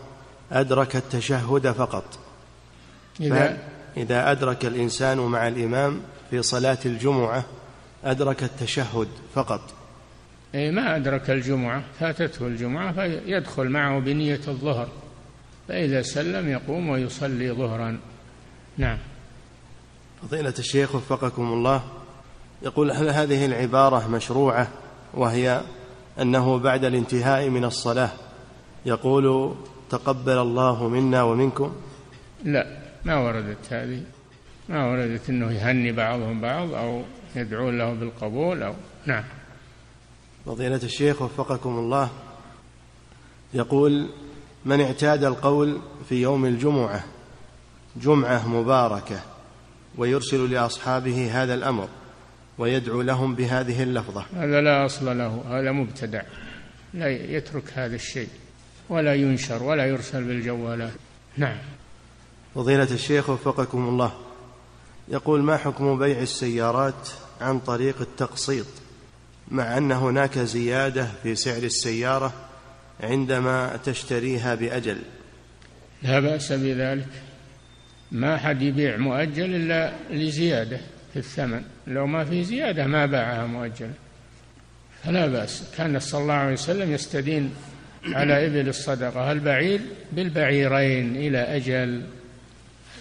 أدرك 0.52 0.96
التشهد 0.96 1.72
فقط. 1.72 2.20
إذا 3.22 3.58
إذا 3.98 4.32
أدرك 4.32 4.66
الإنسان 4.66 5.18
مع 5.18 5.48
الإمام 5.48 6.02
في 6.30 6.42
صلاة 6.42 6.78
الجمعة 6.86 7.46
أدرك 8.04 8.44
التشهد 8.44 9.08
فقط؟ 9.34 9.74
أي 10.56 10.72
ما 10.72 10.96
أدرك 10.96 11.30
الجمعة 11.30 11.84
فاتته 12.00 12.48
الجمعة 12.48 12.94
فيدخل 12.94 13.70
معه 13.70 14.00
بنية 14.00 14.42
الظهر 14.48 14.88
فإذا 15.68 16.02
سلم 16.02 16.50
يقوم 16.50 16.90
ويصلي 16.90 17.52
ظهرا. 17.52 18.00
نعم. 18.78 18.98
فضيلة 20.22 20.54
الشيخ 20.60 20.96
وفقكم 20.96 21.54
الله 21.54 21.84
يقول 22.62 22.92
هل 22.92 23.10
هذه 23.10 23.46
العبارة 23.46 24.08
مشروعة 24.08 24.68
وهي 25.14 25.62
أنه 26.22 26.58
بعد 26.58 26.86
الانتهاء 26.86 27.50
من 27.50 27.66
الصلاة 27.66 28.10
يقول 28.86 29.56
تقبل 29.90 30.38
الله 30.38 30.88
منا 30.88 31.24
ومنكم؟ 31.24 31.76
لا 32.44 32.78
ما 33.06 33.18
وردت 33.18 33.74
هذه. 33.74 34.02
ما 34.70 34.86
وردت 34.92 35.30
أنه 35.30 35.52
يهني 35.52 35.92
بعضهم 35.92 36.42
بعض 36.42 36.74
أو 36.74 37.02
يدعو 37.36 37.70
له 37.70 37.94
بالقبول 37.94 38.64
أو 38.64 38.74
نعم. 39.06 39.24
فضيلة 40.46 40.80
الشيخ 40.84 41.22
وفقكم 41.22 41.70
الله 41.70 42.10
يقول 43.54 44.10
من 44.66 44.82
اعتاد 44.82 45.24
القول 45.24 45.82
في 46.10 46.22
يوم 46.22 46.46
الجمعة 46.46 47.04
جمعة 47.96 48.48
مباركة 48.48 49.20
ويرسل 49.98 50.52
لأصحابه 50.52 51.44
هذا 51.44 51.54
الأمر. 51.54 51.88
ويدعو 52.58 53.02
لهم 53.02 53.36
بهذه 53.36 53.84
اللفظة. 53.84 54.26
هذا 54.36 54.62
لا 54.62 54.86
أصل 54.86 55.18
له 55.18 55.44
هذا 55.50 55.72
مبتدع 55.72 56.22
لا 56.94 57.10
يترك 57.10 57.64
هذا 57.74 57.96
الشيء 57.96 58.30
ولا 58.90 59.16
ينشر 59.16 59.64
ولا 59.64 59.86
يرسل 59.86 60.24
بالجوالات. 60.24 60.94
نعم. 61.38 61.58
فضيلة 62.56 62.92
الشيخ 62.92 63.30
وفقكم 63.30 63.88
الله 63.88 64.14
يقول 65.08 65.44
ما 65.44 65.58
حكم 65.58 66.00
بيع 66.00 66.20
السيارات 66.20 67.10
عن 67.42 67.60
طريق 67.60 68.02
التقسيط؟ 68.02 68.66
مع 69.52 69.78
أن 69.78 69.92
هناك 69.92 70.40
زيادة 70.40 71.08
في 71.24 71.36
سعر 71.36 71.64
السيارة 71.64 72.34
عندما 73.00 73.80
تشتريها 73.86 74.56
بأجل. 74.56 74.98
لا 76.04 76.20
بأس 76.20 76.52
بذلك. 76.52 77.08
ما 78.12 78.38
حد 78.38 78.62
يبيع 78.62 78.98
مؤجل 78.98 79.56
إلا 79.56 79.94
لزيادة 80.10 80.80
في 81.14 81.20
الثمن. 81.20 81.64
لو 81.88 82.08
ما 82.08 82.26
في 82.26 82.44
زيادة 82.44 82.88
ما 82.88 83.06
باعها 83.06 83.46
مؤجلا 83.46 83.92
فلا 85.04 85.28
بأس. 85.28 85.64
كان 85.78 86.00
صلى 86.00 86.22
الله 86.22 86.34
عليه 86.34 86.54
وسلم 86.54 86.92
يستدين 86.92 87.54
على 88.06 88.48
إبل 88.48 88.70
الصدقة. 88.70 89.32
البعير 89.32 89.82
بالبعيرين 90.12 91.16
إلى 91.16 91.38
أجل. 91.38 92.04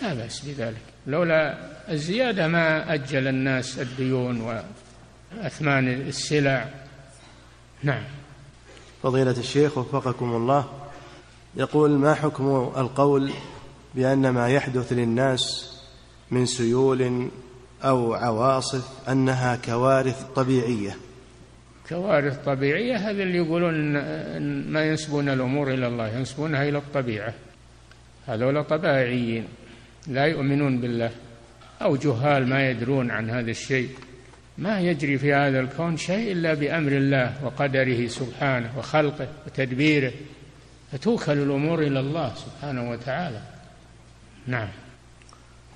لا 0.03 0.15
بأس 0.15 0.41
بذلك. 0.41 0.83
لولا 1.07 1.59
الزيادة 1.91 2.49
ما 2.49 2.95
أجل 2.95 3.29
الناس 3.29 3.79
الديون 3.79 4.41
وأثمان 5.43 5.89
السلع. 5.89 6.69
نعم. 7.83 8.03
فضيلة 9.03 9.31
الشيخ 9.39 9.79
وفقكم 9.79 10.37
الله 10.37 10.73
يقول 11.57 11.91
ما 11.91 12.15
حكم 12.15 12.73
القول 12.77 13.33
بأن 13.95 14.29
ما 14.29 14.49
يحدث 14.49 14.93
للناس 14.93 15.73
من 16.31 16.47
سيول 16.47 17.29
أو 17.85 18.15
عواصف 18.15 19.09
أنها 19.09 19.57
كوارث 19.57 20.25
طبيعية. 20.37 20.97
كوارث 21.89 22.45
طبيعية 22.45 22.97
هذا 22.97 23.23
اللي 23.23 23.37
يقولون 23.37 23.75
ما 24.73 24.85
ينسبون 24.85 25.29
الأمور 25.29 25.75
إلى 25.75 25.87
الله 25.87 26.09
ينسبونها 26.09 26.69
إلى 26.69 26.79
الطبيعة. 26.79 27.35
هذول 28.27 28.65
طبيعيين 28.65 29.49
لا 30.07 30.25
يؤمنون 30.25 30.81
بالله 30.81 31.11
أو 31.83 31.97
جهال 31.97 32.49
ما 32.49 32.71
يدرون 32.71 33.11
عن 33.11 33.31
هذا 33.31 33.51
الشيء. 33.51 33.89
ما 34.59 34.81
يجري 34.81 35.19
في 35.19 35.35
هذا 35.35 35.61
الكون 35.61 35.97
شيء 35.97 36.33
إلا 36.33 36.55
بأمر 36.55 36.93
الله 36.93 37.45
وقدره 37.45 38.07
سبحانه 38.07 38.79
وخلقه 38.79 39.29
وتدبيره. 39.47 40.13
فتوكل 40.93 41.33
الأمور 41.33 41.83
إلى 41.83 42.01
الله 42.01 42.35
سبحانه 42.35 42.91
وتعالى. 42.91 43.43
نعم. 44.47 44.69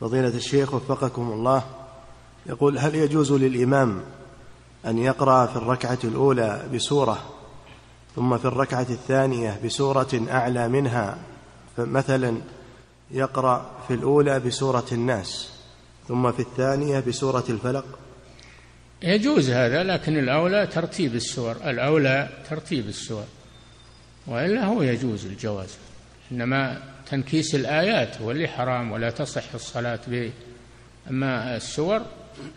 فضيلة 0.00 0.36
الشيخ 0.36 0.74
وفقكم 0.74 1.22
الله. 1.22 1.64
يقول 2.48 2.78
هل 2.78 2.94
يجوز 2.94 3.32
للإمام 3.32 4.00
أن 4.86 4.98
يقرأ 4.98 5.46
في 5.46 5.56
الركعة 5.56 5.98
الأولى 6.04 6.62
بسورة 6.74 7.34
ثم 8.16 8.38
في 8.38 8.44
الركعة 8.44 8.86
الثانية 8.90 9.60
بسورة 9.64 10.26
أعلى 10.30 10.68
منها؟ 10.68 11.18
فمثلا 11.76 12.36
يقرأ 13.10 13.70
في 13.88 13.94
الأولى 13.94 14.40
بسورة 14.40 14.86
الناس 14.92 15.50
ثم 16.08 16.32
في 16.32 16.40
الثانية 16.40 17.00
بسورة 17.00 17.44
الفلق؟ 17.48 17.98
يجوز 19.02 19.50
هذا 19.50 19.82
لكن 19.82 20.18
الأولى 20.18 20.66
ترتيب 20.66 21.14
السور 21.14 21.56
الأولى 21.64 22.28
ترتيب 22.50 22.88
السور 22.88 23.24
وإلا 24.26 24.64
هو 24.64 24.82
يجوز 24.82 25.26
الجواز. 25.26 25.76
إنما 26.32 26.82
تنكيس 27.10 27.54
الآيات 27.54 28.20
هو 28.20 28.30
اللي 28.30 28.48
حرام 28.48 28.92
ولا 28.92 29.10
تصح 29.10 29.54
الصلاة 29.54 30.00
به. 30.06 30.32
أما 31.10 31.56
السور 31.56 32.02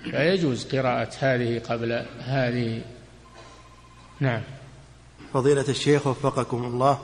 لا 0.06 0.34
يجوز 0.34 0.76
قراءة 0.76 1.10
هذه 1.20 1.60
قبل 1.60 2.06
هذه. 2.20 2.82
نعم. 4.20 4.42
فضيلة 5.34 5.66
الشيخ 5.70 6.08
وفقكم 6.08 6.66
الله 6.66 7.00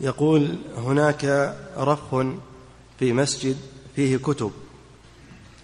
يقول 0.00 0.56
هناك 0.76 1.54
رف 1.76 2.14
في 2.98 3.12
مسجد 3.12 3.56
فيه 3.96 4.16
كتب. 4.16 4.52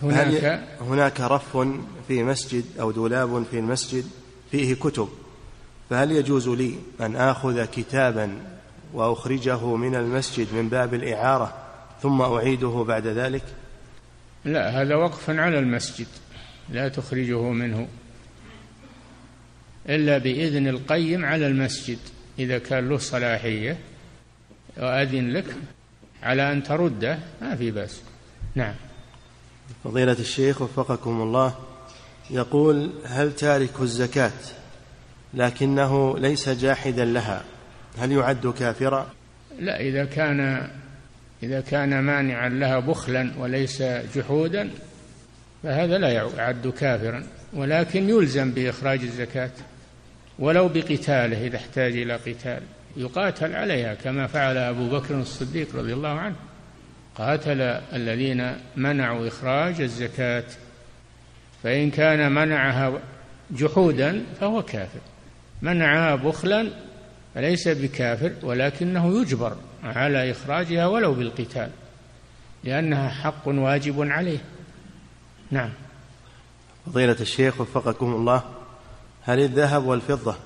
هناك؟ 0.03 0.63
هناك 0.81 1.21
رف 1.21 1.57
في 2.09 2.23
مسجد 2.23 2.65
أو 2.81 2.91
دولاب 2.91 3.45
في 3.51 3.59
المسجد 3.59 4.05
فيه 4.51 4.75
كتب. 4.75 5.09
فهل 5.91 6.13
يجوز 6.13 6.49
لي 6.49 6.75
أن 7.01 7.17
آخذ 7.17 7.65
كتابا 7.65 8.39
وأخرجه 8.95 9.77
من 9.77 9.95
المسجد 9.95 10.55
من 10.55 10.69
باب 10.69 10.95
الإعارة 10.95 11.53
ثم 12.03 12.21
أعيده 12.21 12.85
بعد 12.89 13.07
ذلك؟ 13.07 13.43
لا 14.45 14.83
هذا 14.83 14.95
وقف 14.95 15.31
على 15.31 15.59
المسجد. 15.59 16.07
لا 16.73 16.89
تخرجه 16.89 17.43
منه 17.43 17.89
إلا 19.89 20.19
بإذن 20.19 20.69
القيم 20.69 21.25
على 21.25 21.47
المسجد 21.47 21.99
إذا 22.39 22.59
كان 22.59 22.89
له 22.89 22.99
صلاحية 22.99 23.79
وأذن 24.77 25.31
لك 25.31 25.57
على 26.23 26.53
أن 26.53 26.63
ترده 26.63 27.19
ما 27.43 27.57
في 27.57 27.71
بأس. 27.71 28.01
نعم. 28.55 28.75
فضيلة 29.85 30.13
الشيخ 30.13 30.63
وفقكم 30.63 31.23
الله 31.23 31.55
يقول 32.31 32.91
هل 33.05 33.35
تارك 33.35 33.81
الزكاة 33.81 34.33
لكنه 35.35 36.19
ليس 36.19 36.49
جاحدا 36.49 37.05
لها؟ 37.05 37.45
هل 37.99 38.13
يعد 38.13 38.47
كافرا؟ 38.59 39.11
لا 39.59 39.81
إذا 39.81 40.05
كان 40.05 40.71
إذا 41.43 41.61
كان 41.61 42.01
مانعا 42.01 42.49
لها 42.49 42.79
بخلا 42.79 43.33
وليس 43.39 43.83
جحودا 44.17 44.71
فهذا 45.63 45.99
لا 45.99 46.09
يعد 46.09 46.69
كافرا 46.79 47.25
ولكن 47.53 48.09
يلزم 48.09 48.51
بإخراج 48.51 49.01
الزكاة 49.01 49.51
ولو 50.39 50.69
بقتاله 50.69 51.47
إذا 51.47 51.57
احتاج 51.57 51.97
إلى 51.97 52.17
قتال. 52.17 52.63
يقاتل 52.97 53.57
عليها 53.57 53.95
كما 53.95 54.27
فعل 54.27 54.57
أبو 54.57 54.89
بكر 54.89 55.15
الصديق 55.21 55.77
رضي 55.77 55.93
الله 55.93 56.09
عنه. 56.09 56.35
قاتل 57.15 57.61
الذين 57.93 58.53
منعوا 58.77 59.29
إخراج 59.29 59.81
الزكاة. 59.81 60.45
فإن 61.63 61.91
كان 61.91 62.33
منعها 62.33 63.01
جحودا 63.51 64.25
فهو 64.41 64.63
كافر. 64.63 65.01
منعها 65.63 66.15
بخلا 66.15 66.71
فليس 67.35 67.69
بكافر 67.69 68.33
ولكنه 68.43 69.21
يجبر 69.21 69.57
على 69.85 70.31
إخراجها 70.31 70.87
ولو 70.87 71.15
بالقتال 71.15 71.71
لأنها 72.65 73.09
حق 73.09 73.49
واجب 73.49 74.03
عليه. 74.11 74.39
نعم. 75.51 75.71
فضيلة 76.87 77.17
الشيخ 77.21 77.61
وفقكم 77.61 78.15
الله 78.15 78.43
هل 79.23 79.41
الذهب 79.41 79.85
والفضة 79.85 80.37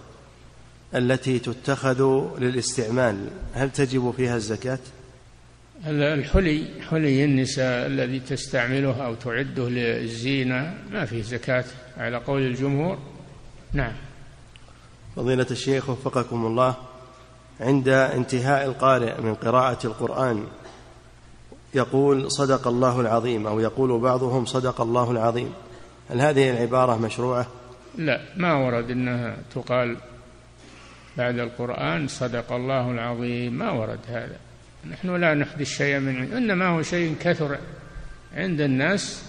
التي 0.94 1.38
تتخذ 1.38 2.02
للاستعمال 2.38 3.30
هل 3.54 3.70
تجب 3.70 4.14
فيها 4.16 4.36
الزكاة؟ 4.36 4.78
الحلي 5.86 6.68
حلي 6.90 7.24
النساء 7.24 7.86
الذي 7.86 8.20
تستعمله 8.20 9.06
أو 9.06 9.14
تعده 9.14 9.68
للزينة 9.68 10.74
ما 10.90 11.04
فيه 11.04 11.22
زكاة 11.22 11.64
على 11.96 12.16
قول 12.16 12.42
الجمهور. 12.42 12.98
نعم. 13.72 13.92
فضيلة 15.16 15.46
الشيخ 15.50 15.90
وفقكم 15.90 16.46
الله 16.46 16.74
عند 17.60 17.88
انتهاء 17.88 18.64
القارئ 18.64 19.20
من 19.20 19.34
قراءة 19.34 19.86
القرآن 19.86 20.46
يقول 21.74 22.30
صدق 22.30 22.68
الله 22.68 23.00
العظيم 23.00 23.46
أو 23.46 23.60
يقول 23.60 24.00
بعضهم 24.00 24.44
صدق 24.46 24.80
الله 24.80 25.10
العظيم. 25.10 25.52
هل 26.10 26.20
هذه 26.20 26.50
العبارة 26.50 26.96
مشروعة؟ 26.96 27.46
لا 27.98 28.20
ما 28.36 28.54
ورد 28.54 28.90
أنها 28.90 29.36
تقال 29.54 29.96
بعد 31.16 31.38
القرآن 31.38 32.08
صدق 32.08 32.52
الله 32.52 32.90
العظيم 32.90 33.52
ما 33.52 33.70
ورد 33.70 33.98
هذا. 34.08 34.36
نحن 34.90 35.16
لا 35.20 35.34
نحدث 35.34 35.66
شيئا 35.66 35.98
من 35.98 36.32
إنما 36.32 36.68
هو 36.68 36.82
شيء 36.82 37.16
كثر 37.20 37.58
عند 38.34 38.60
الناس 38.60 39.24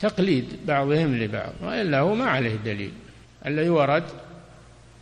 تقليد 0.00 0.56
بعضهم 0.66 1.14
لبعض 1.14 1.52
وإلا 1.62 2.00
هو 2.00 2.14
ما 2.14 2.30
عليه 2.30 2.56
دليل. 2.56 2.92
الذي 3.46 3.68
ورد 3.68 4.04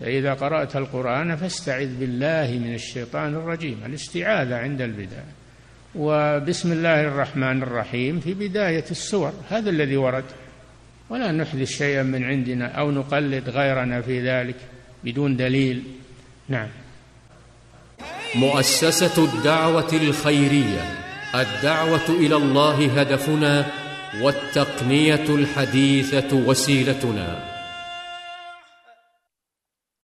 فإذا 0.01 0.35
قرأت 0.35 0.77
القرآن 0.77 1.37
فاستعذ 1.37 1.99
بالله 1.99 2.59
من 2.65 2.75
الشيطان 2.75 3.35
الرجيم 3.35 3.81
الاستعاذة 3.87 4.57
عند 4.57 4.81
البداية. 4.81 5.44
وبسم 5.95 6.73
الله 6.73 7.01
الرحمن 7.01 7.63
الرحيم 7.63 8.21
في 8.21 8.35
بداية 8.35 8.85
السور 8.91 9.33
هذا 9.51 9.71
الذي 9.71 9.97
ورد. 9.97 10.25
ولا 11.11 11.33
نحدث 11.33 11.69
شيئا 11.69 12.03
من 12.03 12.25
عندنا 12.25 12.67
أو 12.67 12.91
نقلد 12.91 13.49
غيرنا 13.49 14.01
في 14.01 14.31
ذلك 14.31 14.57
بدون 15.05 15.37
دليل. 15.37 15.83
نعم. 16.49 16.69
مؤسسة 18.35 19.25
الدعوة 19.25 19.93
الخيرية 19.93 20.83
الدعوة 21.35 22.09
إلى 22.09 22.37
الله 22.37 23.01
هدفنا 23.01 23.67
والتقنية 24.21 25.29
الحديثة 25.29 26.37
وسيلتنا. 26.37 27.54